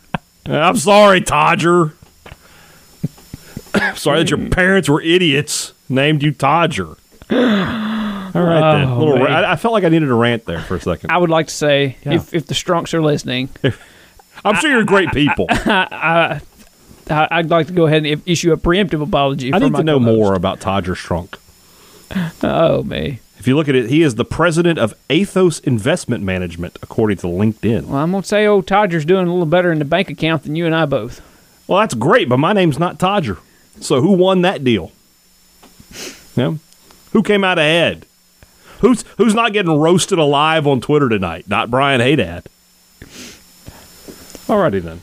I'm 0.46 0.76
sorry, 0.76 1.20
Todger. 1.22 1.92
sorry 3.96 4.20
that 4.20 4.30
your 4.30 4.38
mm. 4.38 4.52
parents 4.52 4.88
were 4.88 5.00
idiots. 5.00 5.72
Named 5.88 6.22
you 6.22 6.32
Todger. 6.32 6.96
All 7.30 8.42
right 8.42 8.78
then. 8.78 8.88
Oh, 8.88 9.18
ra- 9.18 9.26
I, 9.26 9.52
I 9.52 9.56
felt 9.56 9.72
like 9.72 9.84
I 9.84 9.88
needed 9.88 10.08
a 10.08 10.14
rant 10.14 10.44
there 10.44 10.60
for 10.60 10.76
a 10.76 10.80
second. 10.80 11.10
I 11.10 11.18
would 11.18 11.30
like 11.30 11.46
to 11.46 11.54
say, 11.54 11.96
Yeah. 12.04 12.14
if, 12.14 12.34
if 12.34 12.46
the 12.46 12.54
Strunks 12.54 12.92
are 12.92 13.02
listening, 13.02 13.48
I'm 14.44 14.56
sure 14.56 14.70
you're 14.70 14.84
great 14.84 15.12
people. 15.12 15.46
I, 15.50 16.40
I'd 17.08 17.50
like 17.50 17.68
to 17.68 17.72
go 17.72 17.86
ahead 17.86 18.04
and 18.04 18.22
issue 18.26 18.52
a 18.52 18.56
preemptive 18.56 19.02
apology. 19.02 19.52
I 19.52 19.58
need 19.58 19.74
to 19.74 19.84
know 19.84 19.98
co-host. 19.98 20.16
more 20.16 20.34
about 20.34 20.60
Todger 20.60 20.94
Strunk. 20.96 21.38
Oh, 22.42 22.82
me. 22.82 23.20
If 23.38 23.46
you 23.46 23.54
look 23.56 23.68
at 23.68 23.74
it, 23.74 23.88
he 23.90 24.02
is 24.02 24.14
the 24.16 24.24
president 24.24 24.78
of 24.78 24.94
Athos 25.10 25.60
Investment 25.60 26.24
Management, 26.24 26.78
according 26.82 27.18
to 27.18 27.26
LinkedIn. 27.26 27.84
Well, 27.86 27.98
I'm 27.98 28.10
going 28.10 28.22
to 28.22 28.28
say 28.28 28.46
old 28.46 28.66
Todger's 28.66 29.04
doing 29.04 29.26
a 29.26 29.30
little 29.30 29.46
better 29.46 29.70
in 29.70 29.78
the 29.78 29.84
bank 29.84 30.10
account 30.10 30.42
than 30.44 30.56
you 30.56 30.66
and 30.66 30.74
I 30.74 30.86
both. 30.86 31.20
Well, 31.68 31.80
that's 31.80 31.94
great, 31.94 32.28
but 32.28 32.38
my 32.38 32.52
name's 32.52 32.78
not 32.78 32.98
Todger. 32.98 33.38
So 33.80 34.00
who 34.00 34.12
won 34.12 34.42
that 34.42 34.64
deal? 34.64 34.92
Yeah. 36.36 36.56
Who 37.12 37.22
came 37.22 37.44
out 37.44 37.58
ahead? 37.58 38.04
Who's 38.80 39.06
who's 39.16 39.32
not 39.32 39.54
getting 39.54 39.72
roasted 39.78 40.18
alive 40.18 40.66
on 40.66 40.82
Twitter 40.82 41.08
tonight? 41.08 41.48
Not 41.48 41.70
Brian 41.70 41.98
Haydad. 42.02 42.44
Alrighty 44.46 44.82
then. 44.82 45.00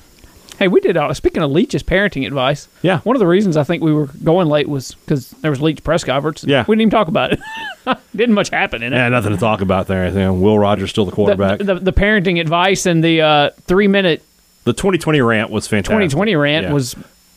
Hey, 0.60 0.67
we 0.67 0.79
did. 0.79 0.95
Uh, 0.95 1.13
speaking 1.13 1.41
of 1.41 1.51
Leach's 1.51 1.84
parenting 1.84 2.25
advice, 2.27 2.67
Yeah. 2.84 2.99
one 2.99 3.15
of 3.15 3.19
the 3.19 3.27
reasons 3.27 3.58
I 3.58 3.63
think 3.63 3.82
we 3.84 3.91
were 3.91 4.08
going 4.23 4.47
late 4.47 4.69
was 4.69 4.93
because 4.93 5.32
there 5.41 5.49
was 5.51 5.62
Leach 5.62 5.84
press 5.84 6.03
conference. 6.03 6.43
Yeah. 6.43 6.63
we 6.67 6.75
didn't 6.75 6.82
even 6.84 6.91
talk 6.91 7.08
about 7.08 7.34
it. 7.34 7.39
Didn't 8.15 8.36
much 8.36 8.49
happen 8.51 8.82
in 8.84 8.93
it. 8.93 8.95
Yeah, 8.95 9.10
nothing 9.10 9.32
to 9.32 9.38
talk 9.38 9.60
about 9.62 9.88
there. 9.88 10.08
You 10.08 10.13
know, 10.13 10.34
Will 10.34 10.58
Rogers 10.58 10.89
still 10.91 11.03
the 11.06 11.12
the, 11.12 11.15
quarterback. 11.15 11.60
the, 11.60 11.75
the 11.75 11.91
parenting 11.91 12.39
advice 12.39 12.86
and 12.86 13.03
the 13.03 13.21
uh, 13.21 13.49
three 13.65 13.88
minute 13.88 14.23
The 14.63 14.71
2020 14.73 15.19
rant 15.21 15.49
was 15.49 15.67
fantastic. 15.67 15.89
2020 16.12 16.36
rant 16.36 16.67
Yeah. 16.67 16.73
was 16.73 16.95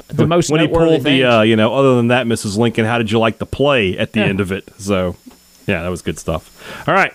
the 0.09 0.27
most 0.27 0.51
when 0.51 0.61
he 0.61 0.67
noteworthy 0.69 0.91
pulled 0.97 1.05
the 1.05 1.25
uh, 1.25 1.43
you 1.43 1.57
know 1.57 1.75
other 1.75 1.97
than 1.97 2.09
that 2.09 2.27
mrs 2.27 2.57
lincoln 2.57 2.85
how 2.85 2.97
did 2.97 3.11
you 3.11 3.19
like 3.19 3.39
the 3.39 3.47
play 3.47 3.99
at 3.99 4.13
the 4.13 4.21
end 4.21 4.39
of 4.39 4.53
it 4.53 4.69
so 4.79 5.17
yeah 5.67 5.83
that 5.83 5.89
was 5.89 6.01
good 6.01 6.17
stuff 6.17 6.85
all 6.87 6.95
right 6.95 7.13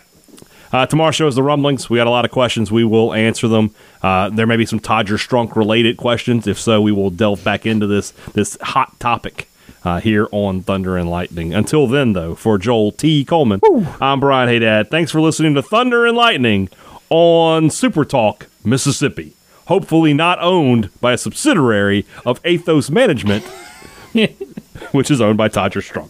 uh, 0.71 0.86
tomorrow's 0.86 1.15
show 1.15 1.27
is 1.27 1.36
the 1.36 1.43
rumblings 1.43 1.89
we 1.89 1.97
got 1.97 2.07
a 2.07 2.10
lot 2.10 2.25
of 2.25 2.31
questions 2.31 2.71
we 2.71 2.84
will 2.84 3.13
answer 3.13 3.47
them 3.47 3.73
uh, 4.01 4.29
there 4.29 4.47
may 4.47 4.57
be 4.57 4.65
some 4.65 4.79
todger 4.79 5.17
strunk 5.17 5.55
related 5.55 5.97
questions 5.97 6.47
if 6.47 6.60
so 6.60 6.81
we 6.81 6.91
will 6.91 7.10
delve 7.10 7.43
back 7.43 7.65
into 7.65 7.88
this 7.88 8.12
this 8.34 8.57
hot 8.62 8.99
topic 8.99 9.47
uh, 9.84 9.99
here 9.99 10.27
on 10.31 10.62
Thunder 10.62 10.97
and 10.97 11.10
Lightning. 11.10 11.53
Until 11.53 11.88
then, 11.88 12.13
though, 12.13 12.36
for 12.36 12.57
Joel 12.57 12.91
T. 12.91 13.25
Coleman, 13.25 13.62
I'm 13.99 14.19
Brian 14.19 14.47
Haydad. 14.47 14.89
Thanks 14.89 15.12
for 15.12 15.21
listening 15.21 15.55
to 15.55 15.62
Thunder 15.62 16.05
and 16.05 16.15
Lightning 16.15 16.69
on 17.10 17.69
Super 17.69 18.05
Talk, 18.05 18.47
Mississippi. 18.63 19.34
Hopefully, 19.65 20.13
not 20.13 20.39
owned 20.41 20.89
by 20.99 21.13
a 21.13 21.17
subsidiary 21.17 22.05
of 22.25 22.39
Athos 22.43 22.89
Management, 22.89 23.43
which 24.91 25.09
is 25.09 25.22
owned 25.22 25.38
by 25.38 25.49
Todger 25.49 25.82
Strunk. 25.82 26.09